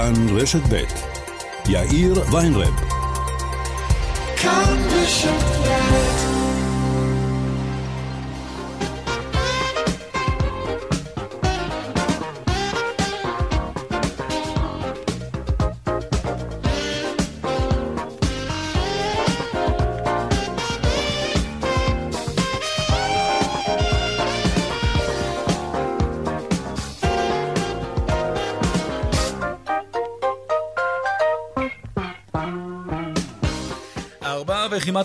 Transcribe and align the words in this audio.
כאן 0.00 0.36
רשת 0.36 0.62
ב' 0.68 0.82
יאיר 1.68 2.14
ויינרב. 2.32 2.74
כאן 4.36 4.78
רשת 4.90 5.60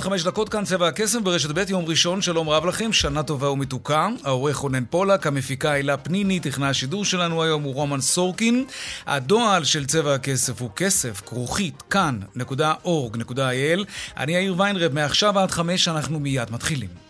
חמש 0.06 0.24
דקות 0.24 0.50
כאן 0.50 0.66
צבע 0.66 0.88
הקסם 0.88 1.24
ברשת 1.24 1.50
ב' 1.50 1.70
יום 1.70 1.86
ראשון, 1.86 2.22
שלום 2.22 2.50
רב 2.50 2.66
לכם, 2.66 2.94
שנה 2.94 3.24
טובה 3.24 3.50
ומתוקה. 3.50 4.08
העורך 4.24 4.58
רונן 4.58 4.86
פולק, 4.90 5.28
המפיקה 5.28 5.72
הילה 5.72 5.98
פניני, 5.98 6.40
טכנה 6.40 6.70
השידור 6.70 7.06
שלנו 7.06 7.44
היום 7.44 7.64
הוא 7.64 7.74
רומן 7.74 8.02
סורקין. 8.02 8.66
הדועל 9.06 9.64
של 9.64 9.86
צבע 9.86 10.14
הכסף 10.14 10.62
הוא 10.62 10.70
כסף, 10.76 11.22
כרוכית, 11.26 11.82
כאן.org.il. 11.90 13.86
אני 14.18 14.32
יאיר 14.32 14.56
ויינרב, 14.58 14.94
מעכשיו 14.94 15.40
עד 15.40 15.52
חמש 15.52 15.88
אנחנו 15.88 16.20
מיד 16.20 16.52
מתחילים. 16.52 17.05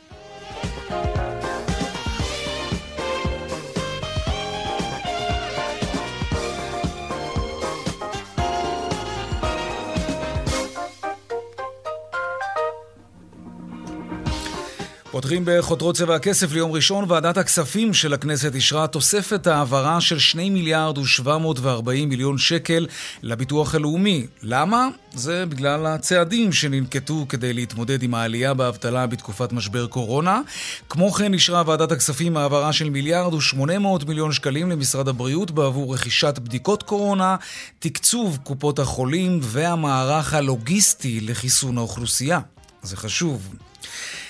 פותחים 15.16 15.44
בחותרות 15.46 15.96
צבע 15.96 16.16
הכסף 16.16 16.52
ליום 16.52 16.72
ראשון. 16.72 17.06
ועדת 17.08 17.38
הכספים 17.38 17.94
של 17.94 18.14
הכנסת 18.14 18.56
אישרה 18.56 18.88
תוספת 18.88 19.48
העברה 19.48 20.02
של 20.02 20.20
2 20.20 20.54
מיליארד 20.54 20.98
ו-740 20.98 22.06
מיליון 22.08 22.38
שקל 22.38 22.88
לביטוח 23.24 23.76
הלאומי. 23.76 24.28
למה? 24.44 24.88
זה 25.14 25.46
בגלל 25.46 25.86
הצעדים 25.86 26.54
שננקטו 26.54 27.26
כדי 27.30 27.54
להתמודד 27.54 28.04
עם 28.04 28.14
העלייה 28.14 28.54
באבטלה 28.54 29.08
בתקופת 29.08 29.54
משבר 29.54 29.88
קורונה. 29.88 30.42
כמו 30.90 31.12
כן 31.12 31.34
אישרה 31.34 31.64
ועדת 31.66 31.92
הכספים 31.92 32.38
העברה 32.38 32.74
של 32.74 32.90
מיליארד 32.90 33.34
ו-800 33.34 34.06
מיליון 34.08 34.32
שקלים 34.32 34.70
למשרד 34.70 35.08
הבריאות 35.08 35.52
בעבור 35.52 35.94
רכישת 35.94 36.40
בדיקות 36.40 36.84
קורונה, 36.84 37.36
תקצוב 37.80 38.38
קופות 38.44 38.80
החולים 38.80 39.40
והמערך 39.42 40.34
הלוגיסטי 40.34 41.22
לחיסון 41.22 41.78
האוכלוסייה. 41.78 42.40
זה 42.84 42.98
חשוב. 42.98 43.50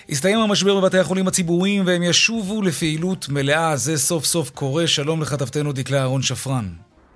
הסתיים 0.09 0.39
המשבר 0.39 0.79
בבתי 0.79 0.97
החולים 0.97 1.27
הציבוריים 1.27 1.83
והם 1.85 2.03
ישובו 2.03 2.61
לפעילות 2.61 3.29
מלאה. 3.29 3.77
זה 3.77 3.97
סוף 3.97 4.25
סוף 4.25 4.49
קורה. 4.49 4.87
שלום 4.87 5.21
לכתבתנו 5.21 5.71
דקלה 5.73 5.99
אהרון 5.99 6.21
שפרן. 6.21 6.69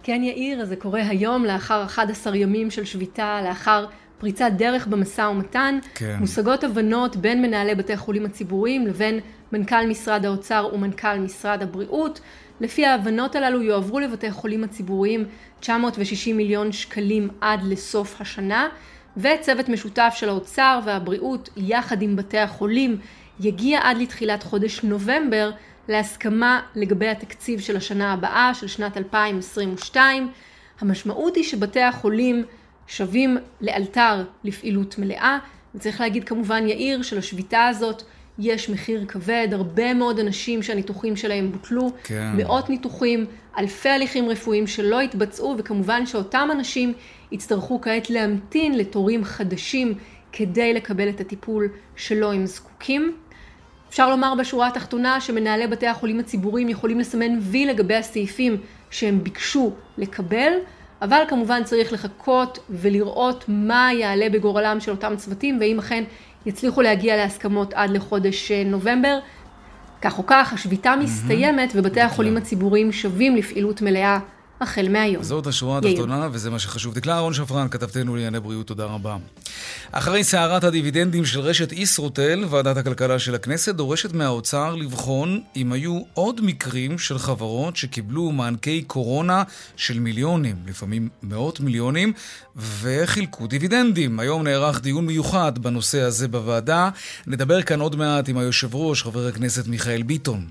כן, 0.04 0.22
יאיר, 0.24 0.66
זה 0.66 0.76
קורה 0.76 1.02
היום 1.08 1.46
לאחר 1.46 1.84
11 1.86 2.38
ימים 2.38 2.72
של 2.72 2.86
שביתה, 2.86 3.42
לאחר 3.44 3.86
פריצת 4.18 4.52
דרך 4.58 4.88
במשא 4.88 5.22
ומתן. 5.22 5.80
כן. 5.96 6.18
מושגות 6.20 6.64
הבנות 6.64 7.16
בין 7.16 7.42
מנהלי 7.42 7.76
בתי 7.76 7.94
החולים 7.94 8.26
הציבוריים 8.26 8.88
לבין 8.88 9.20
מנכ"ל 9.52 9.88
משרד 9.88 10.26
האוצר 10.26 10.70
ומנכ"ל 10.74 11.20
משרד 11.20 11.62
הבריאות. 11.62 12.20
לפי 12.62 12.86
ההבנות 12.86 13.36
הללו 13.36 13.62
יועברו 13.62 14.00
לבתי 14.00 14.28
החולים 14.28 14.64
הציבוריים 14.64 15.26
960 15.60 16.38
מיליון 16.38 16.72
שקלים 16.72 17.30
עד 17.42 17.64
לסוף 17.64 18.22
השנה. 18.22 18.68
וצוות 19.22 19.70
משותף 19.70 20.14
של 20.16 20.30
האוצר 20.30 20.80
והבריאות 20.86 21.50
יחד 21.58 22.02
עם 22.02 22.16
בתי 22.16 22.38
החולים 22.38 22.98
יגיע 23.40 23.80
עד 23.84 23.98
לתחילת 23.98 24.44
חודש 24.44 24.84
נובמבר 24.84 25.52
להסכמה 25.88 26.62
לגבי 26.76 27.08
התקציב 27.08 27.60
של 27.60 27.78
השנה 27.78 28.14
הבאה, 28.14 28.54
של 28.54 28.68
שנת 28.68 28.98
2022. 28.98 30.32
המשמעות 30.82 31.36
היא 31.36 31.44
שבתי 31.44 31.82
החולים 31.82 32.44
שבים 32.88 33.38
לאלתר 33.62 34.24
לפעילות 34.44 34.98
מלאה, 34.98 35.38
וצריך 35.76 36.02
להגיד 36.02 36.24
כמובן 36.24 36.68
יאיר 36.68 37.02
שלשביתה 37.02 37.68
הזאת 37.68 38.04
יש 38.40 38.70
מחיר 38.70 39.06
כבד, 39.08 39.48
הרבה 39.52 39.94
מאוד 39.94 40.20
אנשים 40.20 40.64
שהניתוחים 40.64 41.16
שלהם 41.16 41.52
בוטלו, 41.52 41.92
כן. 42.04 42.32
מאות 42.38 42.70
ניתוחים, 42.70 43.26
אלפי 43.58 43.90
הליכים 43.90 44.30
רפואיים 44.30 44.68
שלא 44.68 45.02
התבצעו, 45.02 45.56
וכמובן 45.58 46.06
שאותם 46.06 46.50
אנשים 46.52 46.94
יצטרכו 47.32 47.82
כעת 47.82 48.10
להמתין 48.10 48.78
לתורים 48.78 49.24
חדשים 49.24 49.94
כדי 50.32 50.74
לקבל 50.74 51.10
את 51.10 51.22
הטיפול 51.22 51.68
שלו 51.96 52.32
הם 52.32 52.46
זקוקים. 52.46 53.16
אפשר 53.90 54.10
לומר 54.10 54.34
בשורה 54.40 54.68
התחתונה 54.68 55.22
שמנהלי 55.22 55.68
בתי 55.68 55.88
החולים 55.88 56.20
הציבוריים 56.20 56.70
יכולים 56.70 57.00
לסמן 57.00 57.40
וי 57.42 57.66
לגבי 57.66 57.96
הסעיפים 57.96 58.58
שהם 58.92 59.24
ביקשו 59.24 59.72
לקבל, 59.98 60.52
אבל 61.02 61.24
כמובן 61.28 61.64
צריך 61.64 61.94
לחכות 61.94 62.60
ולראות 62.70 63.46
מה 63.48 63.90
יעלה 63.94 64.30
בגורלם 64.30 64.80
של 64.80 64.92
אותם 64.92 65.14
צוותים, 65.18 65.58
ואם 65.60 65.80
אכן 65.80 66.04
יצליחו 66.46 66.82
להגיע 66.82 67.18
להסכמות 67.18 67.74
עד 67.74 67.90
לחודש 67.90 68.52
אה, 68.52 68.64
נובמבר. 68.64 69.20
כך 70.02 70.18
או 70.18 70.24
כך, 70.28 70.54
השביתה 70.54 70.96
מסתיימת 70.96 71.72
ובתי 71.76 72.02
החולים 72.02 72.38
הציבוריים 72.38 72.92
שבים 72.92 73.36
לפעילות 73.36 73.82
מלאה 73.82 74.20
החל 74.62 74.88
מהיום. 74.90 75.24
זאת 75.24 75.48
השורה 75.48 75.78
התחתונה, 75.78 76.28
וזה 76.32 76.50
מה 76.50 76.60
שחשוב. 76.60 76.94
דקלה 76.94 77.14
אהרון 77.14 77.34
שפרן, 77.34 77.68
כתבתנו 77.70 78.16
לענייני 78.16 78.40
בריאות, 78.40 78.68
תודה 78.68 78.86
רבה. 78.86 79.18
אחרי 79.92 80.24
סערת 80.24 80.64
הדיבידנדים 80.64 81.26
של 81.26 81.40
רשת 81.40 81.72
ישרוטל, 81.72 82.44
ועדת 82.50 82.78
הכלכלה 82.78 83.20
של 83.20 83.36
הכנסת 83.36 83.76
דורשת 83.76 84.14
מהאוצר 84.14 84.76
לבחון 84.76 85.42
אם 85.56 85.74
היו 85.74 86.02
עוד 86.14 86.42
מקרים 86.42 86.98
של 86.98 87.20
חברות 87.20 87.76
שקיבלו 87.76 88.32
מענקי 88.32 88.82
קורונה 88.82 89.44
של 89.76 90.00
מיליונים, 90.00 90.56
לפעמים 90.68 91.10
מאות 91.24 91.60
מיליונים, 91.60 92.14
וחילקו 92.82 93.48
דיבידנדים. 93.48 94.20
היום 94.20 94.44
נערך 94.44 94.82
דיון 94.82 95.06
מיוחד 95.06 95.60
בנושא 95.60 96.02
הזה 96.02 96.28
בוועדה. 96.28 96.90
נדבר 97.28 97.62
כאן 97.62 97.80
עוד 97.80 97.96
מעט 97.96 98.30
עם 98.30 98.38
היושב 98.38 98.76
ראש, 98.76 99.04
חבר 99.04 99.28
הכנסת 99.28 99.68
מיכאל 99.68 100.02
ביטון. 100.02 100.48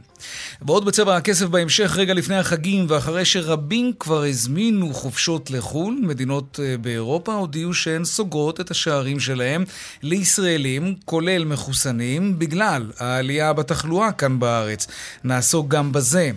ועוד 0.63 0.85
בצבע 0.85 1.17
הכסף 1.17 1.47
בהמשך, 1.47 1.97
רגע 1.97 2.15
לפני 2.15 2.37
החגים, 2.37 2.87
ואחרי 2.89 3.25
שרבים 3.25 3.93
כבר 4.01 4.25
הזמינו 4.25 4.95
חופשות 4.95 5.51
לחו"ל, 5.51 5.99
מדינות 6.03 6.61
אה, 6.63 6.77
באירופה 6.79 7.35
הודיעו 7.35 7.75
שהן 7.75 8.05
סוגרות 8.05 8.61
את 8.61 8.71
השערים 8.71 9.21
שלהם 9.21 9.65
לישראלים, 10.03 10.95
כולל 11.05 11.45
מחוסנים, 11.45 12.39
בגלל 12.39 12.93
העלייה 12.99 13.53
בתחלואה 13.53 14.13
כאן 14.13 14.39
בארץ. 14.39 14.87
נעסוק 15.25 15.69
גם 15.69 15.93
בזה. 15.93 16.31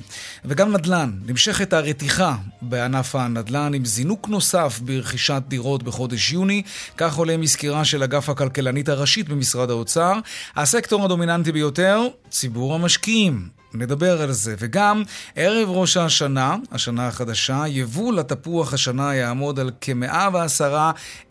וגם 0.45 0.72
נדל"ן, 0.72 1.11
נמשכת 1.25 1.73
הרתיחה 1.73 2.35
בענף 2.61 3.16
הנדל"ן 3.16 3.73
עם 3.73 3.85
זינוק 3.85 4.28
נוסף 4.29 4.79
ברכישת 4.85 5.41
דירות 5.47 5.83
בחודש 5.83 6.31
יוני, 6.33 6.61
כך 6.97 7.16
עולה 7.16 7.38
מסקירה 7.38 7.85
של 7.85 8.03
אגף 8.03 8.29
הכלכלנית 8.29 8.89
הראשית 8.89 9.29
במשרד 9.29 9.69
האוצר. 9.69 10.19
הסקטור 10.55 11.05
הדומיננטי 11.05 11.51
ביותר, 11.51 12.01
ציבור 12.29 12.75
המשקיעים. 12.75 13.60
נדבר 13.73 14.21
על 14.21 14.31
זה. 14.31 14.55
וגם, 14.59 15.03
ערב 15.35 15.69
ראש 15.69 15.97
השנה, 15.97 16.55
השנה 16.71 17.07
החדשה, 17.07 17.63
יבול 17.67 18.19
התפוח 18.19 18.73
השנה 18.73 19.15
יעמוד 19.15 19.59
על 19.59 19.71
כ-110 19.81 20.63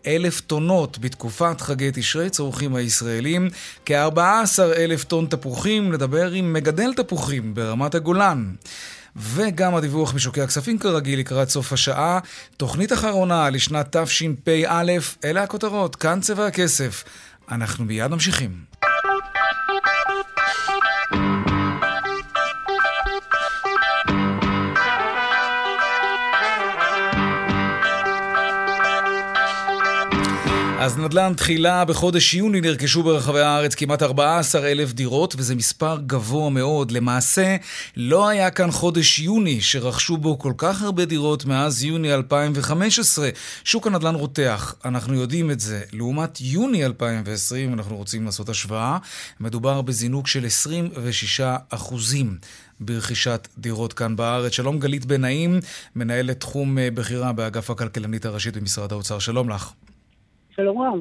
אלף 0.07 0.41
טונות 0.41 0.99
בתקופת 0.99 1.61
חגי 1.61 1.89
תשרי 1.93 2.29
צורכים 2.29 2.75
הישראלים. 2.75 3.49
כ-14 3.85 4.61
אלף 4.77 5.03
טון 5.03 5.25
תפוחים, 5.25 5.91
נדבר 5.91 6.31
עם 6.31 6.53
מגדל 6.53 6.93
תפוחים 6.93 7.53
ברמת 7.53 7.95
הגולן. 7.95 8.53
וגם 9.15 9.75
הדיווח 9.75 10.13
משוקי 10.13 10.41
הכספים 10.41 10.79
כרגיל 10.79 11.19
לקראת 11.19 11.49
סוף 11.49 11.73
השעה. 11.73 12.19
תוכנית 12.57 12.93
אחרונה 12.93 13.49
לשנת 13.49 13.97
תשפ"א, 13.97 14.83
אלה 15.25 15.43
הכותרות, 15.43 15.95
כאן 15.95 16.21
צבע 16.21 16.47
הכסף. 16.47 17.03
אנחנו 17.51 17.85
מיד 17.85 18.07
ממשיכים. 18.07 18.70
אז 30.81 30.97
נדל"ן 30.97 31.33
תחילה 31.37 31.85
בחודש 31.85 32.33
יוני 32.33 32.61
נרכשו 32.61 33.03
ברחבי 33.03 33.39
הארץ 33.39 33.75
כמעט 33.75 34.03
14 34.03 34.67
אלף 34.67 34.93
דירות, 34.93 35.35
וזה 35.37 35.55
מספר 35.55 35.97
גבוה 36.05 36.49
מאוד. 36.49 36.91
למעשה, 36.91 37.55
לא 37.97 38.27
היה 38.27 38.51
כאן 38.51 38.71
חודש 38.71 39.19
יוני 39.19 39.61
שרכשו 39.61 40.17
בו 40.17 40.39
כל 40.39 40.53
כך 40.57 40.81
הרבה 40.81 41.05
דירות 41.05 41.45
מאז 41.45 41.83
יוני 41.83 42.13
2015. 42.13 43.29
שוק 43.63 43.87
הנדל"ן 43.87 44.15
רותח, 44.15 44.75
אנחנו 44.85 45.13
יודעים 45.13 45.51
את 45.51 45.59
זה. 45.59 45.81
לעומת 45.93 46.41
יוני 46.41 46.85
2020, 46.85 47.73
אנחנו 47.73 47.97
רוצים 47.97 48.25
לעשות 48.25 48.49
השוואה, 48.49 48.97
מדובר 49.39 49.81
בזינוק 49.81 50.27
של 50.27 50.45
26 50.45 51.41
אחוזים. 51.69 52.37
ברכישת 52.79 53.47
דירות 53.57 53.93
כאן 53.93 54.15
בארץ. 54.15 54.51
שלום 54.51 54.79
גלית 54.79 55.05
בן 55.05 55.21
נעים, 55.21 55.59
מנהלת 55.95 56.39
תחום 56.39 56.77
אה, 56.77 56.91
בכירה 56.93 57.33
באגף 57.33 57.69
הכלכלנית 57.69 58.25
הראשית 58.25 58.57
במשרד 58.57 58.91
האוצר. 58.91 59.19
שלום 59.19 59.49
לך. 59.49 59.71
שלום 60.55 60.81
רב. 60.81 60.99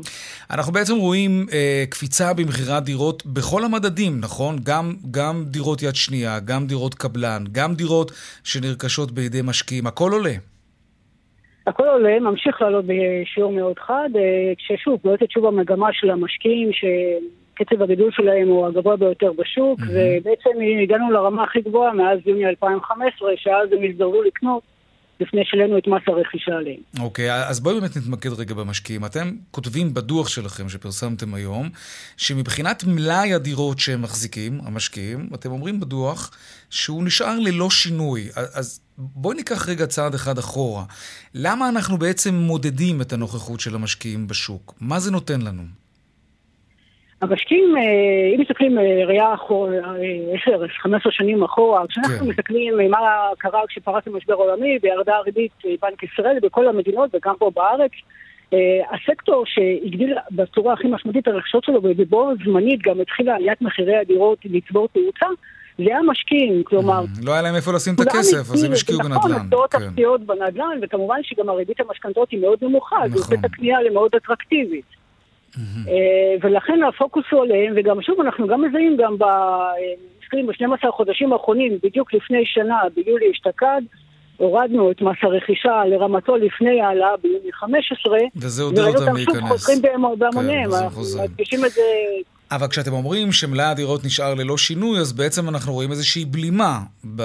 אנחנו 0.50 0.72
בעצם 0.72 0.96
רואים 0.96 1.46
אה, 1.52 1.84
קפיצה 1.90 2.34
במכירת 2.34 2.82
דירות 2.82 3.26
בכל 3.26 3.64
המדדים, 3.64 4.12
נכון? 4.20 4.56
גם, 4.62 4.92
גם 5.10 5.44
דירות 5.44 5.82
יד 5.82 5.94
שנייה, 5.94 6.40
גם 6.40 6.66
דירות 6.66 6.94
קבלן, 6.94 7.44
גם 7.52 7.74
דירות 7.74 8.12
שנרכשות 8.44 9.12
בידי 9.12 9.40
משקיעים, 9.44 9.86
הכל 9.86 10.12
עולה. 10.12 10.34
הכל 11.66 11.88
עולה, 11.88 12.20
ממשיך 12.20 12.62
לעלות 12.62 12.84
בשיעור 12.86 13.52
מאוד 13.52 13.78
חד, 13.78 14.08
אה, 14.16 14.52
כששוב, 14.58 15.00
בועטת 15.04 15.30
שוב 15.30 15.46
המגמה 15.46 15.88
של 15.92 16.10
המשקיעים, 16.10 16.70
שקצב 16.72 17.82
הגידול 17.82 18.10
שלהם 18.12 18.48
הוא 18.48 18.66
הגבוה 18.66 18.96
ביותר 18.96 19.32
בשוק, 19.32 19.80
mm-hmm. 19.80 19.90
ובעצם 19.90 20.50
הגענו 20.82 21.10
לרמה 21.10 21.44
הכי 21.44 21.60
גבוהה 21.60 21.92
מאז 21.92 22.18
יוני 22.26 22.46
2015, 22.46 23.30
שאז 23.36 23.72
הם 23.72 23.78
הזדרזו 23.90 24.22
לקנות. 24.22 24.62
לפני 25.20 25.40
שלנו 25.44 25.78
את 25.78 25.86
מס 25.86 26.02
הרכישה 26.06 26.52
עליהם. 26.52 26.80
אוקיי, 27.00 27.30
okay, 27.30 27.44
אז 27.48 27.60
בואי 27.60 27.80
באמת 27.80 27.96
נתמקד 27.96 28.32
רגע 28.32 28.54
במשקיעים. 28.54 29.04
אתם 29.04 29.36
כותבים 29.50 29.94
בדוח 29.94 30.28
שלכם 30.28 30.68
שפרסמתם 30.68 31.34
היום, 31.34 31.68
שמבחינת 32.16 32.84
מלאי 32.84 33.34
הדירות 33.34 33.78
שהם 33.78 34.02
מחזיקים, 34.02 34.60
המשקיעים, 34.64 35.28
אתם 35.34 35.50
אומרים 35.50 35.80
בדוח 35.80 36.30
שהוא 36.70 37.04
נשאר 37.04 37.38
ללא 37.38 37.70
שינוי. 37.70 38.28
אז 38.34 38.80
בואי 38.98 39.36
ניקח 39.36 39.68
רגע 39.68 39.86
צעד 39.86 40.14
אחד 40.14 40.38
אחורה. 40.38 40.84
למה 41.34 41.68
אנחנו 41.68 41.98
בעצם 41.98 42.34
מודדים 42.34 43.00
את 43.00 43.12
הנוכחות 43.12 43.60
של 43.60 43.74
המשקיעים 43.74 44.26
בשוק? 44.26 44.74
מה 44.80 45.00
זה 45.00 45.10
נותן 45.10 45.40
לנו? 45.40 45.79
המשקיעים, 47.20 47.76
אה, 47.76 48.34
אם 48.34 48.40
מסתכלים 48.40 48.78
אה, 48.78 49.06
ראייה 49.06 49.34
10-15 49.34 50.88
שנים 51.10 51.42
אחורה, 51.42 51.86
כשאנחנו 51.88 52.18
כן. 52.18 52.26
מסתכלים 52.28 52.80
אה, 52.80 52.88
מה 52.88 52.98
קרה 53.38 53.60
כשפרץ 53.68 54.06
המשבר 54.06 54.34
העולמי 54.34 54.78
וירדה 54.82 55.16
הריבית 55.16 55.52
בנק 55.82 56.02
ישראל 56.02 56.38
בכל 56.42 56.68
המדינות 56.68 57.10
וגם 57.14 57.34
פה 57.38 57.50
בארץ, 57.54 57.90
הסקטור 58.92 59.44
שהגדיל 59.46 60.14
בצורה 60.30 60.72
הכי 60.72 60.88
משמעותית 60.88 61.28
הרכשות 61.28 61.64
שלו 61.64 61.80
ובו 61.82 62.32
זמנית 62.44 62.80
גם 62.82 63.00
התחילה 63.00 63.34
עליית 63.34 63.62
מחירי 63.62 63.96
הדירות 63.96 64.38
לצבור 64.44 64.88
תאוצה, 64.88 65.26
זה 65.78 65.84
היה 65.86 66.02
משקיעים, 66.02 66.62
כלומר... 66.64 67.04
לא 67.24 67.32
היה 67.32 67.42
להם 67.42 67.54
איפה 67.54 67.72
לשים 67.72 67.94
את 67.94 68.00
הכסף, 68.00 68.50
אז 68.52 68.64
הם 68.64 68.72
השקיעו 68.72 68.98
בנדל"ן. 68.98 69.16
נכון, 69.16 69.32
השקעות 69.32 69.74
כן. 69.74 69.82
אפסיות 69.82 70.20
בנדל"ן, 70.20 70.78
וכמובן 70.82 71.16
שגם 71.22 71.48
הריבית 71.48 71.80
המשכנתאות 71.80 72.30
היא 72.30 72.40
מאוד 72.40 72.58
נמוכה, 72.62 72.96
נכון. 72.96 73.08
זה 73.08 73.18
עושה 73.18 73.34
את 73.34 73.44
הקנייה 73.44 73.82
למאוד 73.82 74.14
אטרקטיבית. 74.14 74.99
אה, 75.88 76.34
ולכן 76.42 76.82
הפוקוס 76.88 77.24
הוא 77.30 77.42
עליהם, 77.42 77.72
וגם 77.76 78.02
שוב, 78.02 78.20
אנחנו 78.20 78.46
גם 78.46 78.62
מזהים 78.62 78.96
גם 78.96 79.18
ב... 79.18 79.24
ב-12 80.32 80.90
חודשים 80.90 81.32
האחרונים, 81.32 81.78
בדיוק 81.82 82.14
לפני 82.14 82.42
שנה, 82.46 82.78
ביולי 82.96 83.30
אשתקד, 83.30 83.82
הורדנו 84.36 84.90
את 84.90 85.02
מס 85.02 85.16
הרכישה 85.22 85.84
לרמתו 85.86 86.36
לפני 86.36 86.80
העלאה 86.80 87.16
ביוני 87.22 87.52
15, 87.52 88.18
וזה 88.36 88.62
עודד 88.62 88.78
אותם 88.78 88.90
להיכנס. 88.90 89.06
וראינו 89.06 89.30
אותם 89.30 89.40
שוב 89.40 89.48
חוזרים 89.48 89.82
בהמוניהם, 90.18 90.70
כן, 90.70 90.76
אנחנו 90.76 91.02
מדגישים 91.22 91.64
את 91.64 91.70
זה 91.70 91.82
אבל 92.52 92.66
כשאתם 92.68 92.92
אומרים 92.92 93.32
שמלאי 93.32 93.66
הדירות 93.66 94.04
נשאר 94.04 94.34
ללא 94.34 94.56
שינוי, 94.58 94.98
אז 94.98 95.12
בעצם 95.12 95.48
אנחנו 95.48 95.72
רואים 95.72 95.90
איזושהי 95.90 96.24
בלימה 96.24 96.78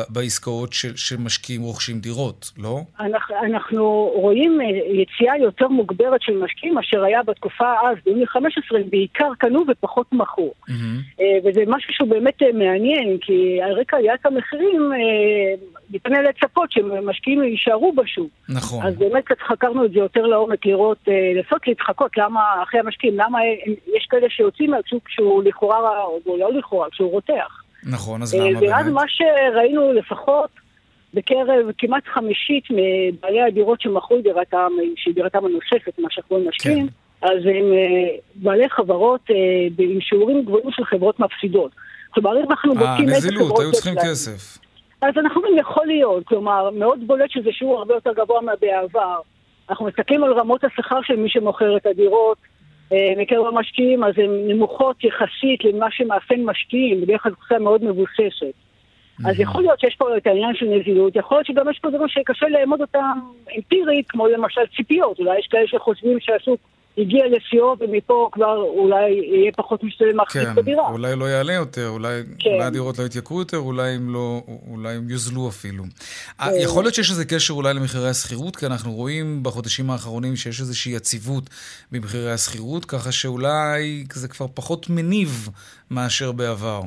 בעסקאות 0.10 0.74
של, 0.74 0.96
שמשקיעים 0.96 1.62
רוכשים 1.62 2.00
דירות, 2.00 2.52
לא? 2.58 2.80
אנחנו, 3.00 3.36
אנחנו 3.46 4.12
רואים 4.16 4.62
אה, 4.62 4.66
יציאה 5.02 5.38
יותר 5.38 5.68
מוגברת 5.68 6.22
של 6.22 6.38
משקיעים, 6.38 6.78
אשר 6.78 7.04
היה 7.04 7.24
בתקופה 7.24 7.74
אז, 7.84 7.98
ביוני 8.06 8.28
15, 8.28 8.80
בעיקר 8.90 9.30
קנו 9.38 9.64
ופחות 9.68 10.08
מכרו. 10.12 10.54
Mm-hmm. 10.70 11.22
וזה 11.46 11.64
משהו 11.68 11.94
שהוא 11.94 12.10
באמת 12.10 12.42
אה, 12.42 12.48
מעניין, 12.54 13.18
כי 13.22 13.60
על 13.62 13.72
רקע 13.72 13.98
עליית 13.98 14.26
המחירים, 14.26 14.92
ניתן 15.90 16.24
לצפות 16.24 16.72
שמשקיעים 16.72 17.44
יישארו 17.44 17.94
בשוק. 17.94 18.30
נכון. 18.50 18.86
אז 18.86 18.98
באמת 18.98 19.24
קצת 19.24 19.42
חקרנו 19.48 19.86
את 19.86 19.92
זה 19.92 20.00
יותר 20.00 20.22
לעומק, 20.22 20.66
לראות, 20.66 20.98
לנסות 21.36 21.68
להתחקות 21.68 22.18
למה, 22.18 22.42
אחרי 22.64 22.80
המשקיעים, 22.80 23.18
למה 23.18 23.40
יש 23.96 24.08
כאלה 24.10 24.28
שיוצאים 24.30 24.72
מהשוק 24.72 25.10
שהוא 25.10 25.44
לכאורה, 25.44 26.04
או 26.26 26.38
לא 26.38 26.54
לכאורה, 26.54 26.88
שהוא 26.92 27.12
רותח. 27.12 27.62
נכון, 27.84 28.22
אז 28.22 28.36
למה 28.36 28.60
באמת? 28.60 28.64
ואז 28.70 28.88
מה 28.88 29.04
שראינו 29.08 29.94
לפחות 29.94 30.50
בקרב 31.14 31.48
כמעט 31.78 32.04
חמישית 32.14 32.64
מבעלי 32.70 33.42
הדירות 33.42 33.82
שמכרו 33.82 34.22
דירתם, 34.22 34.72
שהיא 34.96 35.16
דירתם 35.16 35.46
הנוספת, 35.46 36.00
מה 36.00 36.08
שאנחנו 36.12 36.40
משקיעים, 36.50 36.88
כן. 36.88 37.28
אז 37.28 37.38
הם 37.46 37.74
אה, 37.74 38.18
בעלי 38.36 38.70
חברות 38.70 39.22
אה, 39.30 39.36
עם 39.78 40.02
שיעורים 40.02 40.46
גבוהים 40.46 40.72
של 40.72 40.86
חברות 40.86 41.20
מפסידות. 41.20 41.72
כלומר, 42.10 42.38
אם 42.40 42.52
אנחנו 42.52 42.76
בודקים 42.76 43.10
איזה 43.10 43.28
חברות... 43.28 43.42
אה, 43.42 43.46
נזילות, 43.46 43.60
היו 43.60 43.72
צריכים 43.72 43.96
כסף. 44.04 44.65
אז 45.08 45.18
אנחנו 45.18 45.42
אומרים, 45.42 45.58
יכול 45.58 45.88
להיות, 45.88 46.28
כלומר, 46.28 46.70
מאוד 46.70 47.08
בולט 47.08 47.30
שזה 47.30 47.52
שיעור 47.52 47.80
הרבה 47.80 47.94
יותר 47.94 48.14
גבוה 48.14 48.42
מהבעבר. 48.42 49.20
אנחנו 49.70 49.86
מסתכלים 49.86 50.24
על 50.24 50.34
רמות 50.34 50.64
השכר 50.64 51.02
של 51.04 51.16
מי 51.16 51.30
שמוכר 51.30 51.78
את 51.78 51.86
הדירות, 51.86 52.38
אה, 52.92 53.14
מקרב 53.18 53.46
המשקיעים, 53.46 54.04
אז 54.04 54.14
הן 54.18 54.48
נמוכות 54.48 55.04
יחסית 55.04 55.64
למה 55.64 55.88
שמאפיין 55.92 56.46
משקיעים, 56.46 57.02
בדרך 57.02 57.24
כלל 57.24 57.32
זו 57.50 57.64
מאוד 57.64 57.84
מבוססת. 57.84 58.54
אז 59.26 59.40
יכול 59.40 59.62
להיות 59.62 59.80
שיש 59.80 59.96
פה 59.96 60.18
את 60.18 60.28
העניין 60.28 60.56
של 60.56 60.66
נזילות, 60.66 61.16
יכול 61.16 61.38
להיות 61.38 61.48
שגם 61.48 61.70
יש 61.70 61.80
פה 61.80 61.90
דברים 61.90 62.08
שקשה 62.08 62.50
לאמוד 62.50 62.82
אותם 62.82 63.20
אמפירית, 63.58 64.10
כמו 64.10 64.28
למשל 64.28 64.62
ציפיות, 64.76 65.20
אולי 65.20 65.40
יש 65.40 65.48
כאלה 65.48 65.68
שחושבים 65.68 66.20
שהשוק 66.20 66.60
הגיע 66.98 67.24
לשיאו 67.28 67.76
ומפה 67.80 68.30
כבר 68.32 68.62
אולי 68.62 69.12
יהיה 69.12 69.52
פחות 69.58 69.84
משתלם 69.84 70.18
להחזיק 70.18 70.44
כן, 70.44 70.56
בדירה. 70.56 70.90
אולי 70.90 71.16
לא 71.16 71.26
יעלה 71.26 71.54
יותר, 71.54 71.88
אולי, 71.88 72.22
כן. 72.40 72.50
אולי 72.50 72.64
הדירות 72.64 73.00
לא 73.00 73.04
יתייקרו 73.04 73.40
יותר, 73.40 73.58
אולי 73.58 73.92
הם 73.92 74.14
לא, 74.14 74.42
אולי 74.68 74.96
הם 74.96 75.10
יוזלו 75.10 75.50
אפילו. 75.50 75.84
כן. 76.38 76.52
יכול 76.60 76.84
להיות 76.84 76.96
שיש 76.96 77.10
איזה 77.10 77.26
קשר 77.26 77.54
אולי 77.54 77.74
למחירי 77.74 78.10
השכירות, 78.10 78.56
כי 78.56 78.66
אנחנו 78.66 78.94
רואים 78.94 79.44
בחודשים 79.44 79.90
האחרונים 79.90 80.36
שיש 80.36 80.60
איזושהי 80.60 80.92
יציבות 80.92 81.50
במחירי 81.92 82.32
השכירות, 82.32 82.86
ככה 82.86 83.12
שאולי 83.12 84.06
זה 84.14 84.28
כבר 84.28 84.46
פחות 84.54 84.90
מניב 84.90 85.50
מאשר 85.92 86.32
בעבר. 86.32 86.82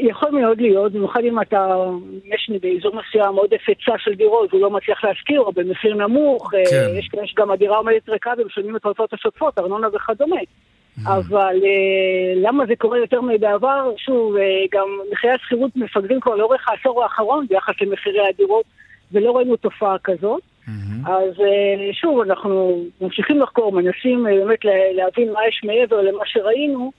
יכול 0.00 0.30
מאוד 0.30 0.60
להיות, 0.60 0.92
במיוחד 0.92 1.20
אם 1.24 1.40
אתה, 1.40 1.76
יש 2.24 2.50
באזור 2.62 2.92
מסוים 2.96 3.34
עודף 3.34 3.60
היצע 3.66 3.98
של 3.98 4.14
דירות 4.14 4.54
והוא 4.54 4.62
לא 4.62 4.70
מצליח 4.70 5.04
להשכיר, 5.04 5.40
או 5.40 5.52
במחיר 5.52 5.94
נמוך, 5.94 6.54
אה, 6.54 6.62
כן. 6.70 6.98
יש, 6.98 7.10
יש 7.24 7.34
גם 7.36 7.50
הדירה 7.50 7.76
עומדת 7.76 8.08
ריקה 8.08 8.30
ומשלמים 8.38 8.76
את 8.76 8.84
ההוצאות 8.84 9.12
השוטפות, 9.12 9.58
ארנונה 9.58 9.88
וכדומה. 9.94 10.36
Mm-hmm. 10.36 11.10
אבל 11.10 11.56
אה, 11.64 12.34
למה 12.36 12.66
זה 12.66 12.76
קורה 12.78 12.98
יותר 12.98 13.20
מבעבר? 13.20 13.92
שוב, 13.96 14.36
אה, 14.36 14.42
גם 14.72 14.86
מחירי 15.12 15.32
השכירות 15.32 15.70
מפגרים 15.76 16.20
כבר 16.20 16.34
לאורך 16.34 16.68
העשור 16.68 17.02
האחרון 17.02 17.46
ביחס 17.48 17.74
למחירי 17.80 18.28
הדירות, 18.28 18.64
ולא 19.12 19.36
ראינו 19.36 19.56
תופעה 19.56 19.96
כזאת. 20.04 20.42
Mm-hmm. 20.66 21.10
אז 21.10 21.34
שוב, 21.92 22.20
אנחנו 22.20 22.84
ממשיכים 23.00 23.40
לחקור, 23.40 23.72
מנסים 23.72 24.24
באמת 24.24 24.58
להבין 24.94 25.32
מה 25.32 25.40
יש 25.48 25.60
מעבר 25.64 26.00
למה 26.00 26.22
שראינו. 26.24 26.92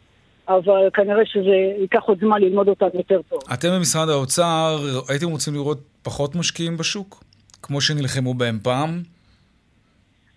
אבל 0.47 0.89
כנראה 0.93 1.25
שזה 1.25 1.55
ייקח 1.81 2.03
עוד 2.03 2.19
זמן 2.19 2.41
ללמוד 2.41 2.67
אותם 2.67 2.85
יותר 2.93 3.21
טוב. 3.29 3.39
אתם 3.53 3.67
במשרד 3.77 4.09
האוצר, 4.09 4.77
הייתם 5.09 5.27
רוצים 5.27 5.53
לראות 5.53 5.77
פחות 6.03 6.35
משקיעים 6.35 6.77
בשוק? 6.77 7.23
כמו 7.61 7.81
שנלחמו 7.81 8.33
בהם 8.33 8.59
פעם? 8.63 9.01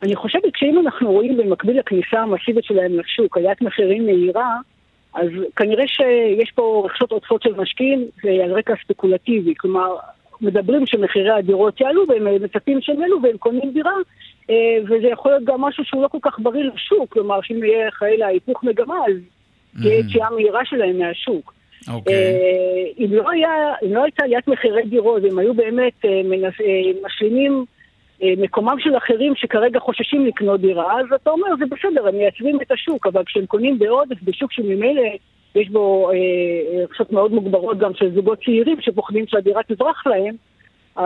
אני 0.02 0.16
חושבת 0.16 0.52
שאם 0.56 0.78
אנחנו 0.78 1.12
רואים 1.12 1.36
במקביל 1.36 1.78
לכניסה 1.78 2.20
המסיבית 2.20 2.64
שלהם 2.64 2.98
לשוק, 2.98 3.36
עליית 3.36 3.62
מחירים 3.62 4.06
מהירה, 4.06 4.56
אז 5.14 5.28
כנראה 5.56 5.84
שיש 5.88 6.50
פה 6.54 6.82
רכשות 6.86 7.12
עודפות 7.12 7.42
של 7.42 7.54
משקיעים, 7.56 8.06
זה 8.22 8.30
על 8.44 8.52
רקע 8.52 8.74
ספקולטיבי. 8.84 9.54
כלומר, 9.58 9.96
מדברים 10.40 10.86
שמחירי 10.86 11.30
הדירות 11.30 11.80
יעלו 11.80 12.04
והם 12.08 12.42
מצפים 12.42 12.78
שהם 12.80 13.00
יעלו 13.00 13.22
והם 13.22 13.36
קונים 13.36 13.72
דירה, 13.72 13.92
אה, 14.50 14.54
וזה 14.84 15.06
יכול 15.06 15.32
להיות 15.32 15.44
גם 15.44 15.60
משהו 15.60 15.84
שהוא 15.84 16.02
לא 16.02 16.08
כל 16.08 16.18
כך 16.22 16.38
בריא 16.38 16.64
לשוק. 16.74 17.12
כלומר, 17.12 17.40
שאם 17.42 17.64
יהיה 17.64 17.90
חלילה 17.90 18.26
היפוך 18.26 18.64
מגמה, 18.64 18.94
אז 19.06 19.14
תהיה 19.82 19.98
יציאה 19.98 20.30
מהירה 20.30 20.64
שלהם 20.64 20.98
מהשוק. 20.98 21.54
אוקיי. 21.88 22.14
אה, 22.14 22.84
אם 22.98 23.06
לא, 23.10 23.24
לא 23.82 24.02
הייתה 24.02 24.24
עליית 24.24 24.48
מחירי 24.48 24.82
דירות, 24.82 25.22
הם 25.30 25.38
היו 25.38 25.54
באמת 25.54 26.04
אה, 26.04 26.10
אה, 26.10 26.90
משלימים 27.04 27.64
מקומם 28.22 28.76
של 28.78 28.96
אחרים 28.96 29.32
שכרגע 29.36 29.80
חוששים 29.80 30.26
לקנות 30.26 30.60
דירה, 30.60 31.00
אז 31.00 31.06
אתה 31.14 31.30
אומר, 31.30 31.46
זה 31.58 31.64
בסדר, 31.66 32.08
הם 32.08 32.14
מייצבים 32.16 32.58
את 32.62 32.72
השוק, 32.72 33.06
אבל 33.06 33.22
כשהם 33.24 33.46
קונים 33.46 33.78
בעודף 33.78 34.22
בשוק 34.22 34.52
שממילא 34.52 35.02
יש 35.54 35.68
בו 35.68 36.10
רכשות 36.82 37.12
מאוד 37.12 37.32
מוגברות 37.32 37.78
גם 37.78 37.94
של 37.94 38.14
זוגות 38.14 38.38
צעירים 38.44 38.76
שפוחדים 38.80 39.24
שהדירה 39.26 39.62
תברח 39.62 40.06
להם, 40.06 40.34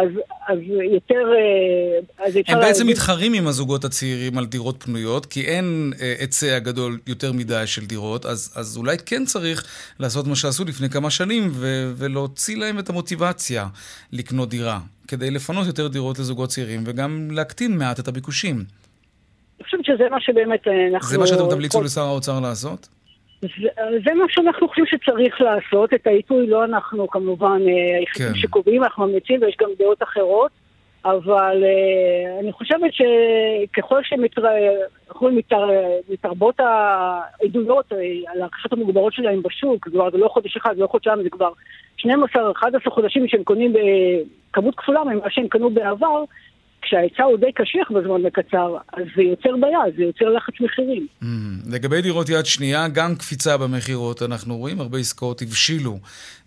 אז, 0.00 0.08
אז 0.48 0.58
יותר... 0.94 1.32
אה, 1.36 2.26
אז 2.26 2.36
הם 2.36 2.60
בעצם 2.60 2.86
להגיד... 2.86 2.96
מתחרים 2.96 3.32
עם 3.34 3.46
הזוגות 3.46 3.84
הצעירים 3.84 4.38
על 4.38 4.46
דירות 4.46 4.82
פנויות, 4.82 5.26
כי 5.26 5.40
אין 5.40 5.92
אה, 6.00 6.14
היצע 6.20 6.58
גדול 6.58 6.98
יותר 7.06 7.32
מדי 7.32 7.66
של 7.66 7.86
דירות, 7.86 8.26
אז, 8.26 8.54
אז 8.56 8.76
אולי 8.76 8.96
כן 9.06 9.24
צריך 9.24 9.64
לעשות 10.00 10.26
מה 10.26 10.36
שעשו 10.36 10.64
לפני 10.64 10.90
כמה 10.90 11.10
שנים 11.10 11.48
ו- 11.52 11.92
ולהוציא 11.96 12.56
להם 12.56 12.78
את 12.78 12.88
המוטיבציה 12.88 13.66
לקנות 14.12 14.48
דירה, 14.48 14.78
כדי 15.08 15.30
לפנות 15.30 15.66
יותר 15.66 15.88
דירות 15.88 16.18
לזוגות 16.18 16.48
צעירים 16.48 16.84
וגם 16.86 17.28
להקטין 17.30 17.78
מעט 17.78 18.00
את 18.00 18.08
הביקושים. 18.08 18.56
אני 18.56 19.64
חושבת 19.64 19.84
שזה 19.84 20.04
מה 20.10 20.20
שבאמת 20.20 20.68
אה, 20.68 20.72
אנחנו... 20.94 21.08
זה 21.08 21.18
מה 21.18 21.26
שאתם 21.26 21.50
תמליצו 21.50 21.78
כל... 21.78 21.84
לשר 21.84 22.02
האוצר 22.02 22.40
לעשות? 22.40 22.88
זה, 24.04 24.14
מה 24.14 24.24
שאנחנו 24.28 24.68
חושבים 24.68 24.86
שצריך 24.86 25.40
לעשות, 25.40 25.94
את 25.94 26.06
העיתוי 26.06 26.46
לא 26.46 26.64
אנחנו 26.64 27.08
כמובן 27.08 27.60
אה, 27.68 27.98
היחידים 27.98 28.32
כן. 28.32 28.38
שקובעים, 28.38 28.84
אנחנו 28.84 29.06
ממליצים 29.06 29.42
ויש 29.42 29.56
גם 29.60 29.68
דעות 29.78 30.02
אחרות, 30.02 30.50
אבל 31.04 31.62
uh, 31.62 32.40
אני 32.40 32.52
חושבת 32.52 32.90
שככל 32.92 34.00
שמתרבות 36.08 36.60
העדויות 36.60 37.92
על 38.26 38.42
הרכישות 38.42 38.72
המוגברות 38.72 39.12
שלהם 39.12 39.42
בשוק, 39.42 39.88
כבר 39.88 40.10
זה 40.10 40.18
לא 40.18 40.28
חודש 40.28 40.56
אחד, 40.56 40.74
זה 40.74 40.82
לא 40.82 40.86
חודשיים, 40.86 41.22
זה 41.22 41.30
כבר 41.30 41.50
12-11 41.98 42.06
חודשים 42.88 43.28
שהם 43.28 43.44
קונים 43.44 43.72
בכמות 43.72 44.74
כפולה 44.74 45.04
ממה 45.04 45.30
שהם 45.30 45.48
קנו 45.48 45.70
בעבר, 45.70 46.24
כשההיצע 46.84 47.22
הוא 47.22 47.38
די 47.38 47.52
קשיח 47.52 47.90
בזמן 47.90 48.26
הקצר, 48.26 48.76
אז 48.92 49.04
זה 49.16 49.22
יוצר 49.22 49.56
בעיה, 49.60 49.78
זה 49.96 50.02
יוצר 50.02 50.28
לחץ 50.28 50.54
מחירים. 50.60 51.06
Mm, 51.22 51.26
לגבי 51.74 52.02
דירות 52.02 52.28
יד 52.28 52.46
שנייה, 52.46 52.88
גם 52.88 53.14
קפיצה 53.14 53.56
במכירות, 53.58 54.22
אנחנו 54.22 54.56
רואים 54.56 54.80
הרבה 54.80 54.98
עסקאות 54.98 55.42
הבשילו 55.42 55.98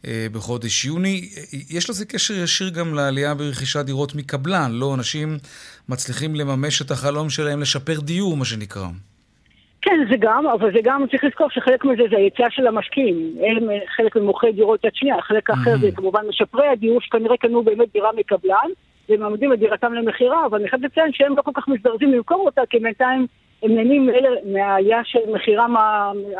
אה, 0.08 0.28
בחודש 0.34 0.86
יוני. 0.86 1.22
יש 1.70 1.90
לזה 1.90 2.06
קשר 2.06 2.34
ישיר 2.34 2.70
גם 2.70 2.94
לעלייה 2.94 3.34
ברכישת 3.36 3.86
דירות 3.86 4.16
מקבלן, 4.16 4.72
לא? 4.72 4.96
אנשים 4.96 5.38
מצליחים 5.90 6.36
לממש 6.36 6.82
את 6.82 6.92
החלום 6.92 7.30
שלהם 7.30 7.62
לשפר 7.62 8.00
דיור, 8.00 8.38
מה 8.38 8.46
שנקרא. 8.46 8.88
כן, 9.82 10.00
זה 10.10 10.16
גם, 10.20 10.48
אבל 10.48 10.72
זה 10.74 10.80
גם, 10.84 11.06
צריך 11.12 11.24
לזכור 11.24 11.50
שחלק 11.50 11.86
מזה 11.86 12.04
זה 12.10 12.18
היציאה 12.18 12.52
של 12.52 12.68
המשקיעים. 12.68 13.36
הם 13.48 13.70
חלק 13.96 14.16
ממוכרי 14.16 14.52
דירות 14.52 14.86
יד 14.86 14.92
שנייה, 14.96 15.22
חלק 15.22 15.50
אחר 15.50 15.74
mm-hmm. 15.74 15.82
זה 15.82 15.92
כמובן 15.96 16.22
משפרי 16.30 16.68
הדיור 16.68 17.02
שכנראה 17.02 17.38
קנו 17.38 17.64
באמת 17.64 17.88
דירה 17.94 18.10
מקבלן. 18.18 18.70
ומעמידים 19.10 19.54
את 19.54 19.60
דירתם 19.60 19.94
למכירה, 19.94 20.46
אבל 20.46 20.60
אני 20.60 20.70
חייבת 20.70 20.86
לציין 20.86 21.12
שהם 21.14 21.38
לא 21.38 21.42
כל 21.42 21.52
כך 21.56 21.68
מזדרזים 21.68 22.12
למכור 22.12 22.46
אותה, 22.46 22.62
כי 22.70 22.80
בינתיים 22.80 23.28
הם 23.64 23.76
נהנים 23.76 24.10
מהעלייה 24.54 25.02
של 25.06 25.20
מחירם, 25.34 25.76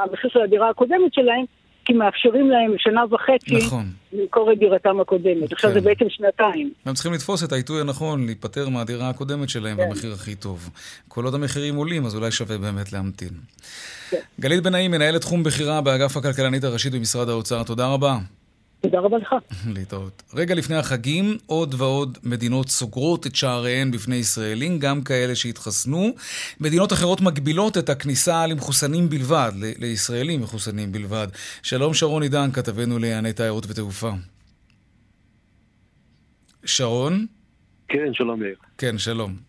המחיר 0.04 0.30
של 0.34 0.42
הדירה 0.42 0.70
הקודמת 0.70 1.14
שלהם, 1.14 1.46
כי 1.86 1.94
מאפשרים 1.94 2.50
להם 2.50 2.76
שנה 2.78 3.04
וחצי 3.12 3.58
נכון. 3.66 3.86
למכור 4.14 4.52
את 4.52 4.60
דירתם 4.60 5.00
הקודמת. 5.00 5.50
כן. 5.50 5.56
עכשיו 5.56 5.72
זה 5.72 5.82
בעצם 5.82 6.06
שנתיים. 6.10 6.72
הם 6.86 6.94
צריכים 6.94 7.14
לתפוס 7.14 7.44
את 7.44 7.52
העיתוי 7.52 7.82
הנכון, 7.82 8.26
להיפטר 8.26 8.70
מהדירה 8.70 9.10
הקודמת 9.10 9.50
שלהם 9.50 9.78
כן. 9.78 9.90
במחיר 9.90 10.14
הכי 10.14 10.36
טוב. 10.36 10.70
כל 11.08 11.26
עוד 11.26 11.34
המחירים 11.36 11.76
עולים, 11.76 12.06
אז 12.06 12.16
אולי 12.16 12.32
שווה 12.32 12.58
באמת 12.58 12.94
להמתין. 12.94 13.30
כן. 14.10 14.18
גלית 14.40 14.64
בנאים, 14.64 14.92
מנהלת 14.92 15.22
תחום 15.22 15.44
בכירה 15.44 15.82
באגף 15.82 16.18
הכלכלנית 16.18 16.64
הראשית 16.64 16.94
במשרד 16.94 17.30
האוצר, 17.30 17.64
תודה 17.64 17.88
רבה. 17.88 18.18
תודה 18.82 19.00
רבה 19.00 19.18
לך. 19.18 19.36
להתראות. 19.76 20.24
רגע 20.34 20.56
לפני 20.56 20.76
החגים, 20.76 21.38
עוד 21.46 21.76
ועוד 21.78 22.18
מדינות 22.24 22.70
סוגרות 22.70 23.28
את 23.28 23.36
שעריהן 23.36 23.92
בפני 23.92 24.16
ישראלים, 24.16 24.80
גם 24.80 25.02
כאלה 25.04 25.36
שהתחסנו. 25.36 26.10
מדינות 26.60 26.94
אחרות 26.94 27.22
מגבילות 27.22 27.78
את 27.78 27.90
הכניסה 27.90 28.48
למחוסנים 28.48 29.10
בלבד, 29.10 29.52
ל- 29.56 29.72
לישראלים 29.86 30.42
מחוסנים 30.42 30.92
בלבד. 30.92 31.28
שלום 31.64 31.94
שרון 31.94 32.24
עידן, 32.24 32.52
כתבנו 32.52 33.00
לענייני 33.00 33.34
תיירות 33.34 33.66
ותעופה. 33.68 34.12
שרון? 36.66 37.26
כן, 37.88 38.14
שלום 38.14 38.44
יאיר. 38.44 38.56
כן, 38.78 38.98
שלום. 38.98 39.47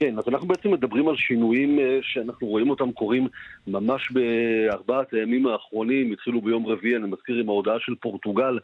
כן, 0.00 0.18
אז 0.18 0.24
אנחנו 0.28 0.48
בעצם 0.48 0.70
מדברים 0.70 1.08
על 1.08 1.16
שינויים 1.16 1.78
אה, 1.78 1.98
שאנחנו 2.02 2.46
רואים 2.46 2.70
אותם 2.70 2.92
קורים 2.92 3.28
ממש 3.66 4.12
בארבעת 4.12 5.12
הימים 5.12 5.46
האחרונים, 5.46 6.12
התחילו 6.12 6.42
ביום 6.42 6.66
רביעי, 6.66 6.96
אני 6.96 7.06
מזכיר 7.06 7.36
עם 7.36 7.48
ההודעה 7.48 7.74
של 7.80 7.94
פורטוגל, 8.00 8.58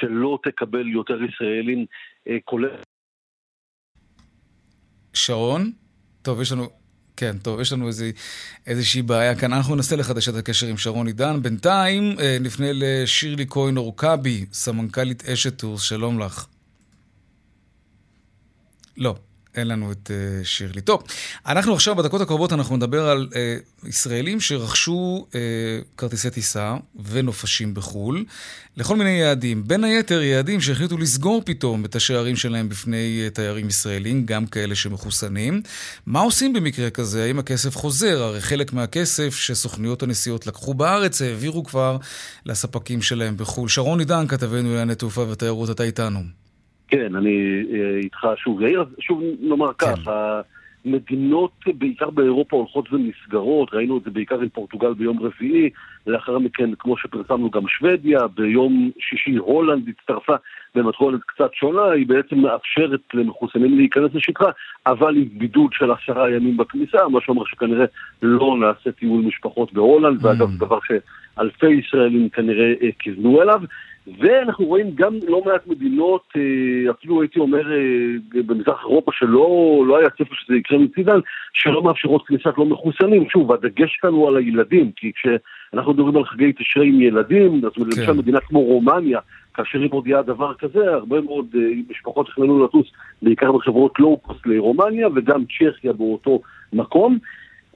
שלא 0.00 0.38
תקבל 0.42 0.88
יותר 0.88 1.18
ישראלים, 1.22 1.86
אה, 2.28 2.36
כולל... 2.44 2.68
שרון? 5.14 5.72
טוב, 6.22 6.40
יש 6.40 6.52
לנו... 6.52 6.68
כן, 7.16 7.38
טוב, 7.42 7.60
יש 7.60 7.72
לנו 7.72 7.86
איזו, 7.86 8.04
איזושהי 8.66 9.02
בעיה 9.02 9.34
כאן. 9.36 9.52
אנחנו 9.52 9.74
ננסה 9.74 9.96
לחדש 9.96 10.28
את 10.28 10.34
הקשר 10.34 10.66
עם 10.66 10.76
שרון 10.76 11.06
עידן. 11.06 11.42
בינתיים 11.42 12.02
אה, 12.20 12.36
נפנה 12.40 12.66
לשירלי 12.72 13.46
כהן 13.50 13.76
אורקבי, 13.76 14.46
סמנכ"לית 14.52 15.24
אשת 15.24 15.58
טורס, 15.58 15.82
שלום 15.82 16.20
לך. 16.20 16.46
לא, 18.96 19.14
אין 19.58 19.68
לנו 19.68 19.92
את 19.92 20.10
uh, 20.10 20.46
שירלי. 20.46 20.80
טוב, 20.80 21.02
אנחנו 21.46 21.74
עכשיו, 21.74 21.96
בדקות 21.96 22.20
הקרובות, 22.20 22.52
אנחנו 22.52 22.76
נדבר 22.76 23.08
על 23.08 23.28
uh, 23.30 23.88
ישראלים 23.88 24.40
שרכשו 24.40 25.26
uh, 25.30 25.34
כרטיסי 25.96 26.30
טיסה 26.30 26.76
ונופשים 27.04 27.74
בחו"ל 27.74 28.24
לכל 28.76 28.96
מיני 28.96 29.10
יעדים. 29.10 29.68
בין 29.68 29.84
היתר, 29.84 30.22
יעדים 30.22 30.60
שהחליטו 30.60 30.98
לסגור 30.98 31.42
פתאום 31.44 31.84
את 31.84 31.96
השערים 31.96 32.36
שלהם 32.36 32.68
בפני 32.68 33.26
uh, 33.26 33.34
תיירים 33.34 33.68
ישראלים, 33.68 34.26
גם 34.26 34.46
כאלה 34.46 34.74
שמחוסנים. 34.74 35.62
מה 36.06 36.20
עושים 36.20 36.52
במקרה 36.52 36.90
כזה? 36.90 37.24
האם 37.24 37.38
הכסף 37.38 37.76
חוזר? 37.76 38.22
הרי 38.22 38.40
חלק 38.40 38.72
מהכסף 38.72 39.36
שסוכנויות 39.36 40.02
הנסיעות 40.02 40.46
לקחו 40.46 40.74
בארץ 40.74 41.22
העבירו 41.22 41.64
כבר 41.64 41.96
לספקים 42.46 43.02
שלהם 43.02 43.36
בחו"ל. 43.36 43.68
שרון 43.68 43.98
עידן, 43.98 44.26
כתבנו 44.28 44.68
לענייני 44.68 44.94
תעופה 44.94 45.20
ותיירות, 45.20 45.70
אתה 45.70 45.82
איתנו. 45.82 46.47
כן, 46.88 47.14
אני 47.14 47.64
אה, 47.72 47.96
איתך 47.96 48.26
שוב. 48.36 48.62
יאיר, 48.62 48.84
שוב 49.00 49.22
נאמר 49.40 49.72
כן. 49.72 49.86
כך, 49.86 50.10
המדינות 50.84 51.52
בעיקר 51.78 52.10
באירופה 52.10 52.56
הולכות 52.56 52.92
ונסגרות, 52.92 53.74
ראינו 53.74 53.98
את 53.98 54.02
זה 54.04 54.10
בעיקר 54.10 54.40
עם 54.40 54.48
פורטוגל 54.48 54.94
ביום 54.94 55.18
רביעי, 55.20 55.70
לאחר 56.06 56.38
מכן, 56.38 56.70
כמו 56.78 56.96
שפרסמנו, 56.98 57.50
גם 57.50 57.68
שוודיה, 57.68 58.26
ביום 58.26 58.90
שישי 58.98 59.36
הולנד 59.36 59.88
הצטרפה 59.88 60.34
במתכונת 60.74 61.20
קצת 61.26 61.54
שונה, 61.54 61.90
היא 61.90 62.06
בעצם 62.06 62.38
מאפשרת 62.38 63.00
למחוסנים 63.14 63.76
להיכנס 63.76 64.14
לשטחה, 64.14 64.50
אבל 64.86 65.16
עם 65.16 65.28
בידוד 65.32 65.72
של 65.72 65.90
עשרה 65.90 66.30
ימים 66.30 66.56
בכניסה, 66.56 67.08
מה 67.08 67.20
שאומר 67.20 67.44
שכנראה 67.44 67.84
לא 68.22 68.56
נעשה 68.60 68.92
טיול 68.92 69.24
משפחות 69.24 69.72
בהולנד, 69.72 70.20
mm. 70.20 70.26
ואגב, 70.26 70.56
דבר 70.58 70.78
שאלפי 70.86 71.70
ישראלים 71.70 72.28
כנראה 72.28 72.72
אה, 72.82 72.88
כיוונו 72.98 73.42
אליו. 73.42 73.60
ואנחנו 74.18 74.64
רואים 74.64 74.90
גם 74.94 75.14
לא 75.28 75.42
מעט 75.46 75.66
מדינות, 75.66 76.22
אה, 76.36 76.90
אפילו 76.90 77.22
הייתי 77.22 77.40
אומר 77.40 77.72
אה, 77.72 78.42
במזרח 78.46 78.80
אירופה 78.80 79.10
שלא 79.14 79.84
לא 79.86 79.98
היה 79.98 80.10
צפר 80.10 80.34
שזה 80.34 80.56
יקרה 80.56 80.78
מצידן, 80.78 81.18
שלא 81.52 81.82
מאפשרות 81.82 82.26
כניסת 82.26 82.58
לא 82.58 82.64
מחוסנים. 82.64 83.28
שוב, 83.30 83.52
הדגש 83.52 83.96
כאן 84.02 84.10
הוא 84.10 84.28
על 84.28 84.36
הילדים, 84.36 84.90
כי 84.96 85.12
כשאנחנו 85.12 85.92
מדברים 85.92 86.16
על 86.16 86.24
חגי 86.24 86.52
תשרי 86.52 86.88
עם 86.88 87.00
ילדים, 87.00 87.60
אז 87.64 87.72
כן. 87.72 87.82
למשל 87.82 88.12
מדינה 88.12 88.40
כמו 88.40 88.60
רומניה, 88.60 89.18
כאשר 89.54 89.78
היא 89.78 89.90
מודיעה 89.92 90.22
דבר 90.22 90.54
כזה, 90.54 90.94
הרבה 90.94 91.20
מאוד 91.20 91.46
אה, 91.54 91.60
משפחות 91.90 92.26
תכננו 92.26 92.64
לטוס, 92.64 92.86
בעיקר 93.22 93.52
בחברות 93.52 93.98
לואו-קוסט 93.98 94.46
לרומניה, 94.46 95.08
וגם 95.14 95.44
צ'כיה 95.44 95.92
באותו 95.92 96.40
מקום. 96.72 97.18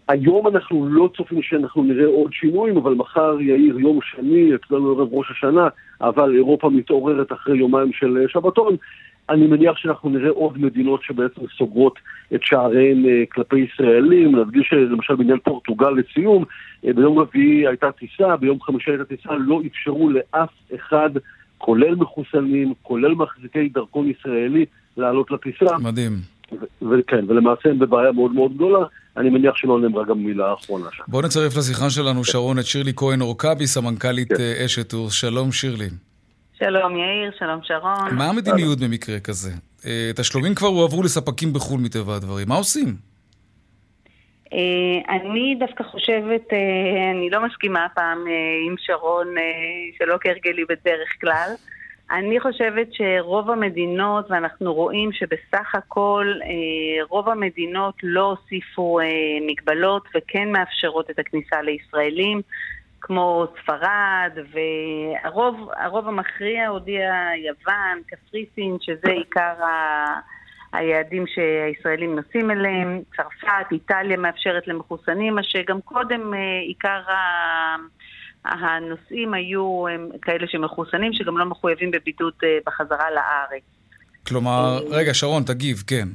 היום 0.08 0.46
אנחנו 0.46 0.88
לא 0.88 1.10
צופים 1.16 1.42
שאנחנו 1.42 1.84
נראה 1.84 2.06
עוד 2.06 2.32
שינויים, 2.32 2.76
אבל 2.76 2.94
מחר 2.94 3.40
יאיר 3.40 3.78
יום 3.78 3.98
שני, 4.02 4.50
אצלנו 4.54 4.90
ערב 4.90 5.08
ראש 5.12 5.30
השנה, 5.30 5.68
אבל 6.00 6.34
אירופה 6.34 6.70
מתעוררת 6.70 7.32
אחרי 7.32 7.58
יומיים 7.58 7.92
של 7.92 8.18
אה, 8.18 8.28
שבתון. 8.28 8.76
אני 9.30 9.46
מניח 9.46 9.76
שאנחנו 9.76 10.10
נראה 10.10 10.30
עוד 10.30 10.58
מדינות 10.58 11.02
שבעצם 11.02 11.40
סוגרות 11.58 11.98
את 12.34 12.40
שעריהן 12.42 13.04
uh, 13.04 13.08
כלפי 13.32 13.58
ישראלים. 13.58 14.36
נדגיש 14.36 14.72
למשל 14.72 15.14
בעניין 15.14 15.38
פורטוגל 15.38 15.90
לסיום, 15.90 16.44
ביום 16.82 17.18
רביעי 17.18 17.66
הייתה 17.66 17.92
טיסה, 17.92 18.36
ביום 18.36 18.60
חמישי 18.60 18.90
הייתה 18.90 19.04
טיסה, 19.04 19.30
לא 19.34 19.60
אפשרו 19.66 20.10
לאף 20.10 20.50
אחד, 20.74 21.10
כולל 21.58 21.94
מחוסנים, 21.94 22.74
כולל 22.82 23.14
מחזיקי 23.14 23.68
דרכון 23.68 24.10
ישראלי, 24.10 24.64
לעלות 24.96 25.30
לטיסה. 25.30 25.78
מדהים. 25.78 26.12
וכן, 26.82 27.24
ולמעשה 27.28 27.68
הם 27.68 27.78
בבעיה 27.78 28.12
מאוד 28.12 28.32
מאוד 28.32 28.54
גדולה. 28.54 28.86
אני 29.16 29.30
מניח 29.30 29.56
שלא 29.56 29.80
נאמרה 29.80 30.04
גם 30.04 30.18
מילה 30.18 30.54
אחרונה 30.54 30.86
שם. 30.92 31.04
בוא 31.08 31.22
נצרף 31.22 31.56
לשיחה 31.56 31.90
שלנו, 31.90 32.24
שרון, 32.24 32.58
את 32.58 32.64
שירלי 32.64 32.92
כהן 32.96 33.20
אורקבי, 33.20 33.66
סמנכ"לית 33.66 34.28
כן. 34.28 34.42
אה, 34.42 34.64
אשת 34.64 34.92
אורס. 34.92 35.12
שלום, 35.12 35.52
שירלי. 35.52 35.88
שלום, 36.58 36.96
יאיר, 36.96 37.30
שלום, 37.38 37.60
שרון. 37.62 38.14
מה 38.16 38.28
המדיניות 38.28 38.80
במקרה 38.80 39.20
כזה? 39.20 39.50
אה, 39.86 40.10
תשלומים 40.16 40.54
כבר 40.54 40.68
הועברו 40.68 41.02
לספקים 41.02 41.52
בחו"ל 41.52 41.80
מטבע 41.80 42.14
הדברים. 42.14 42.48
מה 42.48 42.54
עושים? 42.54 42.86
אה, 44.52 45.16
אני 45.16 45.56
דווקא 45.58 45.84
חושבת, 45.84 46.52
אני 47.14 47.30
לא 47.30 47.46
מסכימה 47.46 47.84
הפעם 47.84 48.18
עם 48.66 48.74
שרון, 48.78 49.26
שלא 49.98 50.16
כהרגלי 50.20 50.64
בדרך 50.64 51.08
כלל. 51.20 51.50
אני 52.12 52.40
חושבת 52.40 52.88
שרוב 52.92 53.50
המדינות, 53.50 54.30
ואנחנו 54.30 54.74
רואים 54.74 55.12
שבסך 55.12 55.74
הכל 55.74 56.32
אה, 56.42 57.04
רוב 57.08 57.28
המדינות 57.28 57.94
לא 58.02 58.22
הוסיפו 58.22 59.00
אה, 59.00 59.06
מגבלות 59.46 60.08
וכן 60.14 60.52
מאפשרות 60.52 61.10
את 61.10 61.18
הכניסה 61.18 61.62
לישראלים. 61.62 62.40
כמו 63.04 63.46
ספרד, 63.62 64.38
והרוב 64.52 66.08
המכריע 66.08 66.68
הודיע 66.68 67.12
יוון, 67.36 68.02
קפריסין, 68.06 68.76
שזה 68.80 69.10
עיקר 69.10 69.64
ה... 69.64 70.20
היעדים 70.72 71.24
שהישראלים 71.26 72.16
נוסעים 72.16 72.50
אליהם, 72.50 73.02
צרפת, 73.16 73.66
איטליה 73.72 74.16
מאפשרת 74.16 74.68
למחוסנים, 74.68 75.34
מה 75.34 75.42
שגם 75.42 75.80
קודם 75.80 76.34
עיקר 76.66 77.00
הנוסעים 78.44 79.34
היו 79.34 79.84
כאלה 80.22 80.46
שמחוסנים, 80.46 81.12
שגם 81.12 81.38
לא 81.38 81.44
מחויבים 81.44 81.90
בבידוד 81.90 82.32
בחזרה 82.66 83.10
לארץ. 83.10 83.62
כלומר, 84.26 84.78
רגע, 84.90 85.14
שרון, 85.14 85.42
תגיב, 85.42 85.82
כן. 85.86 86.08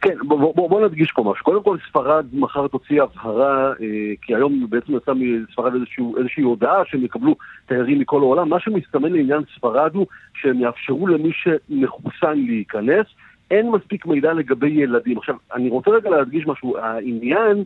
כן, 0.00 0.14
בוא, 0.28 0.54
בוא, 0.54 0.70
בוא 0.70 0.86
נדגיש 0.86 1.12
פה 1.12 1.22
משהו. 1.22 1.44
קודם 1.44 1.62
כל, 1.62 1.76
ספרד 1.88 2.26
מחר 2.32 2.66
תוציא 2.68 3.02
הבהרה, 3.02 3.68
אה, 3.68 3.74
כי 4.22 4.34
היום 4.34 4.66
בעצם 4.70 4.96
יצא 4.96 5.12
מספרד 5.14 5.74
איזשהו, 5.74 6.18
איזושהי 6.18 6.42
הודעה 6.42 6.82
שהם 6.86 7.04
יקבלו 7.04 7.36
תיירים 7.66 7.98
מכל 7.98 8.20
העולם. 8.20 8.48
מה 8.48 8.60
שמסתמן 8.60 9.12
לעניין 9.12 9.42
ספרד 9.56 9.94
הוא 9.94 10.06
שהם 10.34 10.60
יאפשרו 10.60 11.06
למי 11.06 11.30
שמחוסן 11.32 12.38
להיכנס. 12.46 13.06
אין 13.50 13.70
מספיק 13.70 14.06
מידע 14.06 14.32
לגבי 14.32 14.70
ילדים. 14.70 15.18
עכשיו, 15.18 15.34
אני 15.54 15.68
רוצה 15.68 15.90
רגע 15.90 16.10
להדגיש 16.10 16.46
משהו. 16.46 16.78
העניין 16.78 17.64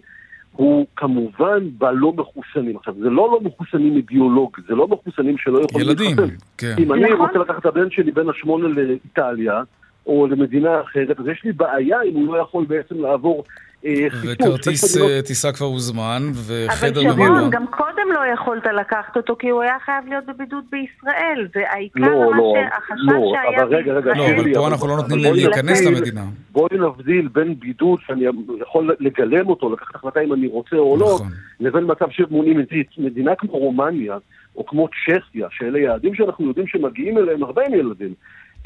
הוא 0.57 0.87
כמובן 0.97 1.69
בלא 1.79 2.13
מחוסנים. 2.13 2.77
עכשיו, 2.77 2.95
זה 2.95 3.11
לא 3.11 3.31
לא 3.33 3.41
מחוסנים 3.43 3.97
אידיאולוג, 3.97 4.57
זה 4.69 4.75
לא 4.75 4.89
מחוסנים 4.89 5.39
שלא 5.39 5.61
יכולים 5.61 5.89
להתחסן. 5.89 6.05
ילדים, 6.05 6.37
כן. 6.59 6.75
אם 6.79 6.93
אני 6.93 7.03
נכון. 7.03 7.27
רוצה 7.27 7.39
לקחת 7.39 7.59
את 7.59 7.67
הבן 7.67 7.91
שלי 7.91 8.13
בין 8.13 8.29
השמונה 8.29 8.69
לאיטליה, 8.69 9.63
או 10.07 10.27
למדינה 10.27 10.81
אחרת, 10.81 11.21
אז 11.21 11.27
יש 11.27 11.45
לי 11.45 11.53
בעיה 11.53 12.03
אם 12.03 12.15
הוא 12.15 12.35
לא 12.35 12.43
יכול 12.43 12.65
בעצם 12.65 13.01
לעבור 13.01 13.45
אה, 13.87 14.07
וכרטיס 14.23 14.97
אה, 14.97 15.23
טיסה 15.23 15.53
כבר 15.53 15.67
הוזמן, 15.67 16.23
וחדר 16.47 17.01
במלון. 17.01 17.21
אבל 17.21 17.39
שרון, 17.39 17.51
גם 17.51 17.67
קודם 17.67 18.13
לא 18.15 18.21
יכולת 18.35 18.67
לקחת 18.81 19.17
אותו, 19.17 19.37
כי 19.39 19.49
הוא 19.49 19.63
היה 19.63 19.77
חייב 19.85 20.05
להיות 20.09 20.25
בבידוד 20.27 20.65
בישראל. 20.71 21.49
והעיקר 21.55 22.01
לא, 22.01 22.31
מה 22.31 22.37
לא, 22.37 22.55
שהחשש 22.55 23.03
לא, 23.03 23.33
שהיה 23.35 23.63
אבל 23.63 23.77
רגע, 23.77 23.93
רגע, 23.93 24.13
לא, 24.17 24.27
אבל 24.27 24.55
פה 24.55 24.69
אנחנו 24.69 24.87
לא 24.89 24.97
נותנים 24.97 25.19
להם 25.19 25.35
להיכנס 25.35 25.85
למדינה. 25.85 26.25
בואי 26.55 26.79
נבדיל 26.79 27.29
בין 27.29 27.61
בידוד 27.61 27.99
שאני 28.07 28.25
יכול 28.61 28.97
לגלם 29.01 29.49
אותו, 29.49 29.73
לקחת 29.73 29.95
החלטה 29.95 30.21
אם 30.21 30.33
אני 30.33 30.47
רוצה 30.47 30.77
או 30.77 30.97
לא, 30.97 31.13
נכון. 31.15 31.27
לבין 31.61 31.85
מצב 31.87 32.11
שמונים 32.11 32.61
מדינה 32.99 33.35
כמו 33.35 33.53
רומניה, 33.53 34.19
או 34.57 34.67
כמו 34.67 34.89
צ'כיה, 34.89 35.47
שאלה 35.51 35.79
יעדים 35.79 36.15
שאנחנו 36.15 36.49
יודעים 36.49 36.67
שמגיעים 36.67 37.19
אליהם 37.19 37.43
הרבה 37.43 37.63
ילדים. 37.73 38.15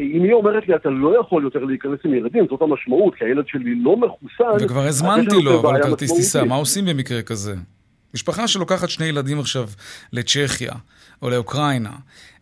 אם 0.00 0.22
היא 0.22 0.32
אומרת 0.32 0.68
לי, 0.68 0.74
אתה 0.74 0.90
לא 0.90 1.20
יכול 1.20 1.42
יותר 1.42 1.64
להיכנס 1.64 1.98
עם 2.04 2.14
ילדים, 2.14 2.46
זאת 2.50 2.62
המשמעות, 2.62 3.14
כי 3.14 3.24
הילד 3.24 3.44
שלי 3.48 3.74
לא 3.74 3.96
מחוסן... 3.96 4.64
וכבר 4.64 4.86
הזמנתי 4.86 5.42
לו, 5.42 5.60
אבל 5.60 5.82
כרטיס 5.82 6.16
טיסה, 6.16 6.44
מה 6.44 6.54
עושים 6.54 6.84
במקרה 6.84 7.22
כזה? 7.22 7.54
משפחה 8.14 8.48
שלוקחת 8.48 8.88
שני 8.88 9.06
ילדים 9.06 9.38
עכשיו 9.40 9.64
לצ'כיה 10.12 10.72
או 11.22 11.30
לאוקראינה, 11.30 11.92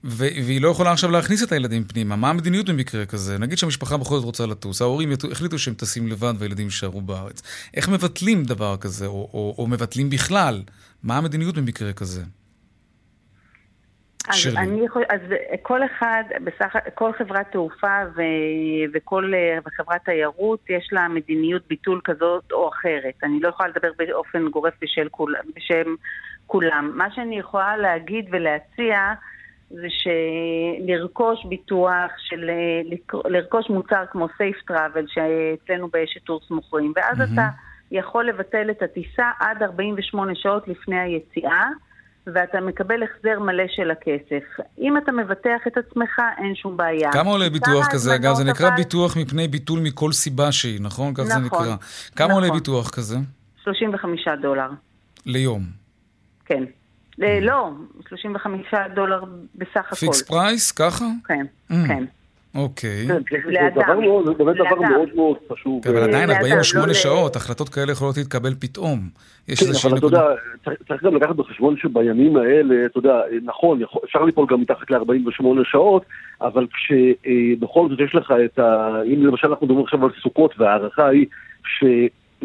והיא 0.05 0.61
לא 0.61 0.69
יכולה 0.69 0.93
עכשיו 0.93 1.11
להכניס 1.11 1.43
את 1.43 1.53
הילדים 1.53 1.85
פנימה, 1.85 2.17
מה 2.17 2.31
המדיניות 2.31 2.69
במקרה 2.69 3.07
כזה? 3.07 3.39
נגיד 3.39 3.59
שהמשפחה 3.59 3.97
בכל 3.97 4.17
זאת 4.17 4.25
רוצה 4.25 4.47
לטוס, 4.47 4.83
ההורים 4.83 5.13
החליטו 5.33 5.59
שהם 5.59 5.75
טסים 5.75 6.09
לבד 6.09 6.35
והילדים 6.39 6.67
יישארו 6.67 7.01
בארץ. 7.01 7.43
איך 7.75 7.89
מבטלים 7.89 8.45
דבר 8.45 8.77
כזה, 8.77 9.07
או, 9.07 9.31
או, 9.33 9.55
או 9.59 9.67
מבטלים 9.67 10.11
בכלל? 10.11 10.63
מה 11.03 11.19
המדיניות 11.19 11.59
במקרה 11.59 11.93
כזה? 11.93 12.25
אז, 14.29 14.57
אני, 14.57 14.87
אז 15.09 15.21
כל 15.63 15.85
אחד, 15.85 16.23
בסך, 16.45 16.77
כל 16.95 17.13
חברת 17.13 17.47
תעופה 17.53 17.99
ו, 18.17 18.23
וכל 18.95 19.33
חברת 19.77 20.05
תיירות 20.05 20.61
יש 20.71 20.89
לה 20.93 21.09
מדיניות 21.09 21.63
ביטול 21.69 22.01
כזאת 22.05 22.53
או 22.53 22.69
אחרת. 22.69 23.15
אני 23.23 23.41
לא 23.41 23.49
יכולה 23.49 23.69
לדבר 23.69 23.89
באופן 23.99 24.49
גורף 24.49 24.75
בשל 24.83 25.09
כול, 25.09 25.35
בשם 25.57 25.95
כולם. 26.47 26.93
מה 26.95 27.11
שאני 27.15 27.39
יכולה 27.39 27.77
להגיד 27.77 28.29
ולהציע 28.31 29.15
זה 29.71 29.87
שלרכוש 29.91 31.45
ביטוח, 31.45 32.11
של, 32.19 32.51
לרכוש 33.25 33.71
מוצר 33.71 34.05
כמו 34.11 34.29
Safe 34.37 34.57
Travel 34.67 35.07
שאצלנו 35.07 35.89
באשת 35.89 36.25
טורס 36.25 36.51
מוכרים, 36.51 36.93
ואז 36.97 37.21
mm-hmm. 37.21 37.35
אתה 37.35 37.49
יכול 37.91 38.29
לבטל 38.29 38.71
את 38.71 38.83
הטיסה 38.83 39.31
עד 39.41 39.63
48 39.63 40.33
שעות 40.35 40.69
לפני 40.69 41.01
היציאה. 41.01 41.69
ואתה 42.35 42.61
מקבל 42.61 43.03
החזר 43.03 43.41
מלא 43.41 43.65
של 43.69 43.91
הכסף. 43.91 44.65
אם 44.79 44.97
אתה 44.97 45.13
מבטח 45.13 45.67
את 45.67 45.77
עצמך, 45.77 46.21
אין 46.39 46.55
שום 46.55 46.77
בעיה. 46.77 47.13
כמה 47.13 47.31
עולה 47.31 47.51
ביטוח 47.51 47.87
כזה? 47.93 48.15
אגב, 48.15 48.35
זה 48.35 48.45
נקרא 48.45 48.69
אבל... 48.69 48.77
ביטוח 48.77 49.17
מפני 49.17 49.49
ביטול 49.49 49.81
מכל 49.81 50.13
סיבה 50.13 50.53
שהיא, 50.53 50.81
נכון? 50.81 51.15
כך 51.15 51.21
נכון, 51.21 51.33
זה 51.33 51.47
נקרא. 51.47 51.77
כמה 52.17 52.29
נכון. 52.29 52.43
עולה 52.43 52.55
ביטוח 52.55 52.91
כזה? 52.91 53.17
35 53.65 54.29
דולר. 54.43 54.71
ליום. 55.27 55.63
כן. 56.45 56.65
לא, 57.19 57.71
35 58.09 58.75
דולר 58.95 59.25
בסך 59.55 59.87
הכל. 59.87 59.97
פיקס 59.97 60.23
פרייס, 60.23 60.73
ככה? 60.73 61.05
כן, 61.29 61.47
mm. 61.71 61.75
כן. 61.89 62.05
אוקיי. 62.55 63.07
כן. 63.09 63.23
זה 64.25 64.35
באמת 64.39 64.57
דבר 64.57 64.81
מאוד 64.81 65.09
מאוד 65.15 65.37
חשוב. 65.53 65.85
כן, 65.85 65.91
אבל 65.91 66.03
עדיין 66.03 66.31
48 66.31 66.87
לא 66.87 66.95
שעות, 66.95 67.37
החלטות 67.37 67.69
כאלה 67.69 67.93
יכולות 67.93 68.17
להתקבל 68.17 68.55
פתאום. 68.59 68.99
כן, 69.47 69.55
אבל 69.85 69.99
אתה 69.99 70.07
יודע, 70.07 70.23
צריך 70.89 71.05
גם 71.05 71.17
לקחת 71.17 71.37
בחשבון 71.37 71.77
שבימים 71.77 72.37
האלה, 72.37 72.87
אתה 72.87 72.99
יודע, 72.99 73.21
נכון, 73.43 73.81
אפשר 74.05 74.23
ליפול 74.25 74.47
גם 74.51 74.61
מתחת 74.61 74.91
ל-48 74.91 75.45
שעות, 75.65 76.05
אבל 76.41 76.67
כשבכל 76.67 77.89
זאת 77.91 78.01
יש 78.01 78.15
לך 78.15 78.35
את 78.45 78.59
ה... 78.59 79.01
אם 79.07 79.27
למשל 79.27 79.47
אנחנו 79.47 79.67
מדברים 79.67 79.85
עכשיו 79.85 80.05
על 80.05 80.11
סוכות, 80.23 80.55
וההערכה 80.59 81.09
היא 81.09 81.27
ש... 81.67 81.85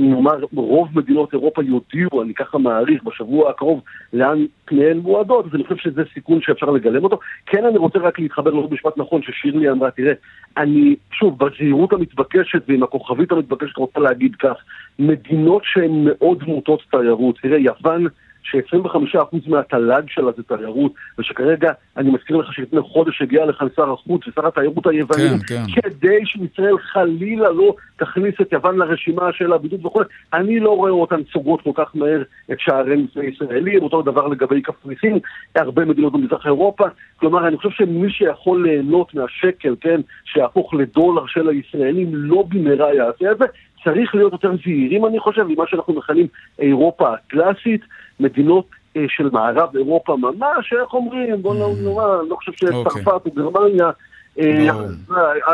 נאמר, 0.01 0.37
רוב 0.55 0.89
מדינות 0.93 1.33
אירופה 1.33 1.61
יודיעו, 1.63 2.21
אני 2.21 2.33
ככה 2.33 2.57
מעריך, 2.57 3.03
בשבוע 3.03 3.49
הקרוב, 3.49 3.81
לאן 4.13 4.45
פניהן 4.65 4.97
מועדות, 4.97 5.45
אז 5.45 5.55
אני 5.55 5.63
חושב 5.63 5.77
שזה 5.77 6.01
סיכון 6.13 6.41
שאפשר 6.41 6.69
לגלם 6.69 7.03
אותו. 7.03 7.19
כן, 7.45 7.65
אני 7.65 7.77
רוצה 7.77 7.99
רק 7.99 8.19
להתחבר 8.19 8.51
לעוד 8.51 8.73
משפט 8.73 8.97
נכון 8.97 9.21
ששירלי 9.21 9.69
אמרה, 9.69 9.91
תראה, 9.91 10.13
אני, 10.57 10.95
שוב, 11.11 11.45
בזהירות 11.45 11.93
המתבקשת 11.93 12.61
ועם 12.67 12.83
הכוכבית 12.83 13.31
המתבקשת 13.31 13.77
רוצה 13.77 13.99
להגיד 13.99 14.35
כך, 14.35 14.55
מדינות 14.99 15.61
שהן 15.65 16.05
מאוד 16.05 16.43
מוטות 16.43 16.81
תיירות, 16.91 17.39
תראה, 17.41 17.57
יוון... 17.57 18.07
ש-25% 18.43 19.37
מהתל"ג 19.47 20.03
שלה 20.07 20.31
זה 20.37 20.43
תיירות, 20.43 20.93
ושכרגע, 21.19 21.71
אני 21.97 22.11
מזכיר 22.11 22.37
לך 22.37 22.53
שלפני 22.53 22.81
חודש 22.81 23.21
הגיע 23.21 23.45
לכאן 23.45 23.67
שר 23.75 23.91
החוץ 23.91 24.27
ושר 24.27 24.47
התיירות 24.47 24.87
היווני, 24.87 25.29
כן, 25.47 25.55
כן. 25.55 25.81
כדי 25.81 26.25
שישראל 26.25 26.77
חלילה 26.77 27.49
לא 27.49 27.75
תכניס 27.97 28.35
את 28.41 28.53
יוון 28.53 28.77
לרשימה 28.77 29.33
של 29.33 29.53
הבידוד 29.53 29.85
וכו', 29.85 30.01
אני 30.33 30.59
לא 30.59 30.75
רואה 30.75 30.91
אותן 30.91 31.21
סוגרות 31.31 31.61
כל 31.61 31.71
כך 31.75 31.95
מהר 31.95 32.21
את 32.51 32.59
שעריהם 32.59 33.03
לפני 33.03 33.25
ישראלים, 33.25 33.83
אותו 33.83 34.01
דבר 34.01 34.27
לגבי 34.27 34.61
קפריסין, 34.61 35.19
הרבה 35.55 35.85
מדינות 35.85 36.13
במזרח 36.13 36.45
אירופה, 36.45 36.85
כלומר, 37.15 37.47
אני 37.47 37.57
חושב 37.57 37.69
שמי 37.69 38.11
שיכול 38.11 38.67
ליהנות 38.67 39.13
מהשקל, 39.13 39.75
כן, 39.81 40.01
שיהפוך 40.25 40.73
לדולר 40.73 41.25
של 41.27 41.49
הישראלים, 41.49 42.07
לא 42.11 42.43
במהרה 42.49 42.93
יעשה 42.95 43.31
את 43.31 43.37
זה, 43.37 43.45
צריך 43.83 44.15
להיות 44.15 44.33
יותר 44.33 44.51
זהירים, 44.63 45.05
אני 45.05 45.19
חושב, 45.19 45.43
ממה 45.43 45.63
שאנחנו 45.67 45.93
מכנים 45.93 46.27
אירופה 46.59 47.13
הקלאסית, 47.13 47.81
מדינות 48.19 48.65
אה, 48.97 49.05
של 49.07 49.29
מערב 49.31 49.75
אירופה 49.75 50.15
ממש, 50.15 50.73
איך 50.81 50.93
אומרים, 50.93 51.41
בוא 51.41 51.55
נאמר, 51.55 52.21
אני 52.21 52.29
לא 52.29 52.35
חושב 52.35 52.51
שצרפת 52.51 53.25
או 53.25 53.31
גרמניה 53.35 53.91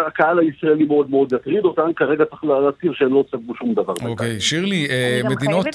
הקהל 0.08 0.40
הישראלי 0.40 0.86
מאוד 0.86 1.10
מאוד 1.10 1.34
יטריד 1.34 1.66
אותם, 1.66 1.94
כרגע 1.96 2.26
צריך 2.26 2.44
להזכיר 2.44 2.94
שהם 2.94 3.14
לא 3.14 3.24
סגרו 3.32 3.56
שום 3.56 3.74
דבר. 3.74 3.94
אוקיי, 4.06 4.40
שירלי, 4.40 4.88
אה, 4.90 5.22
מדינות... 5.30 5.66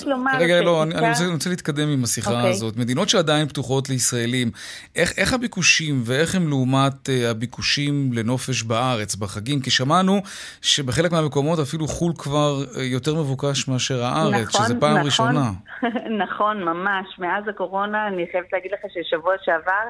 רגע, 0.41 0.63
לא, 0.63 0.83
אני 0.83 1.33
רוצה 1.33 1.51
להתקדם 1.51 1.89
עם 1.89 2.05
השיחה 2.05 2.31
אוקיי. 2.31 2.51
הזאת. 2.51 2.77
מדינות 2.77 3.09
שעדיין 3.09 3.49
פתוחות 3.49 3.89
לישראלים, 3.89 4.51
איך 4.97 5.33
הביקושים 5.33 6.03
ואיך 6.05 6.35
הם 6.35 6.49
לעומת 6.49 7.09
אה, 7.09 7.31
הביקושים 7.31 8.11
לנופש 8.13 8.63
בארץ, 8.63 9.17
בחגים? 9.17 9.61
כי 9.61 9.71
שמענו 9.71 10.21
שבחלק 10.63 11.13
מהמקומות 11.13 11.59
אפילו 11.59 11.87
חו"ל 11.87 12.13
כבר 12.19 12.65
יותר 12.83 13.15
מבוקש 13.15 13.69
מאשר 13.69 14.05
הארץ, 14.05 14.49
נכון, 14.49 14.65
שזה 14.65 14.81
פעם 14.81 14.91
נכון. 14.91 15.07
ראשונה. 15.07 15.51
נכון, 16.25 16.63
ממש. 16.63 17.07
מאז 17.19 17.49
הקורונה, 17.49 18.09
אני 18.09 18.27
חייבת 18.33 18.53
להגיד 18.53 18.71
לך 18.73 18.81
ששבוע 18.95 19.35
שעבר... 19.45 19.89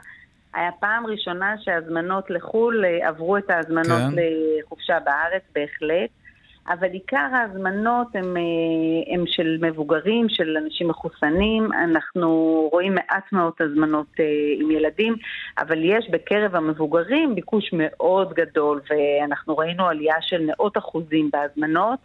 היה 0.54 0.70
פעם 0.80 1.06
ראשונה 1.06 1.54
שהזמנות 1.60 2.30
לחו"ל 2.30 2.84
אה, 2.84 3.08
עברו 3.08 3.36
את 3.36 3.50
ההזמנות 3.50 3.86
כן. 3.86 4.22
לחופשה 4.58 4.98
בארץ, 5.04 5.42
בהחלט. 5.54 6.10
אבל 6.68 6.88
עיקר 6.88 7.28
ההזמנות 7.32 8.06
הם, 8.14 8.36
אה, 8.36 9.14
הם 9.14 9.24
של 9.26 9.58
מבוגרים, 9.60 10.28
של 10.28 10.56
אנשים 10.56 10.88
מחוסנים. 10.88 11.72
אנחנו 11.72 12.28
רואים 12.72 12.94
מעט 12.94 13.32
מאוד 13.32 13.52
הזמנות 13.60 14.06
אה, 14.20 14.24
עם 14.60 14.70
ילדים, 14.70 15.14
אבל 15.58 15.84
יש 15.84 16.10
בקרב 16.10 16.54
המבוגרים 16.54 17.34
ביקוש 17.34 17.70
מאוד 17.72 18.32
גדול, 18.34 18.80
ואנחנו 18.90 19.56
ראינו 19.56 19.88
עלייה 19.88 20.16
של 20.20 20.46
מאות 20.46 20.78
אחוזים 20.78 21.30
בהזמנות. 21.32 21.98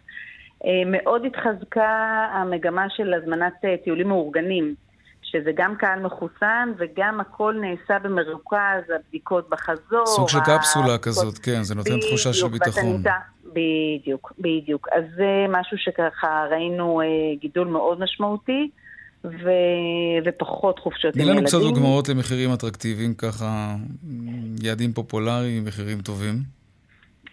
מאוד 0.86 1.24
התחזקה 1.24 2.26
המגמה 2.32 2.90
של 2.90 3.14
הזמנת 3.14 3.64
טיולים 3.84 4.08
מאורגנים. 4.08 4.74
שזה 5.30 5.50
גם 5.56 5.74
קהל 5.76 6.00
מחוסן 6.00 6.68
וגם 6.78 7.20
הכל 7.20 7.54
נעשה 7.60 7.98
במרוכז, 7.98 8.90
הבדיקות 8.96 9.50
בחזור. 9.50 10.06
סוג 10.06 10.28
של 10.28 10.38
קפסולה 10.46 10.98
כזאת, 10.98 11.38
כן, 11.38 11.62
זה 11.62 11.74
נותן 11.74 12.00
תחושה 12.00 12.32
של 12.32 12.48
ביטחון. 12.48 13.02
בדיוק, 13.52 14.32
בדיוק. 14.38 14.88
אז 14.92 15.04
זה 15.16 15.46
משהו 15.48 15.78
שככה 15.78 16.46
ראינו 16.50 17.00
אה, 17.00 17.06
גידול 17.40 17.66
מאוד 17.66 18.00
משמעותי, 18.00 18.70
ו... 19.24 19.50
ופחות 20.24 20.78
חופשות 20.78 21.16
עם 21.16 21.20
ילדים. 21.20 21.34
תני 21.34 21.38
לנו 21.38 21.46
קצת 21.46 21.58
דוגמאות 21.60 22.08
למחירים 22.08 22.52
אטרקטיביים, 22.52 23.14
ככה 23.14 23.76
יעדים 24.62 24.92
פופולריים, 24.92 25.64
מחירים 25.64 26.00
טובים. 26.00 26.57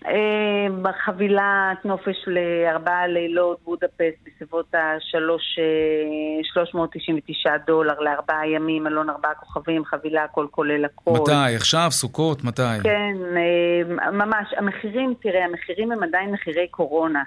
אה, 0.07 0.67
בחבילת 0.81 1.85
נופש 1.85 2.15
לארבעה 2.27 3.07
לילות 3.07 3.57
בודפסט 3.63 4.17
בסביבות 4.25 4.75
ה-399 4.75 7.47
אה, 7.47 7.57
דולר 7.67 7.99
לארבעה 7.99 8.47
ימים, 8.47 8.83
מלון 8.83 9.09
ארבעה 9.09 9.33
כוכבים, 9.33 9.85
חבילה 9.85 10.23
הכל 10.23 10.47
כולל 10.51 10.85
הכל. 10.85 11.11
מתי? 11.11 11.55
עכשיו? 11.55 11.87
סוכות? 11.91 12.43
מתי? 12.43 12.61
כן, 12.83 13.15
אה, 13.37 14.11
ממש. 14.11 14.53
המחירים, 14.57 15.13
תראה, 15.21 15.45
המחירים 15.45 15.91
הם 15.91 16.03
עדיין 16.03 16.31
מחירי 16.31 16.67
קורונה. 16.67 17.23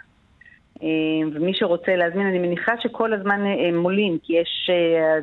ומי 1.35 1.55
שרוצה 1.55 1.97
להזמין, 1.97 2.27
אני 2.27 2.39
מניחה 2.39 2.73
שכל 2.81 3.13
הזמן 3.13 3.41
הם 3.69 3.83
עולים, 3.83 4.19
כי 4.23 4.33
יש, 4.33 4.71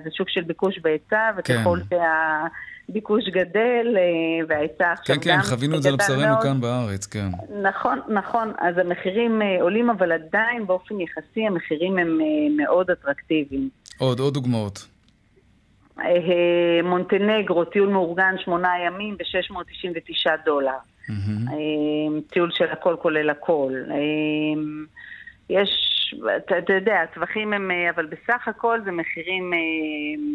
זה 0.03 0.09
שוק 0.13 0.29
של 0.29 0.41
ביקוש 0.41 0.79
והיצע, 0.83 1.31
וככל 1.37 1.79
כן. 1.89 1.97
שה... 1.97 2.45
ביקוש 2.89 3.23
גדל 3.29 3.95
אה, 3.97 4.45
וההיצע 4.47 4.91
עכשיו 4.91 5.15
כן, 5.15 5.21
כן, 5.21 5.29
גם... 5.29 5.41
כן, 5.41 5.47
חווינו 5.49 5.77
את 5.77 5.81
זה 5.81 5.89
על 5.89 5.95
בשרנו 5.95 6.41
כאן 6.41 6.61
בארץ, 6.61 7.05
כן. 7.05 7.27
נכון, 7.61 7.99
נכון. 8.07 8.53
אז 8.57 8.77
המחירים 8.77 9.41
אה, 9.41 9.61
עולים, 9.61 9.89
אבל 9.89 10.11
עדיין 10.11 10.67
באופן 10.67 10.99
יחסי 10.99 11.47
המחירים 11.47 11.97
הם 11.97 12.21
אה, 12.21 12.65
מאוד 12.65 12.91
אטרקטיביים. 12.91 13.69
עוד, 13.97 14.19
עוד 14.19 14.33
דוגמאות. 14.33 14.87
מונטנגרו, 16.83 17.65
טיול 17.65 17.89
מאורגן 17.89 18.35
שמונה 18.37 18.69
ימים 18.85 19.17
ב-699 19.17 20.45
דולר. 20.45 20.71
Mm-hmm. 21.09 21.51
טיול 22.31 22.51
של 22.53 22.65
הכל 22.71 22.95
כולל 23.01 23.29
הכל. 23.29 23.73
יש, 25.49 25.69
אתה, 26.37 26.57
אתה 26.57 26.73
יודע, 26.73 27.01
הטווחים 27.01 27.53
הם, 27.53 27.71
אבל 27.95 28.05
בסך 28.05 28.47
הכל 28.47 28.79
זה 28.85 28.91
מחירים, 28.91 29.51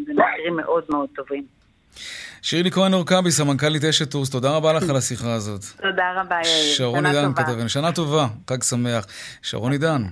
זה 0.05 0.13
מחירים 0.13 0.55
מאוד 0.55 0.83
מאוד 0.89 1.09
טובים. 1.15 1.43
שירלי 2.41 2.71
כהן 2.71 2.93
אורקבי, 2.93 3.31
סמנכ"לית 3.31 3.83
אשת 3.83 4.11
טורס, 4.11 4.29
תודה 4.29 4.51
רבה 4.51 4.73
לך 4.73 4.89
על 4.89 4.95
השיחה 4.95 5.33
הזאת. 5.33 5.65
תודה 5.81 6.03
רבה, 6.21 6.35
יאיר. 6.35 6.73
שרון 6.75 7.05
עידן 7.05 7.33
כתבנו, 7.33 7.69
שנה 7.69 7.91
טובה, 7.91 8.27
חג 8.49 8.63
שמח. 8.63 9.05
שרון 9.41 9.71
עידן. 9.71 10.03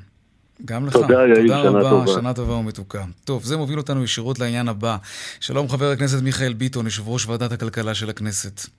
גם 0.66 0.88
לך. 0.88 0.94
תודה, 0.94 1.14
יאיר, 1.14 1.48
שנה 1.48 1.62
רבה, 1.62 1.90
טובה. 1.90 2.14
שנה 2.14 2.34
טובה 2.34 2.54
ומתוקה. 2.54 3.04
טוב, 3.26 3.44
זה 3.44 3.58
מוביל 3.58 3.78
אותנו 3.78 4.04
ישירות 4.04 4.40
לעניין 4.40 4.68
הבא. 4.68 4.98
שלום 5.40 5.70
חבר 5.70 5.92
הכנסת 5.92 6.22
מיכאל 6.22 6.54
ביטון, 6.54 6.86
יושב 6.86 7.08
ראש 7.08 7.26
ועדת 7.26 7.52
הכלכלה 7.52 7.94
של 7.94 8.10
הכנסת. 8.10 8.70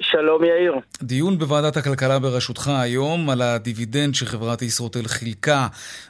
שלום 0.00 0.44
יאיר. 0.44 0.74
דיון 1.02 1.38
בוועדת 1.38 1.76
הכלכלה 1.76 2.18
בראשותך 2.18 2.68
היום 2.68 3.30
על 3.30 3.42
הדיבידנד 3.42 4.14
שחברת 4.14 4.62
ישרוטל 4.62 5.08
חילקה 5.08 5.66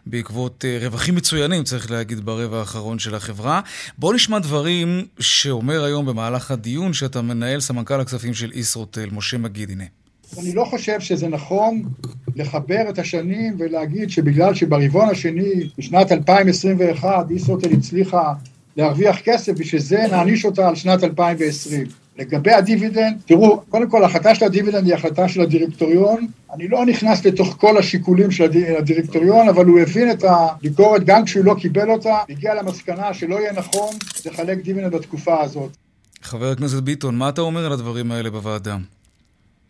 בעקבות 0.07 0.65
אה, 0.65 0.79
רווחים 0.81 1.15
מצוינים, 1.15 1.65
צריך 1.65 1.91
להגיד, 1.91 2.21
ברבע 2.21 2.59
האחרון 2.59 2.99
של 2.99 3.15
החברה. 3.15 3.61
בוא 3.99 4.15
נשמע 4.15 4.39
דברים 4.39 5.07
שאומר 5.21 5.85
היום 5.85 6.07
במהלך 6.07 6.51
הדיון 6.51 6.93
שאתה 6.93 7.23
מנהל 7.23 7.61
סמנכ"ל 7.61 8.01
הכספים 8.01 8.35
של 8.35 8.51
ישרוטל, 8.55 9.09
משה 9.13 9.39
מגיד, 9.39 9.71
הנה. 9.71 9.85
אני 10.39 10.55
לא 10.55 10.65
חושב 10.65 11.01
שזה 11.01 11.29
נכון 11.29 11.83
לחבר 12.37 12.91
את 12.91 12.99
השנים 12.99 13.57
ולהגיד 13.59 14.11
שבגלל 14.11 14.55
שברבעון 14.55 15.09
השני, 15.09 15.69
בשנת 15.79 16.13
2021, 16.13 17.31
ישרוטל 17.31 17.73
הצליחה 17.73 18.33
להרוויח 18.77 19.19
כסף, 19.25 19.53
בשביל 19.53 19.81
זה 19.81 19.99
נעניש 20.11 20.45
אותה 20.45 20.69
על 20.69 20.75
שנת 20.75 21.05
2020. 21.05 21.87
לגבי 22.19 22.53
הדיבידנד, 22.53 23.17
תראו, 23.27 23.61
קודם 23.69 23.91
כל 23.91 24.03
ההחלטה 24.03 24.35
של 24.35 24.45
הדיבידנד 24.45 24.87
היא 24.87 24.95
החלטה 24.95 25.29
של 25.29 25.41
הדירקטוריון. 25.41 26.27
אני 26.55 26.69
לא 26.69 26.87
נכנס 26.87 27.25
לתוך 27.25 27.57
כל 27.61 27.79
השיקולים 27.79 28.31
של 28.31 28.45
הדירקטוריון, 28.79 29.49
אבל 29.49 29.67
הוא 29.67 29.81
הבין 29.81 30.11
את 30.11 30.25
הביקורת 30.25 31.05
גם 31.05 31.25
כשהוא 31.25 31.45
לא 31.45 31.55
קיבל 31.61 31.91
אותה, 31.91 32.17
הגיע 32.29 32.55
למסקנה 32.55 33.15
שלא 33.15 33.35
יהיה 33.35 33.53
נכון 33.53 33.95
לחלק 34.27 34.59
דיבידנד 34.65 34.95
בתקופה 34.95 35.43
הזאת. 35.43 35.77
חבר 36.23 36.51
הכנסת 36.51 36.83
ביטון, 36.83 37.17
מה 37.17 37.29
אתה 37.29 37.41
אומר 37.41 37.67
על 37.67 37.73
הדברים 37.73 38.13
האלה 38.13 38.31
בוועדה? 38.31 38.77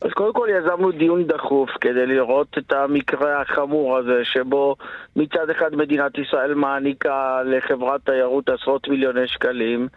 אז 0.00 0.10
קודם 0.12 0.32
כל 0.32 0.48
יזמנו 0.50 0.92
דיון 0.92 1.24
דחוף 1.24 1.70
כדי 1.80 2.06
לראות 2.06 2.58
את 2.58 2.72
המקרה 2.72 3.40
החמור 3.40 3.96
הזה 3.96 4.24
שבו 4.24 4.76
מצד 5.16 5.50
אחד 5.50 5.76
מדינת 5.76 6.18
ישראל 6.18 6.54
מעניקה 6.54 7.42
לחברת 7.44 8.00
תיירות 8.04 8.48
עשרות 8.48 8.88
מיליוני 8.88 9.28
שקלים 9.28 9.88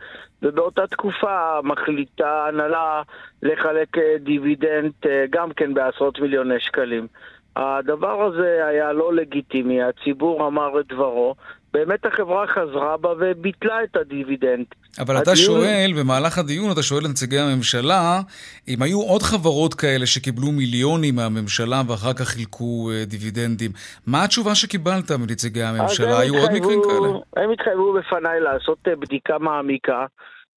ובאותה 0.41 0.87
תקופה 0.87 1.61
מחליטה 1.63 2.29
ההנהלה 2.29 3.01
לחלק 3.43 3.97
אה, 3.97 4.15
דיבידנד 4.19 4.91
אה, 5.05 5.25
גם 5.29 5.53
כן 5.53 5.73
בעשרות 5.73 6.19
מיליוני 6.19 6.59
שקלים. 6.59 7.07
הדבר 7.55 8.23
הזה 8.23 8.65
היה 8.67 8.93
לא 8.93 9.13
לגיטימי, 9.13 9.83
הציבור 9.83 10.47
אמר 10.47 10.79
את 10.79 10.87
דברו, 10.87 11.35
באמת 11.73 12.05
החברה 12.05 12.47
חזרה 12.47 12.97
בה 12.97 13.09
וביטלה 13.19 13.83
את 13.83 13.95
הדיבידנד. 13.95 14.65
אבל 14.99 15.17
הדיון... 15.17 15.21
אתה 15.21 15.35
שואל, 15.35 15.93
במהלך 15.99 16.37
הדיון 16.37 16.71
אתה 16.71 16.83
שואל 16.83 17.03
לנציגי 17.03 17.39
הממשלה, 17.39 18.21
אם 18.67 18.81
היו 18.81 19.01
עוד 19.01 19.21
חברות 19.21 19.73
כאלה 19.73 20.05
שקיבלו 20.05 20.51
מיליונים 20.51 21.15
מהממשלה 21.15 21.81
ואחר 21.87 22.13
כך 22.13 22.27
חילקו 22.27 22.89
uh, 22.91 23.09
דיבידנדים, 23.09 23.71
מה 24.07 24.23
התשובה 24.23 24.55
שקיבלת 24.55 25.11
מנציגי 25.11 25.63
הממשלה? 25.63 26.19
היו 26.19 26.35
התחייבו, 26.35 26.37
עוד 26.37 26.51
מקרים 26.51 26.81
כאלה? 26.83 27.43
הם 27.43 27.51
התחייבו 27.51 27.93
בפניי 27.93 28.39
לעשות 28.39 28.77
uh, 28.87 28.95
בדיקה 28.95 29.37
מעמיקה. 29.37 30.05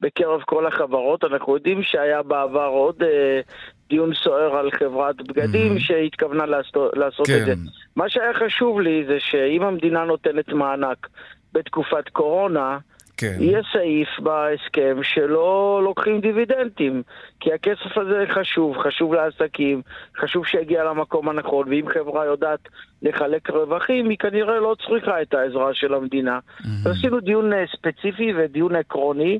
בקרב 0.01 0.41
כל 0.47 0.67
החברות. 0.67 1.25
אנחנו 1.25 1.55
יודעים 1.55 1.83
שהיה 1.83 2.23
בעבר 2.23 2.67
עוד 2.67 3.03
אה, 3.03 3.41
דיון 3.89 4.15
סוער 4.15 4.57
על 4.57 4.71
חברת 4.71 5.17
בגדים 5.17 5.77
mm-hmm. 5.77 5.81
שהתכוונה 5.81 6.47
לעשות, 6.47 6.97
לעשות 6.97 7.27
כן. 7.27 7.39
את 7.41 7.47
זה. 7.47 7.55
מה 7.97 8.09
שהיה 8.09 8.35
חשוב 8.35 8.81
לי 8.81 9.05
זה 9.07 9.17
שאם 9.21 9.63
המדינה 9.63 10.05
נותנת 10.05 10.49
מענק 10.49 11.09
בתקופת 11.53 12.09
קורונה, 12.09 12.79
כן. 13.17 13.37
יהיה 13.41 13.61
סעיף 13.73 14.09
בהסכם 14.19 14.97
שלא 15.03 15.81
לוקחים 15.85 16.21
דיבידנדים, 16.21 17.03
כי 17.41 17.53
הכסף 17.53 17.99
הזה 17.99 18.25
חשוב, 18.35 18.77
חשוב 18.79 19.15
לעסקים, 19.15 19.83
חשוב 20.21 20.47
שיגיע 20.47 20.85
למקום 20.85 21.29
הנכון, 21.29 21.69
ואם 21.69 21.89
חברה 21.89 22.25
יודעת 22.25 22.61
לחלק 23.03 23.51
רווחים, 23.51 24.09
היא 24.09 24.19
כנראה 24.19 24.61
לא 24.61 24.77
צריכה 24.87 25.23
את 25.23 25.35
העזרה 25.35 25.75
של 25.75 25.95
המדינה. 25.95 26.39
Mm-hmm. 26.39 26.91
עשינו 26.91 27.21
דיון 27.21 27.53
אה, 27.53 27.65
ספציפי 27.77 28.33
ודיון 28.37 28.77
עקרוני, 28.77 29.39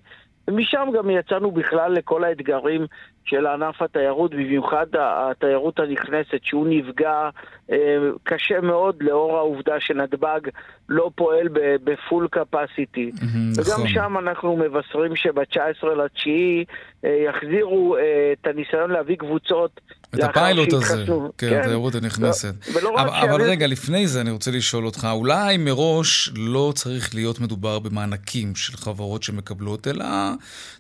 ומשם 0.49 0.89
גם 0.99 1.11
יצאנו 1.11 1.51
בכלל 1.51 1.93
לכל 1.93 2.25
האתגרים 2.25 2.87
של 3.25 3.47
ענף 3.47 3.83
התיירות, 3.83 4.31
במיוחד 4.31 4.87
התיירות 4.99 5.79
הנכנסת, 5.79 6.39
שהוא 6.43 6.67
נפגע 6.69 7.29
אה, 7.73 7.77
קשה 8.23 8.61
מאוד 8.61 8.97
לאור 9.01 9.37
העובדה 9.37 9.75
שנתב"ג 9.81 10.41
לא 10.89 11.11
פועל 11.15 11.49
בפול 11.85 12.29
קפסיטי. 12.31 13.11
וגם 13.57 13.75
נכון. 13.75 13.89
שם 13.89 14.19
אנחנו 14.19 14.57
מבשרים 14.57 15.17
שב-19 15.17 15.87
לתשיעי 15.87 16.65
אה, 17.05 17.25
יחזירו 17.29 17.97
אה, 17.97 18.33
את 18.33 18.47
הניסיון 18.47 18.91
להביא 18.91 19.17
קבוצות 19.17 19.81
את 20.15 20.23
הפיילוט 20.23 20.73
הזה, 20.73 21.05
כן, 21.39 21.51
כן, 21.51 21.61
התיירות 21.61 21.95
הנכנסת. 21.95 22.55
לא, 22.83 22.95
אבל 23.01 23.43
רגע, 23.43 23.67
לפני 23.67 24.07
זה 24.07 24.21
אני 24.21 24.31
רוצה 24.31 24.51
לשאול 24.51 24.87
אותך, 24.87 25.09
אולי 25.13 25.57
מראש 25.57 26.31
לא 26.37 26.73
צריך 26.75 27.15
להיות 27.15 27.41
מדובר 27.41 27.79
במענקים 27.79 28.55
של 28.55 28.77
חברות 28.77 29.23
שמקבלות, 29.23 29.89
אלא, 29.89 30.05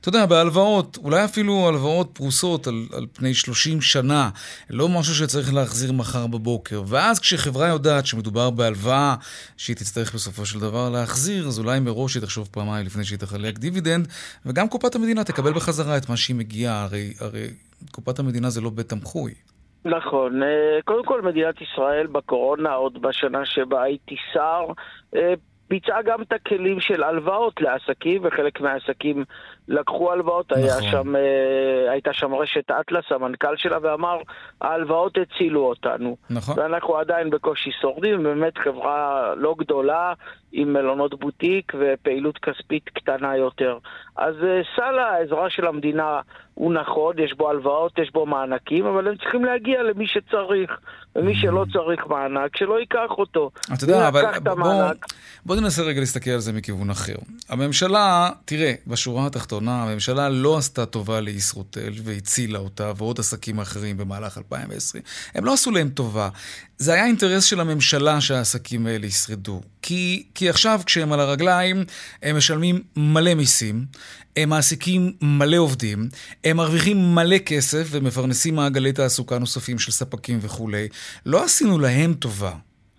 אתה 0.00 0.08
יודע, 0.08 0.26
בהלוואות, 0.26 0.98
אולי 1.04 1.24
אפילו 1.24 1.68
הלוואות 1.68 2.10
פרוסות 2.12 2.33
על, 2.66 2.86
על 2.92 3.06
פני 3.12 3.34
30 3.34 3.80
שנה, 3.80 4.30
לא 4.70 4.88
משהו 4.88 5.14
שצריך 5.14 5.54
להחזיר 5.54 5.92
מחר 5.92 6.26
בבוקר. 6.26 6.82
ואז 6.86 7.20
כשחברה 7.20 7.68
יודעת 7.68 8.06
שמדובר 8.06 8.50
בהלוואה 8.50 9.14
שהיא 9.56 9.76
תצטרך 9.76 10.14
בסופו 10.14 10.46
של 10.46 10.60
דבר 10.60 10.90
להחזיר, 10.90 11.46
אז 11.46 11.58
אולי 11.58 11.80
מראש 11.80 12.14
היא 12.14 12.22
תחשוב 12.22 12.48
פעמיים 12.52 12.86
לפני 12.86 13.04
שהיא 13.04 13.18
תחלק 13.18 13.58
דיבידנד, 13.58 14.08
וגם 14.46 14.68
קופת 14.68 14.94
המדינה 14.94 15.24
תקבל 15.24 15.52
בחזרה 15.52 15.96
את 15.96 16.08
מה 16.08 16.16
שהיא 16.16 16.36
מגיעה, 16.36 16.82
הרי... 16.82 17.12
הרי 17.20 17.46
קופת 17.90 18.18
המדינה 18.18 18.50
זה 18.50 18.60
לא 18.60 18.70
בית 18.70 18.88
תמחוי. 18.88 19.34
נכון. 19.84 20.42
אה, 20.42 20.78
קודם 20.84 21.04
כל, 21.04 21.22
מדינת 21.22 21.54
ישראל 21.60 22.06
בקורונה, 22.06 22.72
עוד 22.72 23.02
בשנה 23.02 23.44
שבה 23.44 23.82
הייתי 23.82 24.16
שר, 24.32 24.66
אה, 25.16 25.34
ביצעה 25.70 26.02
גם 26.02 26.22
את 26.22 26.32
הכלים 26.32 26.80
של 26.80 27.02
הלוואות 27.02 27.60
לעסקים, 27.60 28.22
וחלק 28.24 28.60
מהעסקים 28.60 29.24
לקחו 29.68 30.12
הלוואות. 30.12 30.52
נכון. 30.52 30.62
היה 30.62 30.82
שם, 30.90 31.16
אה, 31.16 31.92
הייתה 31.92 32.12
שם 32.12 32.34
רשת 32.34 32.70
אטלס, 32.70 33.04
המנכ"ל 33.10 33.56
שלה, 33.56 33.78
ואמר, 33.82 34.18
ההלוואות 34.60 35.18
הצילו 35.18 35.60
אותנו. 35.60 36.16
נכון. 36.30 36.58
ואנחנו 36.58 36.96
עדיין 36.96 37.30
בקושי 37.30 37.70
שורדים, 37.80 38.22
באמת 38.22 38.58
חברה 38.58 39.32
לא 39.36 39.54
גדולה, 39.58 40.12
עם 40.52 40.72
מלונות 40.72 41.20
בוטיק 41.20 41.72
ופעילות 41.78 42.38
כספית 42.38 42.88
קטנה 42.88 43.36
יותר. 43.36 43.78
אז 44.16 44.34
אה, 44.42 44.60
סל 44.76 44.98
העזרה 44.98 45.50
של 45.50 45.66
המדינה 45.66 46.20
הוא 46.54 46.72
נכון, 46.72 47.18
יש 47.18 47.34
בו 47.36 47.50
הלוואות, 47.50 47.98
יש 47.98 48.12
בו 48.12 48.26
מענקים, 48.26 48.86
אבל 48.86 49.08
הם 49.08 49.16
צריכים 49.16 49.44
להגיע 49.44 49.82
למי 49.82 50.06
שצריך. 50.06 50.70
ומי 51.16 51.34
שלא 51.34 51.64
צריך 51.72 52.06
מענק, 52.06 52.56
שלא 52.56 52.80
ייקח 52.80 53.10
אותו. 53.10 53.50
אתה 53.74 53.84
יודע, 53.84 54.08
אבל 54.08 54.22
בוא, 54.42 54.84
בוא 55.46 55.56
ננסה 55.56 55.82
רגע 55.82 56.00
להסתכל 56.00 56.30
על 56.30 56.40
זה 56.40 56.52
מכיוון 56.52 56.90
אחר. 56.90 57.14
הממשלה, 57.48 58.28
תראה, 58.44 58.72
בשורה 58.86 59.26
התחתונה, 59.26 59.53
התחתונה, 59.54 59.82
הממשלה 59.82 60.28
לא 60.28 60.58
עשתה 60.58 60.86
טובה 60.86 61.20
לישרוטל 61.20 61.92
והצילה 62.04 62.58
אותה 62.58 62.92
ועוד 62.96 63.18
עסקים 63.20 63.58
אחרים 63.58 63.96
במהלך 63.96 64.38
2020. 64.38 65.02
הם 65.34 65.44
לא 65.44 65.52
עשו 65.52 65.70
להם 65.70 65.88
טובה. 65.88 66.28
זה 66.78 66.92
היה 66.92 67.06
אינטרס 67.06 67.44
של 67.44 67.60
הממשלה 67.60 68.20
שהעסקים 68.20 68.86
האלה 68.86 69.06
ישרדו. 69.06 69.60
כי, 69.82 70.26
כי 70.34 70.48
עכשיו 70.48 70.80
כשהם 70.86 71.12
על 71.12 71.20
הרגליים, 71.20 71.84
הם 72.22 72.36
משלמים 72.36 72.82
מלא 72.96 73.34
מיסים, 73.34 73.84
הם 74.36 74.48
מעסיקים 74.48 75.12
מלא 75.22 75.56
עובדים, 75.56 76.08
הם 76.44 76.56
מרוויחים 76.56 77.14
מלא 77.14 77.38
כסף 77.38 77.86
ומפרנסים 77.90 78.54
מעגלי 78.54 78.92
תעסוקה 78.92 79.38
נוספים 79.38 79.78
של 79.78 79.92
ספקים 79.92 80.38
וכולי. 80.42 80.88
לא 81.26 81.44
עשינו 81.44 81.78
להם 81.78 82.14
טובה. 82.14 82.52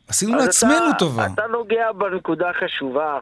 עשינו 0.07 0.35
לעצמנו 0.35 0.89
אתה, 0.89 0.99
טובה. 0.99 1.25
אתה 1.33 1.41
נוגע 1.51 1.91
בנקודה 1.97 2.47
חשובה. 2.63 3.19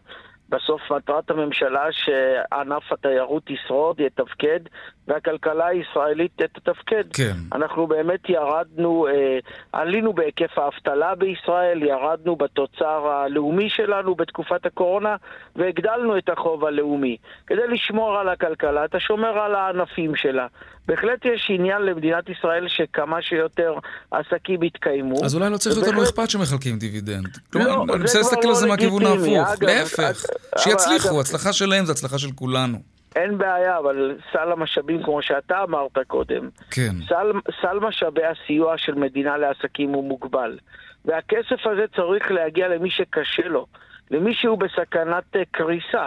בסוף 0.54 0.92
מטרת 0.92 1.32
הממשלה 1.32 1.86
שענף 1.92 2.92
התיירות 2.92 3.50
ישרוד, 3.50 4.00
יתפקד, 4.00 4.60
והכלכלה 5.08 5.68
הישראלית 5.68 6.32
תתפקד. 6.36 7.04
כן. 7.14 7.36
אנחנו 7.54 7.88
באמת 7.88 8.30
ירדנו, 8.30 9.08
אה, 9.08 9.40
עלינו 9.72 10.14
בהיקף 10.14 10.58
האבטלה 10.58 11.16
בישראל, 11.16 11.84
ירדנו 11.84 12.36
בתוצר 12.36 13.08
הלאומי 13.08 13.70
שלנו 13.70 14.16
בתקופת 14.16 14.66
הקורונה, 14.66 15.16
והגדלנו 15.56 16.18
את 16.18 16.30
החוב 16.30 16.66
הלאומי. 16.66 17.18
כדי 17.48 17.68
לשמור 17.68 18.18
על 18.18 18.30
הכלכלה, 18.30 18.86
אתה 18.86 19.00
שומר 19.00 19.40
על 19.40 19.56
הענפים 19.56 20.16
שלה. 20.16 20.48
בהחלט 20.88 21.26
יש 21.26 21.48
עניין 21.50 21.82
למדינת 21.82 22.30
ישראל 22.30 22.68
שכמה 22.68 23.22
שיותר 23.22 23.74
עסקים 24.12 24.64
יתקיימו. 24.64 25.26
אז 25.26 25.36
אולי 25.36 25.50
לא 25.50 25.58
צריך 25.58 25.78
יותר 25.78 25.92
לא 25.92 26.04
אכפת 26.04 26.30
שמחלקים 26.30 26.78
דיבידנד. 26.78 27.38
כלומר, 27.54 27.68
לא, 27.68 27.84
אני 27.90 27.98
מנסה 27.98 28.18
להסתכל 28.18 28.48
על 28.48 28.56
זה 28.56 28.66
לא 28.66 28.72
מהכיוון 28.72 29.06
ההפוך. 29.06 29.64
להפך, 29.64 30.26
שיצליחו, 30.58 31.22
הצלחה 31.22 31.54
שלהם 31.54 31.86
זה 31.86 31.92
הצלחה 31.92 32.18
של 32.18 32.32
כולנו. 32.36 32.93
אין 33.16 33.38
בעיה, 33.38 33.78
אבל 33.78 34.18
סל 34.34 34.52
המשאבים, 34.52 35.04
כמו 35.04 35.22
שאתה 35.22 35.64
אמרת 35.64 35.98
קודם, 36.08 36.50
כן. 36.72 36.92
סל, 37.08 37.32
סל 37.62 37.80
משאבי 37.80 38.22
הסיוע 38.26 38.78
של 38.78 38.96
מדינה 38.96 39.38
לעסקים 39.38 39.90
הוא 39.90 40.04
מוגבל. 40.04 40.58
והכסף 41.06 41.68
הזה 41.68 41.86
צריך 41.96 42.32
להגיע 42.32 42.68
למי 42.68 42.90
שקשה 42.90 43.48
לו, 43.48 43.66
למי 44.12 44.34
שהוא 44.34 44.58
בסכנת 44.60 45.38
קריסה. 45.52 46.06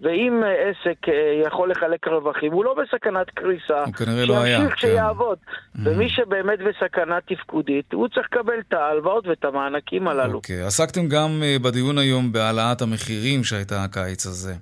ואם 0.00 0.42
אה, 0.44 0.70
עסק 0.70 1.08
אה, 1.08 1.42
יכול 1.46 1.70
לחלק 1.70 2.08
רווחים, 2.08 2.52
הוא 2.52 2.64
לא 2.64 2.74
בסכנת 2.74 3.30
קריסה. 3.30 3.84
הוא 3.84 3.94
כנראה 3.94 4.26
לא 4.26 4.42
היה. 4.42 4.58
שימשיך 4.58 4.80
כן. 4.80 4.88
שיעבוד. 4.88 5.38
Mm-hmm. 5.38 5.80
ומי 5.84 6.08
שבאמת 6.08 6.58
בסכנה 6.58 7.18
תפקודית, 7.26 7.92
הוא 7.92 8.08
צריך 8.08 8.26
לקבל 8.32 8.58
את 8.68 8.72
ההלוואות 8.72 9.26
ואת 9.26 9.44
המענקים 9.44 10.08
הללו. 10.08 10.34
אוקיי. 10.34 10.62
עסקתם 10.62 11.08
גם 11.08 11.42
אה, 11.42 11.56
בדיון 11.62 11.98
היום 11.98 12.32
בהעלאת 12.32 12.82
המחירים 12.82 13.44
שהייתה 13.44 13.84
הקיץ 13.84 14.26
הזה. 14.26 14.54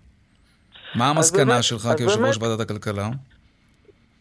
מה 0.96 1.10
המסקנה 1.10 1.44
באמת, 1.44 1.64
שלך 1.64 1.88
כיושב 1.96 2.24
ראש 2.24 2.36
ועדת 2.40 2.60
הכלכלה? 2.60 3.08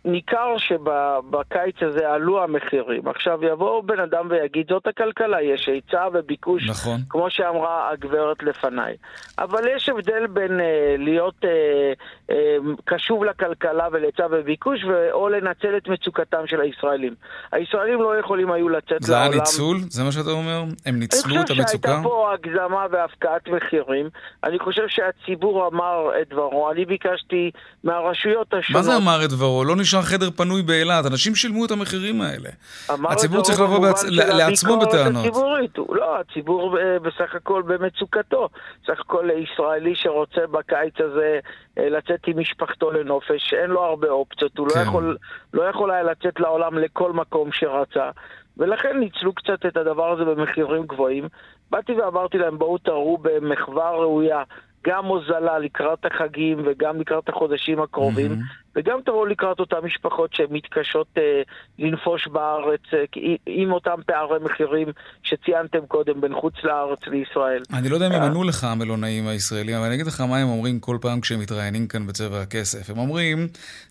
ניכר 0.05 0.57
שבקיץ 0.57 1.75
הזה 1.81 2.09
עלו 2.11 2.43
המחירים. 2.43 3.07
עכשיו 3.07 3.39
יבוא 3.43 3.83
בן 3.83 3.99
אדם 3.99 4.27
ויגיד, 4.29 4.67
זאת 4.69 4.87
הכלכלה, 4.87 5.41
יש 5.41 5.67
היצע 5.67 6.07
וביקוש, 6.13 6.69
נכון. 6.69 7.01
כמו 7.09 7.29
שאמרה 7.29 7.89
הגברת 7.91 8.43
לפניי. 8.43 8.95
אבל 9.39 9.61
יש 9.75 9.89
הבדל 9.89 10.27
בין 10.27 10.59
אה, 10.59 10.95
להיות 10.97 11.35
אה, 11.43 11.93
אה, 12.31 12.57
קשוב 12.85 13.23
לכלכלה 13.23 13.87
ולהיצע 13.91 14.27
וביקוש, 14.31 14.79
או 15.11 15.29
לנצל 15.29 15.77
את 15.77 15.87
מצוקתם 15.87 16.47
של 16.47 16.61
הישראלים. 16.61 17.15
הישראלים 17.51 18.01
לא 18.01 18.19
יכולים 18.19 18.51
היו 18.51 18.69
לצאת 18.69 19.03
זה 19.03 19.13
לעולם... 19.13 19.27
זה 19.27 19.33
היה 19.33 19.41
ניצול? 19.41 19.77
זה 19.89 20.03
מה 20.03 20.11
שאתה 20.11 20.29
אומר? 20.29 20.63
הם 20.85 20.99
ניצלו 20.99 21.41
את 21.41 21.49
המצוקה? 21.49 21.53
אני 21.53 21.65
חושב 21.65 21.67
שהייתה 21.67 21.99
פה 22.03 22.33
הגזמה 22.33 22.85
והפקעת 22.91 23.47
מחירים. 23.47 24.09
אני 24.43 24.59
חושב 24.59 24.87
שהציבור 24.87 25.67
אמר 25.67 26.11
את 26.21 26.29
דברו. 26.29 26.71
אני 26.71 26.85
ביקשתי 26.85 27.51
מהרשויות 27.83 28.53
השונות... 28.53 28.85
מה 28.85 28.91
זה 28.91 28.97
אמר 28.97 29.25
את 29.25 29.29
דברו? 29.29 29.63
לא 29.63 29.75
נשאר 29.75 29.94
חדר 30.01 30.31
פנוי 30.31 30.61
באילת. 30.61 31.05
אנשים 31.05 31.35
שילמו 31.35 31.65
את 31.65 31.71
המחירים 31.71 32.21
האלה. 32.21 32.49
הציבור 32.89 33.41
צריך 33.41 33.59
לבוא 33.59 33.79
בעצ... 33.79 34.03
לעצמו 34.09 34.79
בטענות. 34.79 35.25
הציבורית. 35.25 35.77
לא, 35.89 36.19
הציבור 36.19 36.77
בסך 37.01 37.35
הכל 37.35 37.61
במצוקתו. 37.61 38.49
בסך 38.83 38.99
הכל 38.99 39.29
ישראלי 39.37 39.95
שרוצה 39.95 40.41
בקיץ 40.51 40.93
הזה 40.99 41.39
אה, 41.77 41.89
לצאת 41.89 42.19
עם 42.27 42.39
משפחתו 42.39 42.91
לנופש, 42.91 43.53
אין 43.53 43.69
לו 43.69 43.83
הרבה 43.83 44.09
אופציות. 44.09 44.57
הוא 44.57 44.67
לא 44.67 44.73
כן. 44.73 44.79
לא, 44.79 44.85
יכול, 44.85 45.17
לא 45.53 45.63
יכול 45.63 45.91
היה 45.91 46.03
לצאת 46.03 46.39
לעולם 46.39 46.77
לכל 46.77 47.13
מקום 47.13 47.49
שרצה. 47.51 48.09
ולכן 48.57 48.99
ניצלו 48.99 49.33
קצת 49.33 49.65
את 49.67 49.77
הדבר 49.77 50.11
הזה 50.11 50.25
במחירים 50.25 50.85
גבוהים. 50.85 51.27
באתי 51.71 51.93
ואמרתי 51.93 52.37
להם, 52.37 52.57
בואו 52.57 52.77
תראו 52.77 53.17
במחווה 53.17 53.91
ראויה 53.91 54.43
גם 54.87 55.05
הוזלה 55.05 55.59
לקראת 55.59 56.05
החגים 56.05 56.57
וגם 56.65 56.99
לקראת 56.99 57.29
החודשים 57.29 57.81
הקרובים, 57.81 58.31
mm-hmm. 58.31 58.65
וגם 58.75 58.99
תבואו 59.05 59.25
לקראת 59.25 59.59
אותן 59.59 59.77
משפחות 59.83 60.33
שמתקשות 60.33 61.07
אה, 61.17 61.41
לנפוש 61.79 62.27
בארץ 62.27 62.81
אה, 62.93 63.03
עם 63.45 63.71
אותם 63.71 63.95
פערי 64.05 64.39
מחירים 64.45 64.87
שציינתם 65.23 65.85
קודם 65.87 66.21
בין 66.21 66.33
חוץ 66.33 66.53
לארץ 66.63 66.99
לישראל. 67.07 67.63
אני 67.73 67.89
לא 67.89 67.95
יודע 67.95 68.07
אם 68.07 68.11
הם 68.11 68.21
אה. 68.21 68.27
ענו 68.27 68.43
לך 68.43 68.63
המלונאים 68.63 69.27
הישראלים, 69.27 69.75
אבל 69.75 69.85
אני 69.85 69.95
אגיד 69.95 70.07
לך 70.07 70.21
מה 70.21 70.37
הם 70.37 70.47
אומרים 70.47 70.79
כל 70.79 70.97
פעם 71.01 71.21
כשהם 71.21 71.39
מתראיינים 71.39 71.87
כאן 71.87 72.07
בצבע 72.07 72.41
הכסף. 72.41 72.89
הם 72.89 72.97
אומרים, 72.97 73.47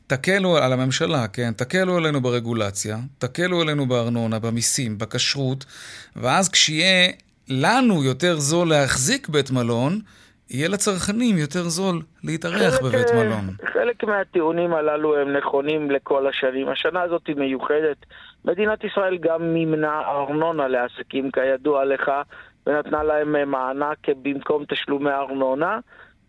תקלו 0.07 0.57
על 0.57 0.73
הממשלה, 0.73 1.29
כן? 1.29 1.53
תקלו 1.53 1.97
עלינו 1.97 2.21
ברגולציה, 2.21 2.97
תקלו 3.19 3.61
עלינו 3.61 3.87
בארנונה, 3.87 4.39
במיסים, 4.39 4.99
בכשרות, 4.99 5.65
ואז 6.17 6.49
כשיהיה 6.49 7.13
לנו 7.49 8.05
יותר 8.05 8.39
זול 8.39 8.69
להחזיק 8.69 9.29
בית 9.29 9.51
מלון, 9.51 10.01
יהיה 10.51 10.69
לצרכנים 10.69 11.39
יותר 11.39 11.63
זול 11.63 12.03
להתארח 12.25 12.83
בבית 12.83 13.11
אה, 13.11 13.25
מלון. 13.25 13.45
חלק 13.73 14.05
מהטיעונים 14.05 14.75
הללו 14.75 15.17
הם 15.17 15.37
נכונים 15.37 15.91
לכל 15.91 16.27
השנים. 16.27 16.69
השנה 16.69 17.03
הזאת 17.03 17.27
היא 17.27 17.37
מיוחדת. 17.37 17.97
מדינת 18.45 18.85
ישראל 18.85 19.17
גם 19.17 19.55
מימנה 19.55 20.01
ארנונה 20.01 20.69
לעסקים, 20.69 21.31
כידוע 21.31 21.85
לך, 21.85 22.11
ונתנה 22.67 23.03
להם 23.03 23.37
אה, 23.37 23.45
מענק 23.45 23.99
במקום 24.23 24.65
תשלומי 24.65 25.11
ארנונה. 25.11 25.79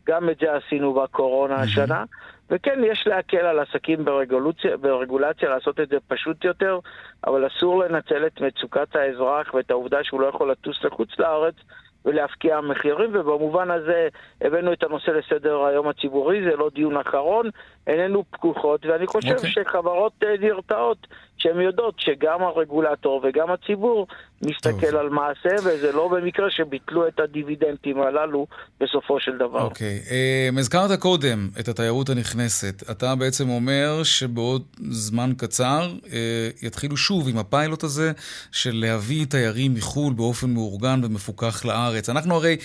גם 0.08 0.30
את 0.30 0.38
זה 0.40 0.48
עשינו 0.54 0.94
בקורונה 0.94 1.56
השנה. 1.56 2.04
וכן, 2.50 2.80
יש 2.84 3.04
להקל 3.08 3.38
על 3.38 3.60
עסקים 3.60 4.06
ברגולציה, 4.06 4.78
ברגולציה, 4.78 5.50
לעשות 5.50 5.80
את 5.80 5.90
זה 5.90 5.98
פשוט 6.08 6.44
יותר, 6.44 6.80
אבל 7.28 7.48
אסור 7.48 7.84
לנצל 7.84 8.26
את 8.28 8.42
מצוקת 8.42 8.96
האזרח 8.96 9.54
ואת 9.54 9.72
העובדה 9.72 10.04
שהוא 10.04 10.22
לא 10.22 10.28
יכול 10.28 10.52
לטוס 10.52 10.84
לחוץ 10.84 11.10
לארץ 11.20 11.56
ולהפקיע 12.06 12.62
מחירים, 12.62 13.10
ובמובן 13.14 13.72
הזה 13.72 14.08
הבאנו 14.42 14.74
את 14.74 14.84
הנושא 14.84 15.12
לסדר 15.12 15.66
היום 15.66 15.88
הציבורי, 15.88 16.42
זה 16.50 16.56
לא 16.56 16.70
דיון 16.76 16.98
אחרון, 16.98 17.50
איננו 17.88 18.24
פקוחות, 18.32 18.86
ואני 18.86 19.08
חושב 19.08 19.28
okay. 19.28 19.36
אוקיי. 19.36 19.52
שחברות 19.52 20.14
אה, 20.24 20.30
נרתעות, 20.40 21.08
שהן 21.38 21.62
יודעות 21.62 21.96
שגם 21.98 22.42
הרגולטור 22.42 23.22
וגם 23.24 23.52
הציבור 23.52 24.08
מסתכל 24.42 24.92
טוב. 24.92 24.96
על 24.96 25.10
מעשה, 25.10 25.56
וזה 25.64 25.92
לא 25.92 26.08
במקרה 26.08 26.46
שביטלו 26.50 27.08
את 27.08 27.20
הדיבידנדים 27.20 28.02
הללו 28.02 28.48
בסופו 28.80 29.20
של 29.20 29.38
דבר. 29.38 29.62
אוקיי. 29.62 30.00
Okay. 30.06 30.12
אה, 30.12 30.50
הזכרת 30.60 31.00
קודם 31.00 31.50
את 31.60 31.68
התיירות 31.68 32.10
הנכנסת. 32.10 32.84
אתה 32.92 33.16
בעצם 33.16 33.50
אומר 33.50 34.04
שבעוד 34.04 34.64
זמן 34.92 35.32
קצר 35.38 35.92
אה, 36.14 36.50
יתחילו 36.62 36.98
שוב 36.98 37.28
עם 37.30 37.38
הפיילוט 37.38 37.84
הזה 37.84 38.12
של 38.52 38.72
להביא 38.74 39.26
תיירים 39.26 39.74
מחו"ל 39.74 40.14
באופן 40.14 40.50
מאורגן 40.50 41.02
ומפוקח 41.04 41.66
לארץ. 41.66 42.10
אנחנו 42.10 42.36
הרי 42.36 42.58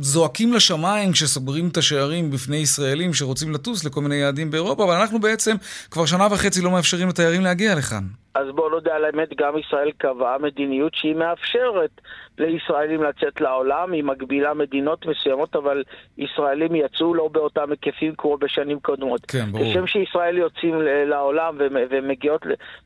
זועקים 0.00 0.52
לשמיים 0.52 1.12
כשסוגרים 1.12 1.68
את 1.68 1.76
השערים 1.76 2.30
בפני 2.30 2.56
ישראלים 2.56 3.14
שרוצים 3.14 3.52
לטוס. 3.52 3.71
לטוס 3.72 3.84
לכל 3.84 4.00
מיני 4.00 4.14
יעדים 4.14 4.50
באירופה, 4.50 4.84
אבל 4.84 4.94
אנחנו 4.94 5.20
בעצם 5.20 5.56
כבר 5.90 6.06
שנה 6.06 6.28
וחצי 6.30 6.60
לא 6.60 6.70
מאפשרים 6.70 7.08
לתיירים 7.08 7.40
להגיע 7.40 7.74
לכאן. 7.74 8.21
אז 8.34 8.46
בואו 8.54 8.68
נודה 8.68 8.94
על 8.94 9.04
האמת, 9.04 9.36
גם 9.36 9.58
ישראל 9.58 9.90
קבעה 9.98 10.38
מדיניות 10.38 10.94
שהיא 10.94 11.14
מאפשרת 11.14 11.90
לישראלים 12.38 13.02
לצאת 13.02 13.40
לעולם, 13.40 13.92
היא 13.92 14.04
מגבילה 14.04 14.54
מדינות 14.54 15.06
מסוימות, 15.06 15.56
אבל 15.56 15.82
ישראלים 16.18 16.74
יצאו 16.74 17.14
לא 17.14 17.28
באותם 17.28 17.70
היקפים 17.70 18.14
כמו 18.18 18.36
בשנים 18.36 18.80
קודמות. 18.80 19.26
כן, 19.26 19.52
ברור. 19.52 19.64
כשם 19.70 19.86
שישראל 19.86 20.38
יוצאים 20.38 20.82
לעולם 20.82 21.56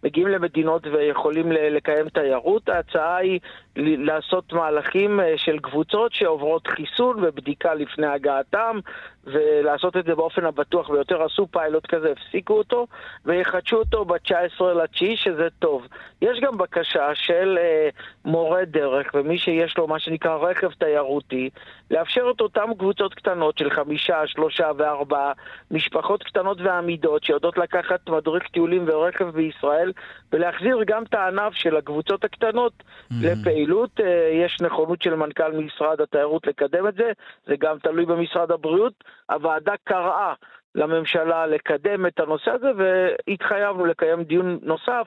ומגיעים 0.03 0.29
למדינות 0.29 0.87
ויכולים 0.87 1.53
לקיים 1.53 2.09
תיירות, 2.09 2.69
ההצעה 2.69 3.17
היא 3.17 3.41
לעשות 3.77 4.53
מהלכים 4.53 5.21
אה, 5.21 5.33
של 5.37 5.59
קבוצות 5.59 6.13
שעוברות 6.13 6.67
חיסון 6.67 7.25
ובדיקה 7.25 7.75
לפני 7.75 8.07
הגעתם, 8.07 8.79
ולעשות 9.27 9.97
את 9.97 10.05
זה 10.05 10.15
באופן 10.15 10.45
הבטוח 10.45 10.91
ביותר. 10.91 11.23
עשו 11.23 11.47
פיילוט 11.51 11.87
כזה, 11.87 12.13
הפסיקו 12.13 12.55
אותו, 12.55 12.87
ויחדשו 13.25 13.77
אותו 13.77 14.05
ב-19 14.05 14.65
לתשיעי, 14.65 15.17
שזה 15.37 15.49
טוב. 15.59 15.87
יש 16.23 16.41
גם 16.41 16.59
בקשה 16.59 17.15
של 17.15 17.59
אה, 17.61 17.89
מורה 18.25 18.65
דרך, 18.65 19.07
ומי 19.15 19.39
שיש 19.39 19.79
לו 19.79 19.87
מה 19.87 19.99
שנקרא 19.99 20.37
רכב 20.37 20.71
תיירותי, 20.71 21.51
לאפשר 21.91 22.31
את 22.37 22.41
אותן 22.41 22.75
קבוצות 22.79 23.15
קטנות 23.15 23.59
של 23.59 23.71
חמישה, 23.71 24.27
שלושה 24.27 24.71
וארבעה, 24.77 25.33
משפחות 25.71 26.23
קטנות 26.23 26.59
ועמידות 26.61 27.25
שיודעות 27.25 27.59
לקחת 27.59 28.09
מדריך 28.09 28.49
טיולים 28.49 28.85
ורכב 28.89 29.31
בישראל, 29.31 29.93
ולהחזיר 30.33 30.79
גם 30.87 31.03
את 31.03 31.15
הענף 31.15 31.53
של 31.55 31.77
הקבוצות 31.77 32.25
הקטנות 32.25 32.73
mm-hmm. 32.73 33.15
לפעילות. 33.23 34.01
אה, 34.01 34.31
יש 34.45 34.61
נכונות 34.61 35.03
של 35.03 35.15
מנכ"ל 35.15 35.53
משרד 35.53 36.01
התיירות 36.01 36.47
לקדם 36.47 36.89
את 36.89 36.95
זה, 36.95 37.13
זה 37.47 37.55
גם 37.59 37.79
תלוי 37.79 38.07
במשרד 38.07 38.51
הבריאות. 38.51 39.05
הוועדה 39.31 39.73
קראה 39.85 40.35
לממשלה 40.77 41.47
לקדם 41.47 42.07
את 42.07 42.21
הנושא 42.21 42.51
הזה, 42.51 42.67
והתחייבנו 42.79 43.87
לקיים 43.87 44.23
דיון 44.23 44.59
נוסף 44.63 45.07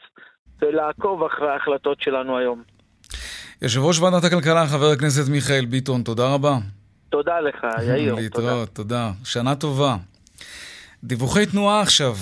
ולעקוב 0.62 1.24
אחרי 1.24 1.50
ההחלטות 1.52 2.02
שלנו 2.02 2.38
היום. 2.38 2.64
יושב 3.62 3.80
ראש 3.82 4.00
ועדת 4.00 4.24
הכלכלה, 4.24 4.68
חבר 4.68 4.92
הכנסת 4.94 5.32
מיכאל 5.32 5.66
ביטון, 5.66 6.04
תודה 6.04 6.34
רבה. 6.34 6.54
תודה 7.10 7.40
לך, 7.40 7.68
יאיר. 7.88 8.16
להתראות, 8.16 8.70
תודה. 8.70 9.12
שנה 9.24 9.56
טובה. 9.56 9.96
דיווחי 11.04 11.46
תנועה 11.46 11.82
עכשיו. 11.82 12.14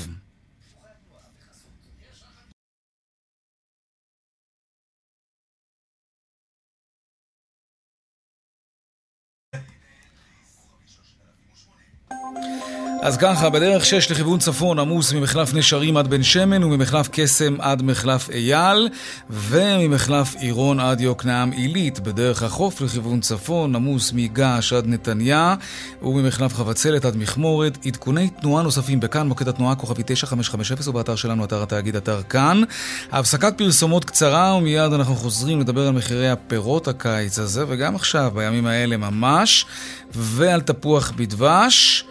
אז 13.02 13.18
ככה, 13.18 13.50
בדרך 13.50 13.86
6 13.86 14.12
לכיוון 14.12 14.40
צפון 14.40 14.80
עמוס 14.80 15.14
ממחלף 15.14 15.54
נשרים 15.54 15.98
עד 15.98 16.08
בן 16.08 16.24
שמן 16.24 16.64
וממחלף 16.64 17.10
קסם 17.12 17.62
עד 17.62 17.82
מחלף 17.82 18.30
אייל 18.30 18.90
וממחלף 19.30 20.36
עירון 20.36 20.80
עד 20.80 21.02
יוקנעם 21.02 21.52
עילית. 21.52 22.00
בדרך 22.00 22.44
החוף 22.44 22.82
לכיוון 22.82 23.20
צפון 23.20 23.76
עמוס 23.76 24.14
מגעש 24.14 24.74
עד 24.74 24.88
נתניה 24.88 25.56
וממחלף 26.02 26.54
חבצלת 26.54 27.06
עד 27.06 27.18
מכמורת. 27.18 27.78
עדכוני 27.86 28.30
תנועה 28.30 28.64
נוספים 28.64 29.00
בכאן, 29.00 29.28
מוקד 29.28 29.48
התנועה 29.48 29.76
כוכבי 29.76 30.04
9550 30.06 30.78
ובאתר 30.88 31.16
שלנו, 31.16 31.46
אתר 31.46 31.64
התאגיד, 31.64 31.96
אתר 31.96 32.22
כאן. 32.30 32.62
הפסקת 33.12 33.58
פרסומות 33.58 34.06
קצרה 34.06 34.56
ומיד 34.56 34.94
אנחנו 34.94 35.16
חוזרים 35.16 35.60
לדבר 35.60 35.88
על 35.88 35.94
מחירי 35.94 36.30
הפירות 36.30 36.88
הקיץ 36.88 37.40
הזה 37.40 37.66
וגם 37.68 37.96
עכשיו, 37.96 38.32
בימים 38.36 38.68
האלה 38.68 38.98
ממש, 38.98 39.66
ועל 40.12 40.62
תפוח 40.62 41.12
בדבש. 41.16 42.06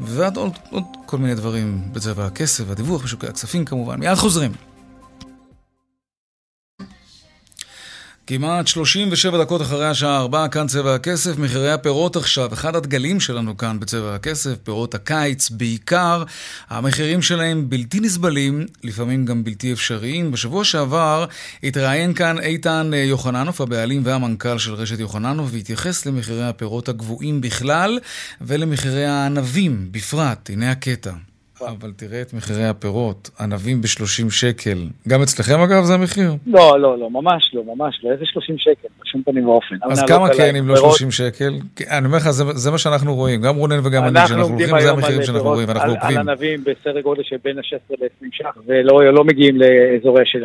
ועד 0.00 0.36
עוד, 0.36 0.52
עוד 0.70 0.84
כל 1.06 1.18
מיני 1.18 1.34
דברים 1.34 1.82
בצבע 1.92 2.26
הכסף, 2.26 2.70
הדיווח 2.70 3.02
בשוקי 3.02 3.26
הכספים 3.26 3.64
כמובן. 3.64 4.00
מיד 4.00 4.14
חוזרים. 4.14 4.52
כמעט 8.30 8.66
37 8.66 9.38
דקות 9.44 9.62
אחרי 9.62 9.86
השעה 9.86 10.18
4, 10.18 10.48
כאן 10.48 10.66
צבע 10.66 10.94
הכסף, 10.94 11.38
מחירי 11.38 11.72
הפירות 11.72 12.16
עכשיו, 12.16 12.52
אחד 12.52 12.76
הדגלים 12.76 13.20
שלנו 13.20 13.56
כאן 13.56 13.80
בצבע 13.80 14.14
הכסף, 14.14 14.54
פירות 14.62 14.94
הקיץ 14.94 15.50
בעיקר, 15.50 16.24
המחירים 16.68 17.22
שלהם 17.22 17.70
בלתי 17.70 18.00
נסבלים, 18.00 18.66
לפעמים 18.84 19.24
גם 19.24 19.44
בלתי 19.44 19.72
אפשריים. 19.72 20.30
בשבוע 20.30 20.64
שעבר 20.64 21.26
התראיין 21.62 22.14
כאן 22.14 22.38
איתן 22.38 22.90
יוחננוף, 22.94 23.60
הבעלים 23.60 24.02
והמנכ"ל 24.04 24.58
של 24.58 24.74
רשת 24.74 25.00
יוחננוף, 25.00 25.48
והתייחס 25.52 26.06
למחירי 26.06 26.48
הפירות 26.48 26.88
הגבוהים 26.88 27.40
בכלל 27.40 27.98
ולמחירי 28.40 29.06
הענבים 29.06 29.88
בפרט. 29.90 30.50
הנה 30.50 30.70
הקטע. 30.70 31.27
אבל 31.66 31.92
תראה 31.96 32.22
את 32.22 32.32
מחירי 32.32 32.64
הפירות, 32.64 33.30
ענבים 33.40 33.80
ב-30 33.80 34.30
שקל. 34.30 34.78
גם 35.08 35.22
אצלכם 35.22 35.60
אגב 35.60 35.84
זה 35.84 35.94
המחיר? 35.94 36.32
לא, 36.46 36.80
לא, 36.80 36.98
לא, 36.98 37.10
ממש 37.10 37.50
לא, 37.54 37.62
ממש 37.64 38.00
לא. 38.02 38.12
איזה 38.12 38.24
30 38.26 38.58
שקל? 38.58 38.88
בשום 39.02 39.22
פנים 39.22 39.48
ואופן. 39.48 39.76
אז 39.82 40.02
כמה 40.02 40.34
כן 40.34 40.56
אם 40.56 40.68
לא 40.68 40.76
30 40.76 41.10
שקל? 41.10 41.52
אני 41.90 42.06
אומר 42.06 42.16
לך, 42.16 42.30
זה 42.30 42.70
מה 42.70 42.78
שאנחנו 42.78 43.14
רואים. 43.14 43.42
גם 43.42 43.56
רונן 43.56 43.86
וגם 43.86 44.04
אני, 44.04 44.24
כשאנחנו 44.24 44.54
הולכים, 44.54 44.80
זה 44.80 44.90
המחירים 44.90 45.22
שאנחנו 45.22 45.48
רואים, 45.48 45.70
אנחנו 45.70 45.90
עוקבים. 45.90 46.18
על 46.18 46.28
ענבים 46.28 46.64
בסדר 46.64 47.00
גודל 47.00 47.22
של 47.22 47.36
בין 47.44 47.58
ה-16 47.58 47.94
ל-20 48.00 48.28
ש"ח, 48.32 48.58
ולא 48.66 49.12
לא 49.12 49.24
מגיעים 49.24 49.56
לאזורים 49.56 50.24
של 50.26 50.44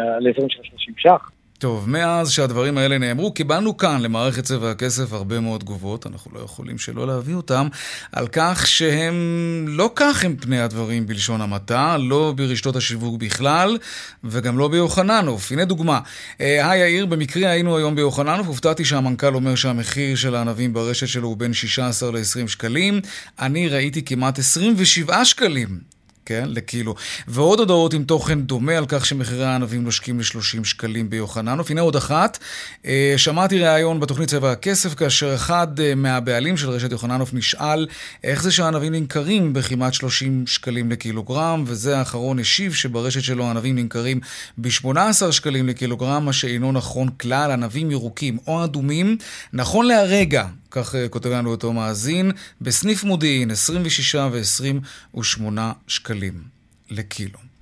30 0.64 0.94
ש"ח. 0.98 1.32
טוב, 1.64 1.90
מאז 1.90 2.32
שהדברים 2.32 2.78
האלה 2.78 2.98
נאמרו, 2.98 3.32
קיבלנו 3.32 3.78
כאן 3.78 4.02
למערכת 4.02 4.44
צבע 4.44 4.72
הכסף 4.72 5.14
הרבה 5.14 5.40
מאוד 5.40 5.62
תגובות, 5.62 6.08
אנחנו 6.08 6.32
לא 6.36 6.40
יכולים 6.40 6.78
שלא 6.78 7.08
להביא 7.08 7.36
אותם, 7.36 7.68
על 8.12 8.28
כך 8.28 8.68
שהם 8.68 9.66
לא 9.68 9.92
כך 9.96 10.26
הם 10.26 10.36
פני 10.36 10.60
הדברים 10.60 11.08
בלשון 11.08 11.42
המעטה, 11.42 11.98
לא 11.98 12.34
ברשתות 12.36 12.76
השיווק 12.76 13.22
בכלל, 13.22 13.78
וגם 14.24 14.58
לא 14.58 14.68
ביוחננוף. 14.68 15.52
הנה 15.52 15.66
דוגמה. 15.66 16.00
אה, 16.42 16.72
היי 16.72 16.82
יאיר, 16.82 17.06
במקרה 17.06 17.50
היינו 17.50 17.78
היום 17.78 17.96
ביוחננוף, 17.96 18.48
הופתעתי 18.48 18.86
שהמנכ"ל 18.86 19.36
אומר 19.36 19.56
שהמחיר 19.56 20.16
של 20.16 20.36
הענבים 20.36 20.74
ברשת 20.74 21.08
שלו 21.08 21.28
הוא 21.28 21.38
בין 21.38 21.54
16 21.54 22.12
ל-20 22.12 22.48
שקלים. 22.48 23.02
אני 23.40 23.68
ראיתי 23.68 24.06
כמעט 24.06 24.40
27 24.40 25.26
שקלים. 25.26 25.94
כן, 26.26 26.44
לקילו. 26.48 26.96
ועוד 27.28 27.60
הודעות 27.60 27.94
עם 27.94 28.04
תוכן 28.04 28.42
דומה 28.42 28.78
על 28.78 28.86
כך 28.88 29.06
שמחירי 29.06 29.46
הענבים 29.46 29.84
נושקים 29.84 30.20
ל-30 30.20 30.64
שקלים 30.64 31.10
ביוחננוף. 31.10 31.72
הנה 31.72 31.82
עוד 31.82 31.96
אחת. 31.96 32.40
אה, 32.86 33.14
שמעתי 33.18 33.60
ראיון 33.60 34.00
בתוכנית 34.00 34.30
צבע 34.30 34.52
הכסף, 34.52 34.94
כאשר 34.94 35.36
אחד 35.36 35.80
אה, 35.80 35.96
מהבעלים 35.96 36.58
של 36.58 36.70
רשת 36.70 36.92
יוחננוף 36.92 37.34
נשאל 37.34 37.88
איך 38.24 38.44
זה 38.44 38.52
שהענבים 38.52 38.94
נמכרים 38.94 39.54
בכמעט 39.54 39.94
30 39.94 40.48
שקלים 40.48 40.92
לקילוגרם, 40.92 41.64
וזה 41.68 41.98
האחרון 41.98 42.40
השיב 42.40 42.74
שברשת 42.74 43.22
שלו 43.22 43.46
הענבים 43.46 43.76
נמכרים 43.76 44.20
ב-18 44.58 45.32
שקלים 45.32 45.68
לקילוגרם, 45.68 46.26
מה 46.26 46.34
שאינו 46.34 46.72
נכון 46.72 47.10
כלל. 47.20 47.52
ענבים 47.52 47.92
ירוקים 47.92 48.38
או 48.48 48.64
אדומים, 48.64 49.18
נכון 49.54 49.86
להרגע, 49.86 50.46
כך 50.74 50.96
אה, 50.96 51.10
כותב 51.10 51.30
לנו 51.30 51.52
אותו 51.52 51.74
מאזין, 51.74 52.32
בסניף 52.62 53.04
מודיעין 53.04 53.52
26 53.52 54.16
ו-28 54.16 55.60
שקלים 55.88 56.44
לקילו. 56.90 57.53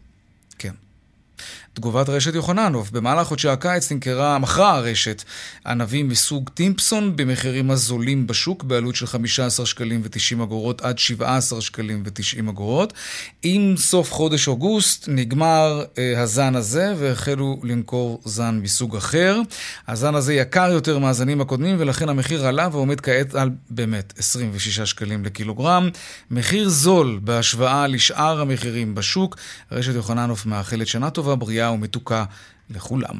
תגובת 1.74 2.10
רשת 2.10 2.36
יוחננוף, 2.36 2.92
במהלך 2.92 3.28
חודשי 3.28 3.50
הקיץ 3.50 3.92
נמכרה, 3.92 4.40
מכרה 4.40 4.76
הרשת 4.76 5.24
ענבים 5.66 6.10
מסוג 6.10 6.50
טימפסון 6.54 7.16
במחירים 7.16 7.72
הזולים 7.72 8.28
בשוק 8.28 8.64
בעלות 8.64 8.96
של 8.96 9.08
15 9.08 9.66
שקלים 9.66 10.02
ו-90 10.04 10.44
אגורות 10.44 10.82
עד 10.82 11.00
17 11.00 11.62
שקלים 11.62 12.04
ו-90 12.06 12.50
אגורות. 12.50 12.94
עם 13.44 13.78
סוף 13.78 14.12
חודש 14.12 14.48
אוגוסט 14.48 15.06
נגמר 15.08 15.84
אה, 15.98 16.22
הזן 16.22 16.56
הזה 16.56 16.94
והחלו 16.98 17.60
למכור 17.64 18.22
זן 18.26 18.60
מסוג 18.64 18.96
אחר. 18.96 19.40
הזן 19.88 20.16
הזה 20.16 20.34
יקר 20.34 20.70
יותר 20.72 21.00
מהזנים 21.00 21.42
הקודמים 21.42 21.76
ולכן 21.80 22.10
המחיר 22.10 22.48
עלה 22.48 22.70
ועומד 22.72 23.02
כעת 23.02 23.36
על 23.36 23.50
באמת 23.70 24.14
26 24.18 24.80
שקלים 24.80 25.26
לקילוגרם. 25.26 25.90
מחיר 26.32 26.70
זול 26.70 27.20
בהשוואה 27.24 27.88
לשאר 27.88 28.42
המחירים 28.42 28.96
בשוק. 28.96 29.38
רשת 29.72 29.96
יוחננוף 29.96 30.46
מאחלת 30.46 30.88
שנה 30.88 31.10
טובה, 31.10 31.36
בריאה. 31.36 31.61
בריאה 31.62 31.72
ומתוקה 31.72 32.26
לכולם. 32.70 33.16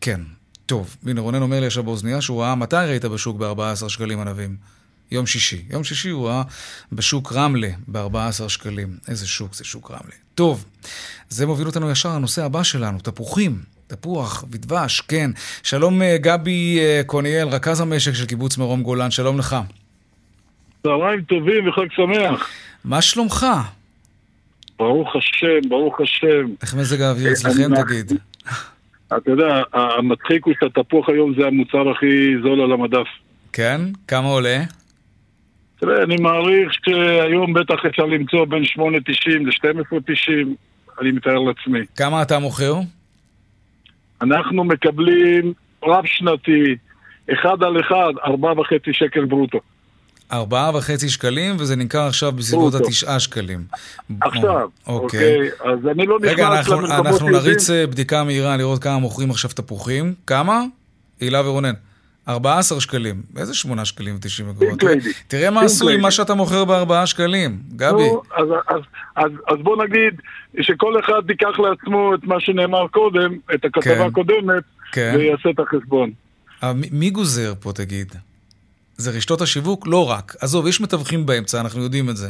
כן, 0.00 0.20
טוב. 0.66 0.96
הנה 1.06 1.20
רונן 1.20 1.42
אומר 1.42 1.60
לי 1.60 1.66
עכשיו 1.66 1.82
באוזנייה 1.82 2.20
שהוא 2.20 2.42
ראה, 2.42 2.54
מתי 2.54 2.76
ראית 2.76 3.04
בשוק 3.04 3.36
ב-14 3.36 3.88
שקלים 3.88 4.20
ענבים? 4.20 4.56
יום 5.10 5.26
שישי. 5.26 5.64
יום 5.70 5.84
שישי 5.84 6.08
הוא 6.08 6.28
ראה 6.28 6.42
בשוק 6.92 7.32
רמלה 7.32 7.68
ב-14 7.88 8.48
שקלים. 8.48 8.96
איזה 9.08 9.26
שוק 9.26 9.54
זה 9.54 9.64
שוק 9.64 9.90
רמלה. 9.90 10.14
טוב, 10.34 10.64
זה 11.28 11.46
מוביל 11.46 11.66
אותנו 11.66 11.90
ישר 11.90 12.14
לנושא 12.14 12.44
הבא 12.44 12.62
שלנו, 12.62 12.98
תפוחים. 12.98 13.62
תפוח 13.86 14.44
ודבש, 14.50 15.00
כן. 15.00 15.30
שלום 15.62 16.02
אה, 16.02 16.16
גבי 16.20 16.78
אה, 16.80 17.00
קוניאל, 17.06 17.48
רכז 17.48 17.80
המשק 17.80 18.12
של 18.12 18.26
קיבוץ 18.26 18.58
מרום 18.58 18.82
גולן, 18.82 19.10
שלום 19.10 19.38
לך. 19.38 19.56
צהריים 20.82 21.22
טובים 21.22 21.68
וחג 21.68 21.86
שמח. 21.96 22.48
מה 22.84 23.02
שלומך? 23.02 23.46
ברוך 24.78 25.16
השם, 25.16 25.68
ברוך 25.68 26.00
השם. 26.00 26.46
איך 26.62 26.74
מזג 26.74 27.00
האוויר 27.00 27.32
אצלכם 27.32 27.82
תגיד? 27.82 28.12
אתה 29.16 29.30
יודע, 29.30 29.62
המצחיק 29.72 30.44
הוא 30.44 30.54
שהתפוח 30.60 31.08
היום 31.08 31.34
זה 31.40 31.46
המוצר 31.46 31.90
הכי 31.90 32.34
זול 32.42 32.60
על 32.60 32.72
המדף. 32.72 33.06
כן? 33.52 33.80
כמה 34.08 34.28
עולה? 34.28 34.58
תראה, 35.80 36.02
אני 36.02 36.16
מעריך 36.16 36.72
שהיום 36.84 37.52
בטח 37.52 37.86
אפשר 37.86 38.06
למצוא 38.06 38.44
בין 38.44 38.62
8.90 38.62 38.82
ל-12.90, 39.28 40.32
אני 41.00 41.12
מתאר 41.12 41.38
לעצמי. 41.38 41.80
כמה 41.96 42.22
אתה 42.22 42.38
מוכר? 42.38 42.74
אנחנו 44.22 44.64
מקבלים 44.64 45.52
רב 45.84 46.06
שנתי, 46.06 46.76
אחד 47.32 47.62
על 47.62 47.80
אחד, 47.80 48.12
ארבעה 48.24 48.60
וחצי 48.60 48.92
שקל 48.92 49.24
ברוטו. 49.24 49.58
ארבעה 50.32 50.76
וחצי 50.76 51.08
שקלים, 51.08 51.56
וזה 51.58 51.76
נמכר 51.76 52.06
עכשיו 52.06 52.32
בסביבות 52.32 52.74
התשעה 52.74 53.20
שקלים. 53.20 53.64
עכשיו, 54.20 54.68
אוקיי. 54.86 55.36
אוקיי. 55.36 55.50
אז 55.72 55.78
אני 55.90 56.06
לא 56.06 56.18
נכנס 56.18 56.32
רגע, 56.32 56.48
אנחנו, 56.48 56.86
אנחנו 56.86 57.28
נריץ 57.28 57.70
אה, 57.70 57.86
בדיקה 57.86 58.24
מהירה 58.24 58.56
לראות 58.56 58.82
כמה 58.82 58.98
מוכרים 58.98 59.30
עכשיו 59.30 59.50
תפוחים. 59.50 60.14
כמה? 60.26 60.62
הילה 61.20 61.48
ורונן. 61.48 61.74
14 62.28 62.80
שקלים. 62.80 63.22
איזה 63.36 63.54
8 63.54 63.84
שקלים 63.84 64.14
ו-90 64.14 64.50
אגורות? 64.50 64.82
תראה 65.28 65.50
מה 65.50 65.60
עשו 65.60 65.88
עם 65.88 66.00
מה 66.00 66.10
שאתה 66.10 66.34
מוכר 66.34 66.64
ב-4 66.64 67.06
שקלים. 67.06 67.58
גבי. 67.76 68.02
אז, 68.36 68.48
אז, 68.68 68.80
אז, 69.16 69.30
אז 69.48 69.56
בוא 69.62 69.84
נגיד 69.84 70.20
שכל 70.60 71.00
אחד 71.00 71.30
ייקח 71.30 71.58
לעצמו 71.58 72.14
את 72.14 72.24
מה 72.24 72.40
שנאמר 72.40 72.88
קודם, 72.88 73.36
את 73.54 73.64
הכתבה 73.64 73.94
כן. 73.94 74.00
הקודמת, 74.00 74.62
כן. 74.92 75.14
ויעשה 75.18 75.50
את 75.50 75.60
החשבון. 75.60 76.10
אה, 76.62 76.72
מי 76.92 77.10
גוזר 77.10 77.54
פה, 77.60 77.72
תגיד? 77.72 78.14
זה 78.98 79.10
רשתות 79.10 79.40
השיווק? 79.40 79.86
לא 79.86 80.10
רק. 80.10 80.34
עזוב, 80.40 80.66
יש 80.66 80.80
מתווכים 80.80 81.26
באמצע, 81.26 81.60
אנחנו 81.60 81.82
יודעים 81.82 82.10
את 82.10 82.16
זה. 82.16 82.28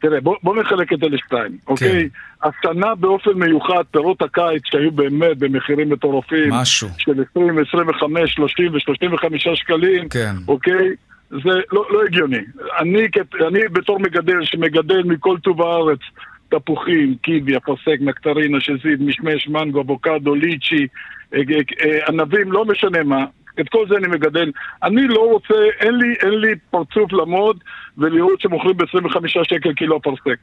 תראה, 0.00 0.20
בוא, 0.20 0.36
בוא 0.42 0.56
נחלק 0.56 0.92
את 0.92 0.98
זה 0.98 1.06
לשתיים, 1.08 1.50
כן. 1.50 1.72
אוקיי? 1.72 2.08
השנה 2.42 2.94
באופן 2.94 3.30
מיוחד, 3.30 3.82
פירות 3.90 4.22
הקיץ 4.22 4.62
שהיו 4.64 4.90
באמת 4.92 5.38
במחירים 5.38 5.90
מטורפים. 5.90 6.50
משהו. 6.50 6.88
של 6.98 7.24
20, 7.30 7.58
25, 7.68 8.34
30 8.34 8.74
ו-35 8.74 9.54
שקלים. 9.54 10.08
כן. 10.08 10.34
אוקיי? 10.48 10.88
זה 11.30 11.60
לא, 11.72 11.84
לא 11.90 12.02
הגיוני. 12.06 12.44
אני, 12.78 13.06
אני 13.48 13.60
בתור 13.72 14.00
מגדל 14.00 14.44
שמגדל 14.44 15.02
מכל 15.02 15.36
טוב 15.42 15.62
הארץ 15.62 16.00
תפוחים, 16.48 17.14
קיבי, 17.22 17.56
אפרסק, 17.56 17.96
נקטרינה, 18.00 18.60
שזיד, 18.60 19.02
משמש, 19.02 19.48
מנגו, 19.48 19.80
אבוקדו, 19.80 20.34
ליצ'י, 20.34 20.86
אה, 21.34 21.40
אה, 21.84 22.06
ענבים, 22.08 22.52
לא 22.52 22.64
משנה 22.64 23.02
מה. 23.02 23.24
את 23.60 23.68
כל 23.68 23.88
זה 23.88 23.96
אני 23.96 24.08
מגדל. 24.08 24.50
אני 24.82 25.08
לא 25.08 25.20
רוצה, 25.20 25.54
אין 25.80 25.94
לי, 25.94 26.14
אין 26.22 26.34
לי 26.34 26.54
פרצוף 26.70 27.12
לעמוד 27.12 27.58
ולראות 27.98 28.40
שמוכרים 28.40 28.76
ב-25 28.76 29.44
שקל 29.44 29.72
קילו 29.72 29.96
אפרסק, 29.96 30.38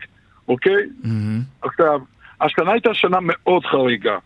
אוקיי? 0.47 0.84
Mm-hmm. 1.03 1.68
עכשיו, 1.68 1.99
השנה 2.41 2.72
הייתה 2.72 2.93
שנה 2.93 3.18
מאוד 3.22 3.65
חריגה. 3.65 4.18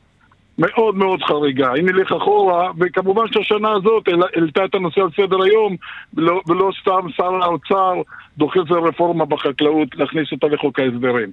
מאוד 0.57 0.95
מאוד 0.95 1.23
חריגה. 1.23 1.73
אם 1.79 1.89
נלך 1.89 2.11
אחורה, 2.11 2.71
וכמובן 2.79 3.23
שהשנה 3.31 3.71
הזאת 3.71 4.07
העלתה 4.35 4.65
את 4.65 4.75
הנושא 4.75 5.01
על 5.01 5.09
סדר 5.17 5.43
היום, 5.43 5.75
ולא, 6.13 6.41
ולא 6.47 6.71
סתם 6.81 7.09
שר 7.09 7.43
האוצר 7.43 7.93
דוחף 8.37 8.69
לרפורמה 8.69 9.25
בחקלאות 9.25 9.95
להכניס 9.95 10.31
אותה 10.31 10.47
לחוק 10.47 10.79
ההסדרים. 10.79 11.31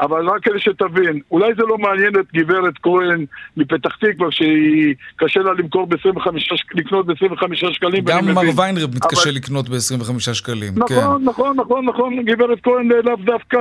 אבל 0.00 0.28
רק 0.28 0.42
כדי 0.42 0.58
שתבין, 0.58 1.20
אולי 1.30 1.54
זה 1.56 1.62
לא 1.62 1.78
מעניין 1.78 2.12
את 2.20 2.26
גברת 2.34 2.74
כהן 2.82 3.24
מפתח 3.56 3.96
תקווה, 3.96 4.30
שהיא 4.30 4.94
קשה 5.16 5.40
לה 5.40 5.52
למכור 5.52 5.86
ב-25, 5.86 6.28
לקנות 6.74 7.06
ב-25 7.06 7.54
שקלים. 7.72 8.04
גם 8.04 8.34
מר 8.34 8.42
ויינרב 8.56 8.94
מתקשה 8.94 9.22
אבל... 9.30 9.36
לקנות 9.36 9.68
ב-25 9.68 10.34
שקלים, 10.34 10.72
נכון, 10.76 10.88
כן. 10.88 10.94
נכון, 10.94 11.24
נכון, 11.24 11.56
נכון, 11.56 11.84
נכון, 11.86 12.24
גברת 12.24 12.58
כהן 12.62 12.88
לאו 13.04 13.16
דווקא, 13.16 13.58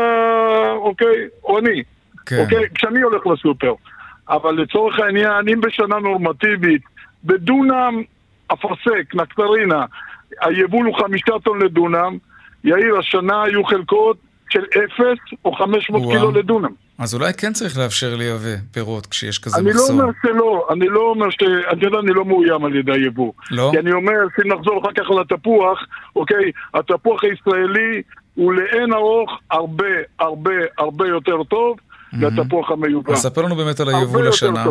אוקיי, 0.75 1.27
או 1.43 1.59
אני. 1.59 1.83
כן. 2.25 2.39
אוקיי, 2.39 2.69
כשאני 2.75 3.01
הולך 3.01 3.27
לסופר. 3.27 3.73
אבל 4.29 4.61
לצורך 4.61 4.99
העניין, 4.99 5.49
אם 5.53 5.61
בשנה 5.61 5.99
נורמטיבית, 5.99 6.81
בדונם 7.23 8.01
אפרסק, 8.53 9.15
נקטרינה, 9.15 9.85
היבול 10.41 10.85
הוא 10.85 10.99
חמישה 10.99 11.33
טון 11.43 11.61
לדונם, 11.61 12.17
יאיר, 12.63 12.97
השנה 12.99 13.43
היו 13.43 13.63
חלקות 13.63 14.17
של 14.49 14.63
אפס 14.69 15.39
או 15.45 15.51
חמש 15.51 15.89
מאות 15.89 16.13
קילו 16.13 16.31
לדונם. 16.31 16.71
אז 16.99 17.15
אולי 17.15 17.33
כן 17.33 17.53
צריך 17.53 17.77
לאפשר 17.77 18.15
לייבא 18.15 18.55
פירות 18.71 19.05
כשיש 19.05 19.39
כזה 19.39 19.57
אני 19.57 19.69
מחסור. 19.69 19.89
אני 19.89 19.97
לא 19.97 20.03
אומר 20.03 20.13
שלא, 20.21 20.67
אני 20.71 20.87
לא 20.87 20.99
אומר 20.99 21.29
ש... 21.29 21.35
אני 21.71 21.85
יודע, 21.85 21.99
אני 21.99 22.13
לא 22.13 22.25
מאוים 22.25 22.65
על 22.65 22.75
ידי 22.75 22.91
היבוא. 22.91 23.31
לא? 23.51 23.69
כי 23.73 23.79
אני 23.79 23.91
אומר, 23.91 24.13
אם 24.45 24.53
נחזור 24.53 24.81
אחר 24.81 24.91
כך 24.91 25.09
לתפוח, 25.09 25.79
אוקיי, 26.15 26.51
התפוח 26.73 27.23
הישראלי 27.23 28.01
הוא 28.35 28.53
לאין 28.53 28.93
ארוך 28.93 29.39
הרבה 29.51 29.85
הרבה 30.19 30.51
הרבה 30.77 31.07
יותר 31.07 31.43
טוב 31.43 31.77
לתפוח 32.13 32.71
המיובא. 32.71 33.13
אז 33.13 33.17
ספר 33.17 33.41
לנו 33.41 33.55
באמת 33.55 33.79
על 33.79 33.89
היבול 33.89 34.27
השנה. 34.27 34.65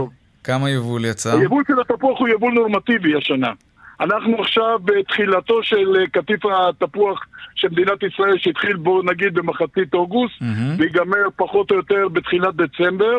כמה 0.45 0.70
יבול 0.70 1.05
יצא? 1.05 1.39
היבול 1.39 1.62
של 1.68 1.81
התפוח 1.81 2.18
הוא 2.20 2.29
יבול 2.29 2.53
נורמטיבי 2.53 3.16
השנה. 3.18 3.53
אנחנו 4.01 4.40
עכשיו 4.40 4.78
בתחילתו 4.84 5.62
של 5.62 5.97
אה, 5.97 6.07
קטיף 6.07 6.40
התפוח 6.47 7.26
של 7.55 7.68
מדינת 7.68 8.03
ישראל 8.03 8.38
שהתחיל 8.38 8.76
בו 8.76 9.03
נגיד 9.03 9.34
במחצית 9.34 9.94
אוגוסט 9.94 10.34
mm-hmm. 10.40 10.78
ויגמר 10.78 11.26
פחות 11.36 11.70
או 11.70 11.76
יותר 11.76 12.09
בתחילת 12.12 12.57
דצמבר 12.57 13.16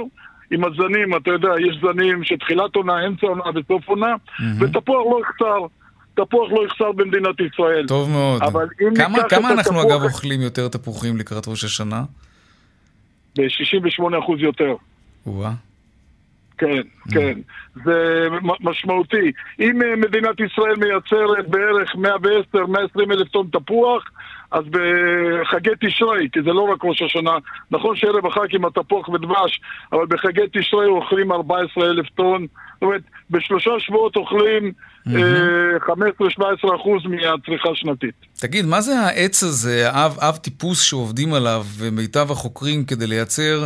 עם 0.51 0.63
הזנים, 0.63 1.15
אתה 1.15 1.31
יודע, 1.31 1.49
יש 1.59 1.77
זנים 1.81 2.23
שתחילת 2.23 2.75
עונה, 2.75 3.07
אמצע 3.07 3.27
עונה 3.27 3.43
וסוף 3.55 3.87
עונה 3.87 4.15
mm-hmm. 4.15 4.43
ותפוח 4.59 5.05
לא 5.11 5.19
יחסר. 5.21 5.65
תפוח 6.13 6.51
לא 6.51 6.65
יחסר 6.65 6.91
במדינת 6.91 7.35
ישראל. 7.39 7.87
טוב 7.87 8.09
מאוד. 8.09 8.41
כמה, 8.95 9.17
כמה 9.29 9.51
אנחנו 9.51 9.81
התפוח... 9.81 9.91
אגב 9.91 10.03
אוכלים 10.03 10.41
יותר 10.41 10.67
תפוחים 10.67 11.17
לקראת 11.17 11.47
ראש 11.47 11.63
השנה? 11.63 12.03
ב-68% 13.37 14.03
יותר. 14.37 14.75
וואה. 15.25 15.51
כן, 16.57 16.81
כן. 17.11 17.39
זה 17.85 18.27
משמעותי. 18.59 19.31
אם 19.59 19.81
אה, 19.81 19.95
מדינת 19.95 20.39
ישראל 20.39 20.75
מייצרת 20.75 21.47
בערך 21.47 21.95
110-120 21.95 23.11
אלף 23.11 23.27
טון 23.27 23.47
תפוח, 23.51 24.03
אז 24.51 24.63
בחגי 24.71 25.69
תשרי, 25.81 26.27
כי 26.31 26.39
זה 26.41 26.53
לא 26.53 26.61
רק 26.61 26.83
ראש 26.83 27.01
השנה, 27.01 27.37
נכון 27.71 27.95
שערב 27.95 28.25
החג 28.25 28.55
עם 28.55 28.65
התפוח 28.65 29.09
ודבש, 29.09 29.61
אבל 29.91 30.05
בחגי 30.09 30.41
תשרי 30.53 30.85
אוכלים 30.85 31.31
14 31.31 31.85
אלף 31.85 32.09
טון. 32.09 32.47
זאת 32.73 32.81
אומרת, 32.81 33.01
בשלושה 33.29 33.71
שבועות 33.79 34.15
אוכלים 34.15 34.71
15-17 35.07 35.09
אה, 35.09 36.75
אחוז 36.75 37.03
מהצריכה 37.05 37.69
השנתית. 37.69 38.15
תגיד, 38.39 38.65
מה 38.65 38.81
זה 38.81 38.99
העץ 38.99 39.43
הזה, 39.43 39.89
אב, 39.89 40.17
אב 40.19 40.35
טיפוס 40.35 40.81
שעובדים 40.81 41.33
עליו, 41.33 41.63
ומיטב 41.77 42.31
החוקרים 42.31 42.85
כדי 42.85 43.07
לייצר 43.07 43.65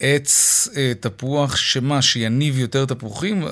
עץ 0.00 0.68
אה, 0.76 0.92
תפוח, 1.00 1.56
שמה, 1.56 2.02
שיניב 2.02 2.58
יותר 2.58 2.84
תפוחים? 2.84 3.42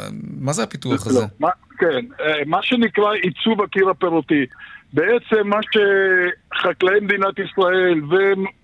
מה 0.41 0.53
זה 0.53 0.63
הפיתוח 0.63 1.07
הזה? 1.07 1.21
לא, 1.21 1.27
מה, 1.41 1.49
כן, 1.79 2.07
אה, 2.21 2.33
מה 2.47 2.59
שנקרא 2.63 3.13
עיצוב 3.13 3.63
הקיר 3.63 3.89
הפירותי. 3.89 4.47
בעצם 4.93 5.49
מה 5.49 5.59
שחקלאי 5.73 7.01
מדינת 7.01 7.39
ישראל 7.39 8.05
ו, 8.05 8.15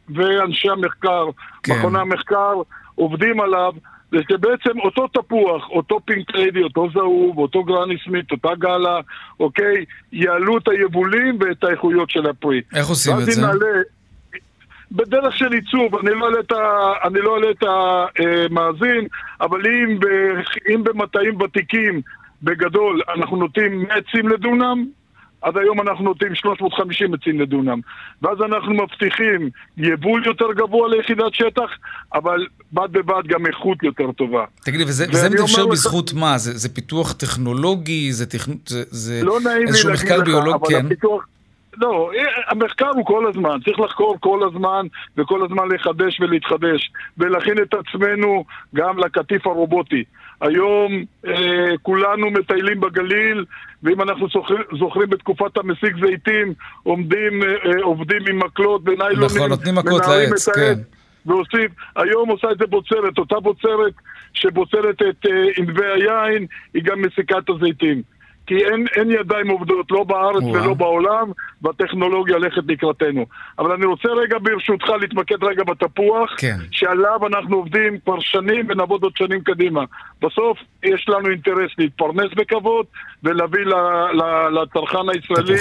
ואנשי 0.08 0.70
המחקר, 0.70 1.24
כן. 1.62 1.72
מכוני 1.72 1.98
המחקר, 1.98 2.54
עובדים 2.94 3.40
עליו, 3.40 3.72
זה 4.12 4.18
שבעצם 4.30 4.80
אותו 4.80 5.08
תפוח, 5.08 5.68
אותו 5.70 6.00
פינק 6.04 6.34
ליידי, 6.34 6.62
אותו 6.62 6.88
זהוב, 6.94 7.38
אותו 7.38 7.64
גרני 7.64 7.94
סמית, 8.04 8.32
אותה 8.32 8.54
גאלה, 8.58 9.00
אוקיי, 9.40 9.84
יעלו 10.12 10.58
את 10.58 10.68
היבולים 10.68 11.38
ואת 11.40 11.64
האיכויות 11.64 12.10
של 12.10 12.26
הפרי. 12.26 12.60
איך 12.74 12.88
עושים 12.88 13.14
את 13.20 13.24
זה? 13.24 13.40
נעלה, 13.40 13.82
בדרך 14.92 15.36
של 15.36 15.52
עיצוב, 15.52 15.94
אני 15.94 16.10
לא 16.14 16.24
אעלה 16.24 16.40
את, 16.40 16.52
ה, 16.52 16.92
אני 17.04 17.20
לא 17.20 17.34
אעלה 17.34 17.50
את 17.50 17.62
המאזין, 17.62 19.06
אבל 19.40 19.66
אם, 19.66 19.98
ב, 20.00 20.04
אם 20.74 20.84
במטעים 20.84 21.40
ותיקים, 21.40 22.00
בגדול, 22.42 23.02
אנחנו 23.14 23.36
נוטים 23.36 23.82
100 23.82 23.96
עצים 23.96 24.28
לדונם, 24.28 24.84
עד 25.42 25.56
היום 25.56 25.80
אנחנו 25.80 26.04
נותנים 26.04 26.34
350 26.34 27.14
עצים 27.14 27.40
לדונם. 27.40 27.80
ואז 28.22 28.38
אנחנו 28.42 28.74
מבטיחים 28.74 29.50
יבול 29.76 30.26
יותר 30.26 30.52
גבוה 30.56 30.88
ליחידת 30.88 31.34
שטח, 31.34 31.70
אבל 32.14 32.46
בד 32.72 32.92
בבד 32.92 33.22
גם 33.26 33.46
איכות 33.46 33.82
יותר 33.82 34.12
טובה. 34.12 34.44
תגידי, 34.64 34.84
וזה, 34.84 35.06
וזה 35.08 35.30
מתאפשר 35.30 35.66
בזכות 35.66 36.12
לך... 36.12 36.18
מה? 36.18 36.38
זה, 36.38 36.58
זה 36.58 36.68
פיתוח 36.68 37.12
טכנולוגי? 37.12 38.12
זה, 38.12 38.26
תכ... 38.26 38.46
זה, 38.66 38.82
זה 38.90 39.20
לא 39.24 39.38
איזשהו 39.66 39.92
מחקר 39.92 40.20
ביולוגי? 40.24 40.74
כן. 40.74 40.86
הפיתוח... 40.86 41.26
לא, 41.80 42.10
המחקר 42.48 42.90
הוא 42.94 43.06
כל 43.06 43.26
הזמן, 43.28 43.58
צריך 43.64 43.80
לחקור 43.80 44.16
כל 44.20 44.48
הזמן 44.48 44.86
וכל 45.16 45.44
הזמן 45.44 45.68
לחדש 45.68 46.20
ולהתחדש 46.20 46.90
ולהכין 47.18 47.54
את 47.62 47.74
עצמנו 47.74 48.44
גם 48.74 48.98
לקטיף 48.98 49.46
הרובוטי. 49.46 50.04
היום 50.40 51.04
אה, 51.26 51.76
כולנו 51.82 52.30
מטיילים 52.30 52.80
בגליל, 52.80 53.44
ואם 53.82 54.02
אנחנו 54.02 54.28
זוכרים, 54.28 54.62
זוכרים 54.78 55.10
בתקופת 55.10 55.56
המסיק 55.56 55.92
זיתים, 56.06 56.54
עומדים, 56.82 57.42
אה, 57.42 57.48
אה 57.48 57.82
עובדים 57.82 58.22
עם 58.28 58.38
מקלות 58.38 58.82
וניילונים, 58.84 59.36
נכון, 59.36 59.50
נותנים 59.50 59.74
מקלות 59.74 60.02
לעץ, 60.06 60.48
כן. 60.48 60.74
ועושים, 61.26 61.68
היום 61.96 62.28
עושה 62.28 62.50
את 62.50 62.58
זה 62.58 62.66
בוצרת, 62.66 63.18
אותה 63.18 63.40
בוצרת 63.40 63.92
שבוצרת 64.34 65.02
את 65.02 65.26
אה, 65.26 65.44
ענבי 65.56 65.86
היין, 65.86 66.46
היא 66.74 66.82
גם 66.82 67.02
מסיקה 67.02 67.38
את 67.38 67.50
הזיתים. 67.50 68.02
כי 68.48 68.64
אין, 68.64 68.86
אין 68.96 69.10
ידיים 69.10 69.48
עובדות, 69.48 69.90
לא 69.90 70.04
בארץ 70.04 70.42
ווא. 70.42 70.60
ולא 70.60 70.74
בעולם, 70.74 71.30
והטכנולוגיה 71.62 72.34
הולכת 72.34 72.62
לקראתנו. 72.68 73.26
אבל 73.58 73.72
אני 73.72 73.86
רוצה 73.86 74.08
רגע 74.08 74.36
ברשותך 74.42 74.88
להתמקד 75.00 75.44
רגע 75.44 75.64
בתפוח, 75.64 76.34
כן. 76.38 76.56
שעליו 76.70 77.26
אנחנו 77.26 77.56
עובדים 77.56 77.98
כבר 78.04 78.20
שנים 78.20 78.66
ונעבוד 78.68 79.02
עוד 79.02 79.16
שנים 79.16 79.40
קדימה. 79.40 79.84
בסוף 80.22 80.58
יש 80.82 81.08
לנו 81.08 81.28
אינטרס 81.28 81.70
להתפרנס 81.78 82.34
בכבוד 82.36 82.86
ולהביא 83.22 83.64
ל, 83.64 83.74
ל, 84.12 84.48
לצרכן 84.60 85.08
הישראלי 85.08 85.54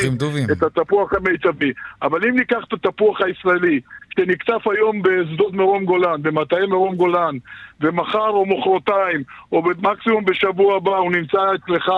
את 0.51 0.63
התפוח 0.63 1.13
המיטבי. 1.13 1.71
אבל 2.01 2.25
אם 2.25 2.35
ניקח 2.35 2.59
את 2.67 2.73
התפוח 2.73 3.21
הישראלי, 3.21 3.79
שנקטף 4.19 4.67
היום 4.67 5.01
בשדות 5.01 5.53
מרום 5.53 5.85
גולן, 5.85 6.21
במטעי 6.21 6.65
מרום 6.65 6.95
גולן, 6.95 7.35
ומחר 7.81 8.29
או 8.29 8.45
מחרתיים, 8.45 9.23
או 9.51 9.63
מקסימום 9.81 10.25
בשבוע 10.25 10.77
הבא 10.77 10.97
הוא 10.97 11.11
נמצא 11.11 11.39
אצלך 11.55 11.91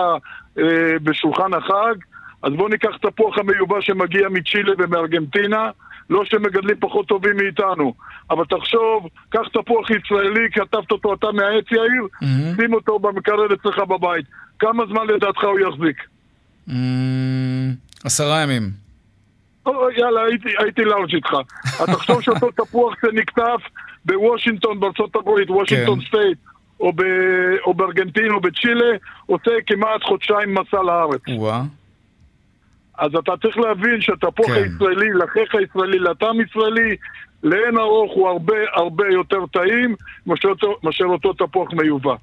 אה, 0.58 0.98
בשולחן 1.02 1.54
החג, 1.54 1.94
אז 2.42 2.52
בואו 2.52 2.68
ניקח 2.68 2.96
תפוח 2.96 3.38
המיובא 3.38 3.80
שמגיע 3.80 4.28
מצ'ילה 4.28 4.72
ומארגנטינה, 4.78 5.70
לא 6.10 6.24
שמגדלים 6.24 6.76
פחות 6.80 7.08
טובים 7.08 7.36
מאיתנו, 7.36 7.94
אבל 8.30 8.44
תחשוב, 8.44 9.08
קח 9.28 9.48
תפוח 9.52 9.90
ישראלי, 9.90 10.50
כתבת 10.52 10.90
אותו 10.90 11.14
אתה 11.14 11.26
מהעץ 11.32 11.72
יאיר, 11.72 12.06
mm-hmm. 12.14 12.60
שים 12.60 12.74
אותו 12.74 12.98
במקרר 12.98 13.54
אצלך 13.54 13.78
בבית. 13.78 14.26
כמה 14.58 14.84
זמן 14.86 15.06
לדעתך 15.06 15.44
הוא 15.44 15.60
יחזיק? 15.60 15.96
Mm, 16.68 16.72
עשרה 18.04 18.42
ימים. 18.42 18.70
יאללה, 19.96 20.22
הייתי, 20.22 20.48
הייתי 20.58 20.84
לארג' 20.84 21.14
איתך. 21.14 21.32
אז 21.80 21.86
תחשוב 21.86 22.22
שאותו 22.22 22.50
תפוח 22.50 22.94
שנקטף 23.00 23.60
בוושינגטון 24.04 24.80
בארצות 24.80 25.16
הברית, 25.16 25.50
וושינגטון 25.50 26.00
כן. 26.00 26.06
או, 26.80 26.92
ב, 26.92 27.02
או 27.66 27.74
בארגנטין 27.74 28.30
או 28.30 28.40
בצ'ילה, 28.40 28.96
עושה 29.26 29.50
כמעט 29.66 30.02
חודשיים 30.02 30.54
מסע 30.54 30.82
לארץ. 30.82 31.20
וואה. 31.28 31.62
אז 32.98 33.14
אתה 33.14 33.32
צריך 33.42 33.58
להבין 33.58 34.00
שהתפוח 34.00 34.46
כן. 34.46 34.52
הישראלי, 34.52 35.12
לחיך 35.12 35.54
הישראלי, 35.54 35.98
לטעם 35.98 36.40
ישראלי, 36.40 36.96
לאין 37.42 37.78
ארוך 37.78 38.12
הוא 38.12 38.28
הרבה 38.28 38.56
הרבה 38.74 39.04
יותר 39.08 39.46
טעים 39.46 39.94
מאשר, 40.26 40.48
מאשר 40.82 41.04
אותו 41.04 41.32
תפוח 41.32 41.72
מיובא. 41.72 42.14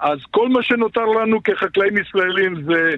אז 0.00 0.18
כל 0.30 0.48
מה 0.48 0.62
שנותר 0.62 1.04
לנו 1.04 1.42
כחקלאים 1.42 1.98
ישראלים 1.98 2.62
זה 2.64 2.90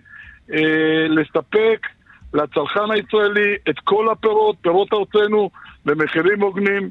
אה, 0.53 1.09
לספק 1.09 1.87
לצרכן 2.35 2.91
הישראלי 2.91 3.55
את 3.69 3.79
כל 3.85 4.09
הפירות, 4.09 4.57
פירות 4.61 4.89
ארצנו, 4.93 5.51
במחירים 5.85 6.41
הוגנים, 6.41 6.91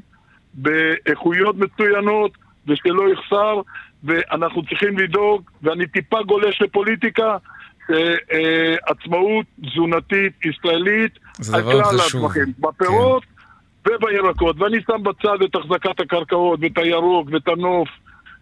באיכויות 0.54 1.56
מצוינות, 1.56 2.30
ושלא 2.70 3.02
יחסר, 3.12 3.60
ואנחנו 4.04 4.62
צריכים 4.62 4.98
לדאוג, 4.98 5.42
ואני 5.62 5.86
טיפה 5.86 6.22
גולש 6.22 6.62
לפוליטיקה, 6.62 7.36
עצמאות 8.86 9.46
תזונתית 9.66 10.32
ישראלית 10.44 11.18
על 11.52 11.62
כלל 11.62 12.00
הצמחים, 12.00 12.52
בפירות 12.58 13.24
כן. 13.84 13.90
ובירקות, 13.94 14.60
ואני 14.60 14.76
שם 14.86 15.02
בצד 15.02 15.42
את 15.44 15.54
החזקת 15.54 16.00
הקרקעות, 16.00 16.60
ואת 16.62 16.78
הירוק, 16.78 17.28
ואת 17.32 17.48
הנוף. 17.48 17.88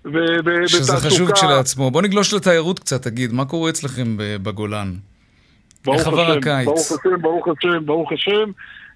ותעסוקה. 0.05 0.69
שזה 0.69 0.97
חשוב 0.97 1.33
כשלעצמו. 1.33 1.91
בוא 1.91 2.03
נגלוש 2.03 2.35
לתיירות 2.35 2.79
קצת, 2.79 3.03
תגיד, 3.03 3.33
מה 3.33 3.45
קורה 3.45 3.71
אצלכם 3.71 4.17
בגולן? 4.17 4.93
ברוך 5.85 6.01
השם, 6.01 6.41
ברוך 6.65 6.89
השם, 6.93 7.23
ברוך 7.23 7.49
השם, 7.49 7.87
ברוך 7.87 8.13
השם. 8.13 8.51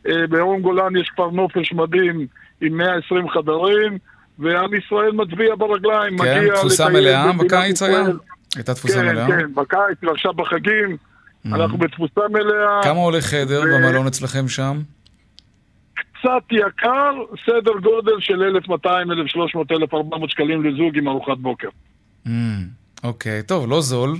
אה, 0.09 0.27
בירום 0.27 0.63
גולן 0.63 0.97
יש 0.97 1.11
כבר 1.15 1.31
נופש 1.31 1.73
מדהים 1.73 2.27
עם 2.61 2.77
120 2.77 3.31
חדרים, 3.31 3.99
ועם 4.39 4.75
ישראל 4.75 5.13
מצביע 5.13 5.55
ברגליים, 5.55 6.19
כן, 6.19 6.25
מגיע... 6.39 6.55
כן, 6.55 6.61
תפוסה 6.61 6.89
מלאה 6.89 7.33
בקיץ 7.33 7.83
היה? 7.83 8.05
הייתה 8.57 8.75
תפוסה 8.75 8.95
כן, 8.95 9.07
מלאה? 9.09 9.27
כן, 9.27 9.41
כן, 9.41 9.55
בקיץ 9.55 9.99
ועכשיו 10.03 10.33
בחגים, 10.33 10.97
mm-hmm. 10.97 11.55
אנחנו 11.55 11.79
בתפוסה 11.79 12.21
מלאה. 12.31 12.83
כמה 12.83 12.99
עולה 13.01 13.21
חדר 13.21 13.61
ו... 13.61 13.75
במלון 13.75 14.07
אצלכם 14.07 14.49
שם? 14.49 14.81
קצת 15.95 16.53
יקר, 16.53 17.15
סדר 17.47 17.73
גודל 17.83 18.21
של 18.21 18.43
1,200, 18.43 19.13
1,300, 19.13 19.73
1,400 19.73 20.31
שקלים 20.31 20.65
לזוג 20.65 20.97
עם 20.99 21.09
ארוחת 21.09 21.39
בוקר. 21.39 21.69
Mm, 22.27 22.31
אוקיי, 23.05 23.43
טוב, 23.43 23.71
לא 23.71 23.81
זול. 23.81 24.17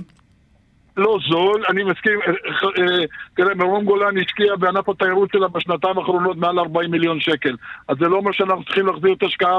לא 0.97 1.17
זול, 1.29 1.63
אני 1.69 1.83
מסכים, 1.83 2.19
אה, 2.21 2.31
אה, 2.79 3.05
תראה, 3.35 3.55
מרום 3.55 3.85
גולן 3.85 4.17
השקיע 4.17 4.55
בענף 4.55 4.89
התיירות 4.89 5.29
שלה 5.31 5.47
בשנתיים 5.47 5.97
האחרונות 5.97 6.37
מעל 6.37 6.59
40 6.59 6.91
מיליון 6.91 7.19
שקל. 7.19 7.55
אז 7.87 7.97
זה 7.99 8.05
לא 8.05 8.15
אומר 8.15 8.31
שאנחנו 8.31 8.63
צריכים 8.63 8.87
להחזיר 8.87 9.13
את 9.13 9.23
ההשקעה 9.23 9.57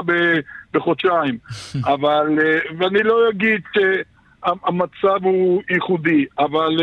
בחודשיים. 0.73 1.37
אבל, 1.93 2.27
אה, 2.41 2.59
ואני 2.77 3.03
לא 3.03 3.29
אגיד 3.29 3.61
שהמצב 3.73 5.23
הוא 5.23 5.61
ייחודי, 5.69 6.25
אבל... 6.39 6.77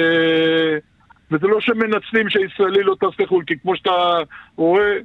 וזה 1.30 1.46
לא 1.46 1.60
שמנצלים 1.60 2.30
שישראלי 2.30 2.82
לא 2.82 2.94
טס 3.00 3.20
לחו"ל, 3.20 3.44
כי 3.46 3.54
כמו 3.62 3.76
שאתה 3.76 4.18
רואה, 4.56 4.96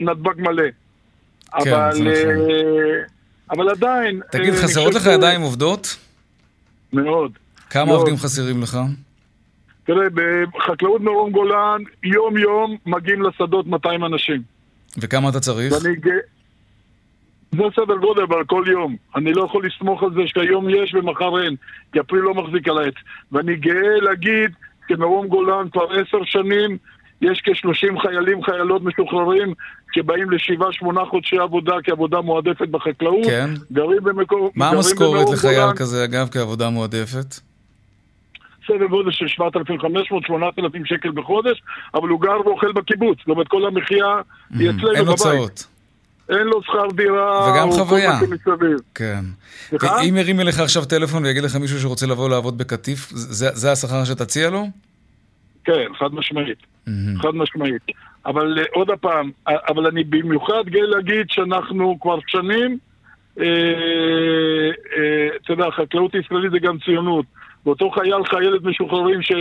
נתב"ג 0.00 0.40
מלא. 0.40 0.62
כן, 1.64 1.72
אבל, 1.72 1.88
נכון. 1.88 2.08
אבל 3.50 3.68
עדיין... 3.68 4.20
תגיד, 4.32 4.54
חסרות 4.54 4.94
לך 4.94 5.06
ידיים 5.06 5.40
עובדות? 5.40 5.96
מאוד. 6.92 7.32
כמה. 7.70 7.92
עובדים 7.92 8.16
חסרים 8.16 8.62
לך? 8.62 8.78
תראה, 9.84 10.06
בחקלאות 10.54 11.00
מרום 11.00 11.30
גולן, 11.30 11.82
יום-יום 12.02 12.76
מגיעים 12.86 13.22
לשדות 13.22 13.66
200 13.66 14.04
אנשים. 14.04 14.42
וכמה 14.98 15.28
אתה 15.28 15.40
צריך? 15.40 15.72
ואני 15.72 15.96
גאה... 15.96 16.14
זה 17.52 17.62
סדר 17.76 17.96
גודל, 17.96 18.22
אבל 18.22 18.44
כל 18.44 18.64
יום. 18.66 18.96
אני 19.16 19.32
לא 19.32 19.44
יכול 19.44 19.66
לסמוך 19.66 20.02
על 20.02 20.10
זה 20.14 20.20
שהיום 20.26 20.68
יש 20.70 20.94
ומחר 20.94 21.42
אין, 21.42 21.56
כי 21.92 22.00
אפריל 22.00 22.22
לא 22.22 22.34
מחזיק 22.34 22.68
על 22.68 22.78
העץ. 22.78 22.94
ואני 23.32 23.56
גאה 23.56 24.00
להגיד 24.02 24.50
שמרום 24.88 25.26
גולן 25.26 25.68
כבר 25.72 25.86
עשר 25.92 26.18
שנים 26.24 26.78
יש 27.20 27.42
כ-30 27.44 28.00
חיילים, 28.02 28.42
חיילות 28.42 28.82
משוחררים 28.82 29.54
שבאים 29.94 30.30
לשבעה, 30.30 30.72
שמונה 30.72 31.00
חודשי 31.10 31.38
עבודה 31.38 31.74
כעבודה 31.84 32.20
מועדפת 32.20 32.68
בחקלאות. 32.68 33.26
כן. 33.26 33.50
גרים 33.72 34.04
במקום... 34.04 34.48
מה 34.54 34.70
המשכורת 34.70 35.26
לחייל 35.32 35.72
כזה, 35.76 36.04
אגב, 36.04 36.28
כעבודה 36.28 36.70
מועדפת? 36.70 37.47
סדר 38.68 38.86
גודל 38.86 39.10
של 39.10 39.26
7,500-8,000 39.26 40.84
שקל 40.84 41.10
בחודש, 41.10 41.62
אבל 41.94 42.08
הוא 42.08 42.20
גר 42.20 42.40
ואוכל 42.46 42.72
בקיבוץ. 42.72 43.18
זאת 43.18 43.28
אומרת, 43.28 43.48
כל 43.48 43.66
המחיה 43.66 44.20
היא 44.58 44.70
אצלנו 44.70 44.80
בבית. 44.80 44.96
אין 44.96 45.06
הוצאות. 45.06 45.66
אין 46.28 46.46
לו 46.46 46.62
שכר 46.62 46.86
דירה. 46.94 47.52
וגם 47.52 47.70
חוויה. 47.72 48.18
כן. 48.94 49.20
אם 50.08 50.16
ירים 50.16 50.40
אליך 50.40 50.60
עכשיו 50.60 50.84
טלפון 50.84 51.24
ויגיד 51.24 51.44
לך 51.44 51.56
מישהו 51.56 51.78
שרוצה 51.78 52.06
לבוא 52.06 52.30
לעבוד 52.30 52.58
בקטיף, 52.58 53.08
זה, 53.10 53.48
זה 53.52 53.72
השכר 53.72 54.04
שתציע 54.04 54.50
לו? 54.50 54.66
כן, 55.64 55.94
חד 55.98 56.14
משמעית. 56.14 56.58
חד 57.22 57.34
משמעית. 57.34 57.82
אבל 58.26 58.58
uh, 58.58 58.66
עוד 58.74 58.90
פעם, 59.00 59.30
אבל 59.46 59.86
אני 59.86 60.04
במיוחד 60.04 60.64
גאה 60.66 60.86
להגיד 60.86 61.26
שאנחנו 61.30 61.98
כבר 62.00 62.18
שנים, 62.26 62.78
אה, 63.40 63.44
אה, 64.96 65.28
אתה 65.42 65.52
יודע, 65.52 65.70
חקלאות 65.70 66.14
ישראלית 66.14 66.50
זה 66.50 66.58
גם 66.58 66.78
ציונות. 66.84 67.26
ואותו 67.66 67.90
חייל, 67.90 68.24
חיילת 68.24 68.62
משוחררים 68.62 69.22
ש... 69.22 69.32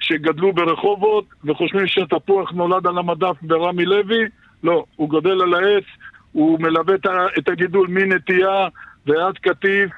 שגדלו 0.00 0.52
ברחובות 0.52 1.24
וחושבים 1.44 1.86
שהתפוח 1.86 2.52
נולד 2.52 2.86
על 2.86 2.98
המדף 2.98 3.36
ברמי 3.42 3.84
לוי, 3.84 4.24
לא, 4.62 4.84
הוא 4.96 5.08
גודל 5.08 5.42
על 5.42 5.54
העץ, 5.54 5.84
הוא 6.32 6.60
מלווה 6.60 6.94
את 7.38 7.48
הגידול 7.48 7.88
מנטייה 7.88 8.68
ועד 9.06 9.38
קטיף, 9.38 9.90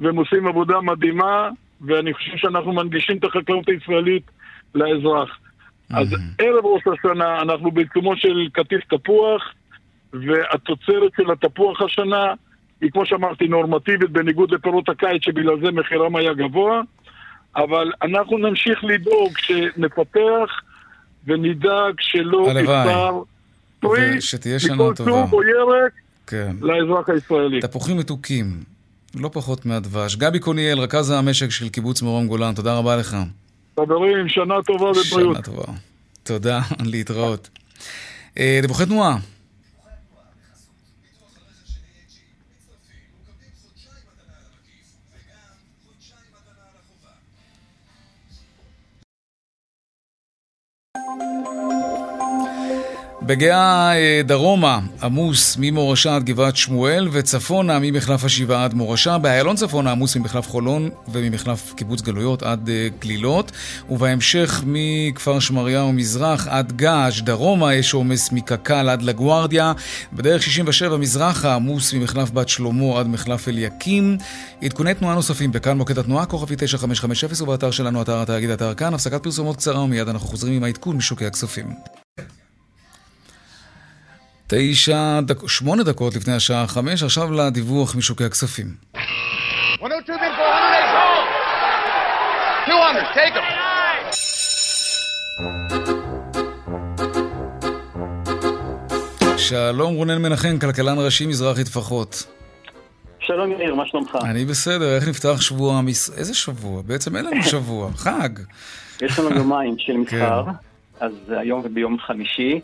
והם 0.00 0.16
עושים 0.16 0.46
עבודה 0.46 0.80
מדהימה, 0.80 1.48
ואני 1.80 2.14
חושב 2.14 2.36
שאנחנו 2.36 2.72
מנגישים 2.72 3.16
את 3.16 3.24
החקלאות 3.24 3.68
הישראלית 3.68 4.30
לאזרח. 4.74 5.38
אז 5.90 6.16
ערב 6.38 6.64
ראש 6.64 6.82
השנה 6.86 7.42
אנחנו 7.42 7.70
בעיצומו 7.70 8.16
של 8.16 8.48
קטיף 8.52 8.80
תפוח, 8.84 9.42
והתוצרת 10.12 11.12
של 11.16 11.30
התפוח 11.30 11.82
השנה 11.82 12.34
היא 12.80 12.90
כמו 12.90 13.06
שאמרתי 13.06 13.48
נורמטיבית 13.48 14.10
בניגוד 14.10 14.50
לפירות 14.50 14.88
הקיץ 14.88 15.24
שבגלל 15.24 15.60
זה 15.64 15.70
מחירם 15.72 16.16
היה 16.16 16.34
גבוה, 16.34 16.80
אבל 17.56 17.92
אנחנו 18.02 18.38
נמשיך 18.38 18.84
לדאוג 18.84 19.38
שנפתח 19.38 20.50
ונדאג 21.26 21.94
שלא 22.00 22.46
יפתר 22.50 23.22
פרי 23.80 24.16
מכל 24.74 24.94
סוג 24.96 25.32
או 25.32 25.42
ירק 25.42 25.92
כן. 26.26 26.56
לאזרח 26.60 27.08
הישראלי. 27.08 27.60
תפוחים 27.60 27.96
מתוקים, 27.96 28.46
לא 29.14 29.30
פחות 29.32 29.66
מהדבש. 29.66 30.16
גבי 30.16 30.38
קוניאל, 30.38 30.78
רכז 30.78 31.10
המשק 31.10 31.50
של 31.50 31.68
קיבוץ 31.68 32.02
מרום 32.02 32.26
גולן, 32.26 32.54
תודה 32.54 32.78
רבה 32.78 32.96
לך. 32.96 33.16
חברים, 33.80 34.28
שנה 34.28 34.54
טובה 34.66 34.84
ובריאות. 34.84 35.36
שנה 35.36 35.42
טובה. 35.42 35.72
תודה, 36.22 36.60
להתראות. 36.92 37.48
אה, 38.38 38.58
דיווחי 38.62 38.86
תנועה. 38.86 39.16
בגאה 53.30 53.96
אה, 53.96 54.20
דרומה 54.24 54.80
עמוס 55.02 55.56
ממורשה 55.60 56.16
עד 56.16 56.24
גבעת 56.24 56.56
שמואל 56.56 57.08
וצפונה 57.12 57.78
ממחלף 57.80 58.24
השבעה 58.24 58.64
עד 58.64 58.74
מורשה. 58.74 59.18
באיילון 59.18 59.56
צפונה 59.56 59.92
עמוס 59.92 60.16
ממחלף 60.16 60.48
חולון 60.48 60.90
וממחלף 61.08 61.74
קיבוץ 61.76 62.00
גלויות 62.00 62.42
עד 62.42 62.68
אה, 62.68 62.88
גלילות 63.00 63.52
ובהמשך 63.90 64.62
מכפר 64.66 65.40
שמריהו 65.40 65.92
מזרח 65.92 66.46
עד 66.48 66.72
געש 66.72 67.20
דרומה 67.20 67.74
יש 67.74 67.94
עומס 67.94 68.32
מקק"ל 68.32 68.88
עד 68.88 69.02
לגוארדיה. 69.02 69.72
בדרך 70.12 70.42
67 70.42 70.96
מזרחה 70.96 71.54
עמוס 71.54 71.94
ממחלף 71.94 72.30
בת 72.30 72.48
שלמה 72.48 73.00
עד 73.00 73.06
מחלף 73.06 73.48
אליקים. 73.48 74.18
עדכוני 74.62 74.94
תנועה 74.94 75.14
נוספים 75.14 75.52
בכאן 75.52 75.78
מוקד 75.78 75.98
התנועה 75.98 76.26
כוכבי 76.26 76.54
9550 76.58 77.48
ובאתר 77.48 77.70
שלנו 77.70 78.02
אתר 78.02 78.22
התאגיד 78.22 78.50
אתר 78.50 78.74
כאן. 78.74 78.94
הפסקת 78.94 79.22
פרסומות 79.22 79.56
קצרה 79.56 79.80
ומיד 79.80 80.08
אנחנו 80.08 80.28
חוזרים 80.28 80.54
עם 80.54 80.64
העדכון 80.64 80.96
משוקי 80.96 81.26
הכספים. 81.26 81.99
תשע, 84.52 85.20
דק... 85.20 85.48
שמונה 85.48 85.82
דקות 85.82 86.16
לפני 86.16 86.34
השעה 86.34 86.66
חמש, 86.66 87.02
עכשיו 87.02 87.32
לדיווח 87.32 87.96
משוקי 87.96 88.24
הכספים. 88.24 88.66
שלום 99.36 99.94
רונן 99.94 100.22
מנחם, 100.22 100.58
כלכלן 100.60 100.98
ראשי 100.98 101.26
מזרחי 101.26 101.64
טפחות. 101.64 102.26
שלום 103.20 103.52
יאיר, 103.52 103.74
מה 103.74 103.86
שלומך? 103.86 104.18
אני 104.24 104.44
בסדר, 104.44 104.96
איך 104.96 105.08
נפתח 105.08 105.40
שבוע? 105.40 105.80
איזה 106.16 106.34
שבוע? 106.34 106.82
בעצם 106.82 107.16
אין 107.16 107.24
לנו 107.24 107.42
שבוע, 107.42 107.90
חג. 107.96 108.28
יש 109.02 109.18
לנו 109.18 109.30
יומיים 109.30 109.74
של 109.78 109.96
מסחר, 109.96 110.44
כן. 110.44 110.50
אז 111.00 111.12
היום 111.28 111.62
וביום 111.64 111.96
חמישי. 112.06 112.60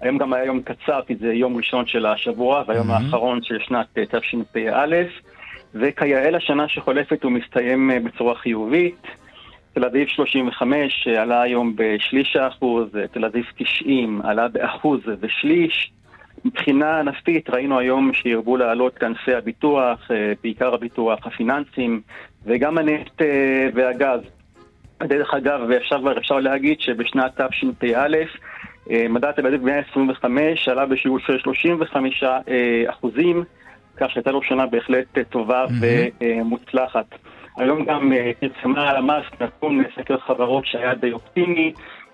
היום 0.00 0.18
גם 0.18 0.32
היה 0.32 0.44
יום 0.44 0.62
קצר, 0.62 1.00
כי 1.06 1.14
זה 1.16 1.32
יום 1.32 1.56
ראשון 1.56 1.86
של 1.86 2.06
השבוע, 2.06 2.64
והיום 2.66 2.90
mm-hmm. 2.90 2.94
האחרון 2.94 3.42
של 3.42 3.58
שנת 3.58 3.86
אה, 3.98 4.04
תשפ"א, 4.06 5.02
וכיאה 5.74 6.30
לשנה 6.30 6.68
שחולפת 6.68 7.22
הוא 7.22 7.32
מסתיים 7.32 7.90
אה, 7.90 8.00
בצורה 8.00 8.34
חיובית. 8.34 9.02
תל 9.74 9.84
אביב 9.84 10.08
35 10.08 11.08
אה, 11.08 11.22
עלה 11.22 11.42
היום 11.42 11.72
בשליש 11.76 12.36
האחוז, 12.36 12.88
תל 13.12 13.24
אביב 13.24 13.44
90 13.56 14.20
עלה 14.24 14.48
באחוז 14.48 15.00
ושליש. 15.20 15.90
מבחינה 16.44 17.00
ענפית 17.00 17.50
ראינו 17.50 17.78
היום 17.78 18.12
שירבו 18.14 18.56
לעלות 18.56 18.98
כנפי 18.98 19.34
הביטוח, 19.34 20.08
בעיקר 20.42 20.74
הביטוח, 20.74 21.26
הפיננסים, 21.26 22.00
וגם 22.44 22.78
הנפט 22.78 23.22
והגז. 23.74 24.20
דרך 25.02 25.34
אגב, 25.34 25.70
אפשר, 25.70 25.96
אפשר 26.18 26.40
להגיד 26.40 26.80
שבשנת 26.80 27.40
תשפ"א 27.40 28.08
מדד 28.90 29.30
תל 29.30 29.46
אביב 29.46 29.64
125 29.64 30.68
עלה 30.68 30.86
בשיעור 30.86 31.18
של 31.18 31.38
35 31.38 32.24
אחוזים, 32.86 33.44
כך 33.96 34.10
שהייתה 34.10 34.30
לו 34.30 34.42
שנה 34.42 34.66
בהחלט 34.66 35.18
טובה 35.30 35.64
mm-hmm. 35.64 36.24
ומוצלחת. 36.24 37.06
היום 37.56 37.84
גם 37.84 38.12
פרסמה 38.40 38.90
הלמ"ס 38.90 39.40
נתון 39.40 39.84
סקר 39.96 40.18
חברות 40.18 40.66
שהיה 40.66 40.94
די 40.94 41.12
אופטימי 41.12 41.72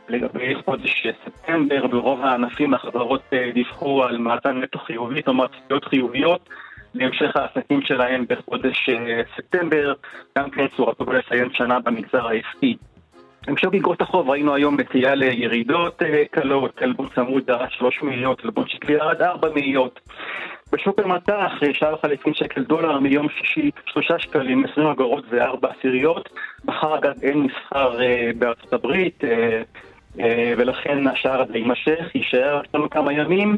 לגבי 0.09 0.55
חודש 0.64 1.07
ספטמבר, 1.25 1.87
ברוב 1.87 2.21
הענפים 2.21 2.75
החברות 2.75 3.23
דיווחו 3.55 4.05
על 4.05 4.18
מעטה 4.18 4.53
נטו 4.53 4.79
חיובית 4.79 5.29
או 5.29 5.35
מעטיות 5.35 5.85
חיוביות. 5.85 6.49
להמשך 6.95 7.37
העסקים 7.37 7.83
שלהם 7.83 8.25
בחודש 8.29 8.89
אה, 8.89 9.23
ספטמבר, 9.37 9.93
גם 10.39 10.51
כן 10.51 10.66
צורתו 10.77 11.12
לסיים 11.12 11.51
שנה 11.53 11.81
במגזר 11.81 12.27
העסקי. 12.27 12.77
המשך 13.49 13.68
באגרות 13.68 14.01
החוב 14.01 14.30
ראינו 14.30 14.55
היום 14.55 14.80
נטייה 14.80 15.14
לירידות 15.14 16.03
אה, 16.03 16.24
קלות, 16.30 16.74
טלבון 16.74 17.09
צמוד 17.14 17.47
דרש 17.47 17.78
3 17.78 18.03
מיליון, 18.03 18.34
טלבון 18.34 18.68
שקלי 18.68 18.93
ירד 18.93 19.22
4 19.22 19.49
מיליון. 19.55 19.88
בשוק 20.72 20.99
המטח 20.99 21.53
אה, 21.62 21.74
שער 21.74 21.97
חליפין 22.03 22.34
שקל 22.34 22.64
דולר 22.64 22.99
מיום 22.99 23.26
שישי 23.28 23.70
3 23.86 24.12
שקלים 24.18 24.64
20 24.72 24.86
אגורות 24.86 25.24
ו-4 25.30 25.68
עשיריות. 25.78 26.28
מחר 26.64 26.99
אגב 26.99 27.12
אין 27.22 27.43
מסחר 27.43 27.99
בארצות 28.38 28.72
הברית, 28.72 29.24
אה, 30.18 30.55
ולכן 30.57 31.07
השער 31.07 31.43
הזה 31.43 31.59
יימשך, 31.59 32.14
יישאר 32.14 32.61
לנו 32.74 32.91
כמה 32.91 33.12
ימים. 33.12 33.57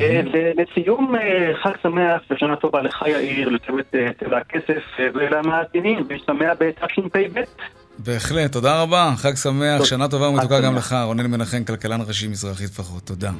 אה, 0.00 0.20
ולסיום, 0.32 1.14
אה, 1.16 1.52
חג 1.62 1.72
שמח 1.82 2.22
ושנה 2.30 2.56
טובה 2.56 2.82
לך 2.82 3.04
יאיר, 3.06 3.48
לצוות 3.48 3.86
תל 4.16 4.34
הכסף 4.34 4.82
ולמאזינים, 4.98 6.04
ונשתמע 6.08 6.52
בתשפ"ב. 6.60 7.40
בהחלט, 7.98 8.52
תודה 8.52 8.82
רבה, 8.82 9.14
חג 9.16 9.36
שמח, 9.36 9.84
שנה 9.84 10.08
טובה 10.08 10.28
ומתוקה 10.28 10.60
גם 10.60 10.76
לך, 10.76 10.96
רונן 11.04 11.26
מנחם, 11.26 11.64
כלכלן 11.64 12.00
ראשי 12.00 12.28
מזרחי 12.28 12.68
טפחות, 12.68 13.02
תודה. 13.04 13.30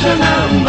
בכל 0.00 0.59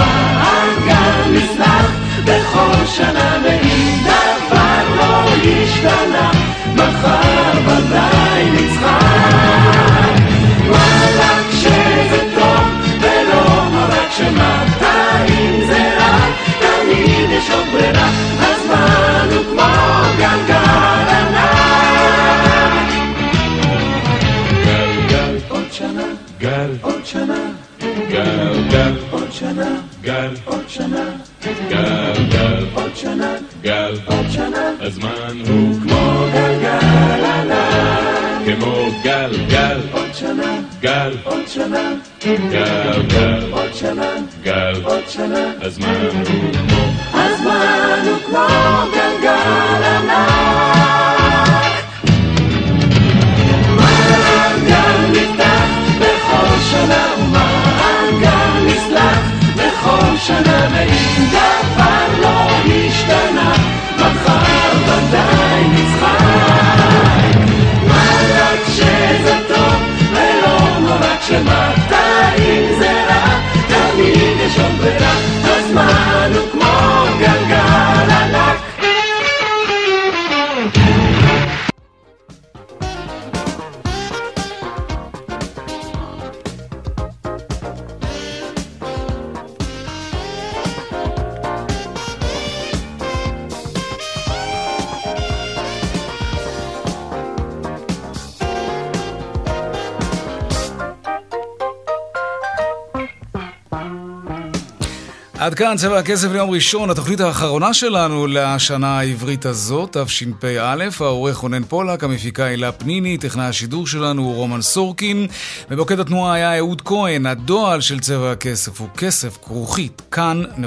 כאן 105.62 105.78
צבע 105.78 106.00
הכסף 106.00 106.32
ליום 106.32 106.50
ראשון, 106.50 106.90
התוכנית 106.90 107.20
האחרונה 107.20 107.74
שלנו 107.74 108.28
לשנה 108.28 109.00
העברית 109.00 109.46
הזאת, 109.46 109.98
תשפ"א. 109.98 110.90
העורך 111.00 111.38
רונן 111.38 111.64
פולק, 111.64 112.04
המפיקה 112.04 112.46
הילה 112.46 112.72
פניני, 112.72 113.18
טכנאי 113.18 113.46
השידור 113.46 113.88
שלנו 113.88 114.22
הוא 114.22 114.36
רומן 114.36 114.62
סורקין. 114.62 115.28
במוקד 115.70 116.00
התנועה 116.00 116.34
היה 116.34 116.58
אהוד 116.58 116.82
כהן, 116.82 117.26
הדועל 117.26 117.82
של 117.82 118.00
צבע 118.00 118.32
הכסף 118.32 118.80
הוא 118.80 118.88
כסף 118.98 119.38
כרוכית 119.42 120.02
כאן.org.il. 120.12 120.66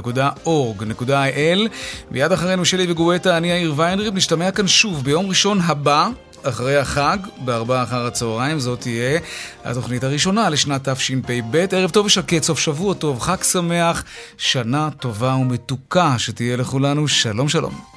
מיד 2.10 2.32
אחרינו 2.32 2.64
שלי 2.64 2.86
וגואטה, 2.88 3.36
אני 3.36 3.50
יאיר 3.50 3.74
ויינריב, 3.76 4.14
נשתמע 4.14 4.50
כאן 4.50 4.68
שוב 4.68 5.04
ביום 5.04 5.26
ראשון 5.28 5.60
הבא. 5.60 6.08
אחרי 6.48 6.76
החג, 6.76 7.18
בארבעה 7.38 7.82
אחר 7.82 8.06
הצהריים, 8.06 8.58
זאת 8.58 8.80
תהיה 8.80 9.20
התוכנית 9.64 10.04
הראשונה 10.04 10.50
לשנת 10.50 10.88
תשפ"ב. 10.88 11.66
ערב 11.70 11.90
טוב 11.90 12.06
ושקט, 12.06 12.42
סוף 12.42 12.58
שבוע 12.58 12.94
טוב, 12.94 13.20
חג 13.20 13.42
שמח, 13.42 14.04
שנה 14.38 14.88
טובה 15.00 15.34
ומתוקה 15.34 16.14
שתהיה 16.18 16.56
לכולנו. 16.56 17.08
שלום 17.08 17.48
שלום. 17.48 17.93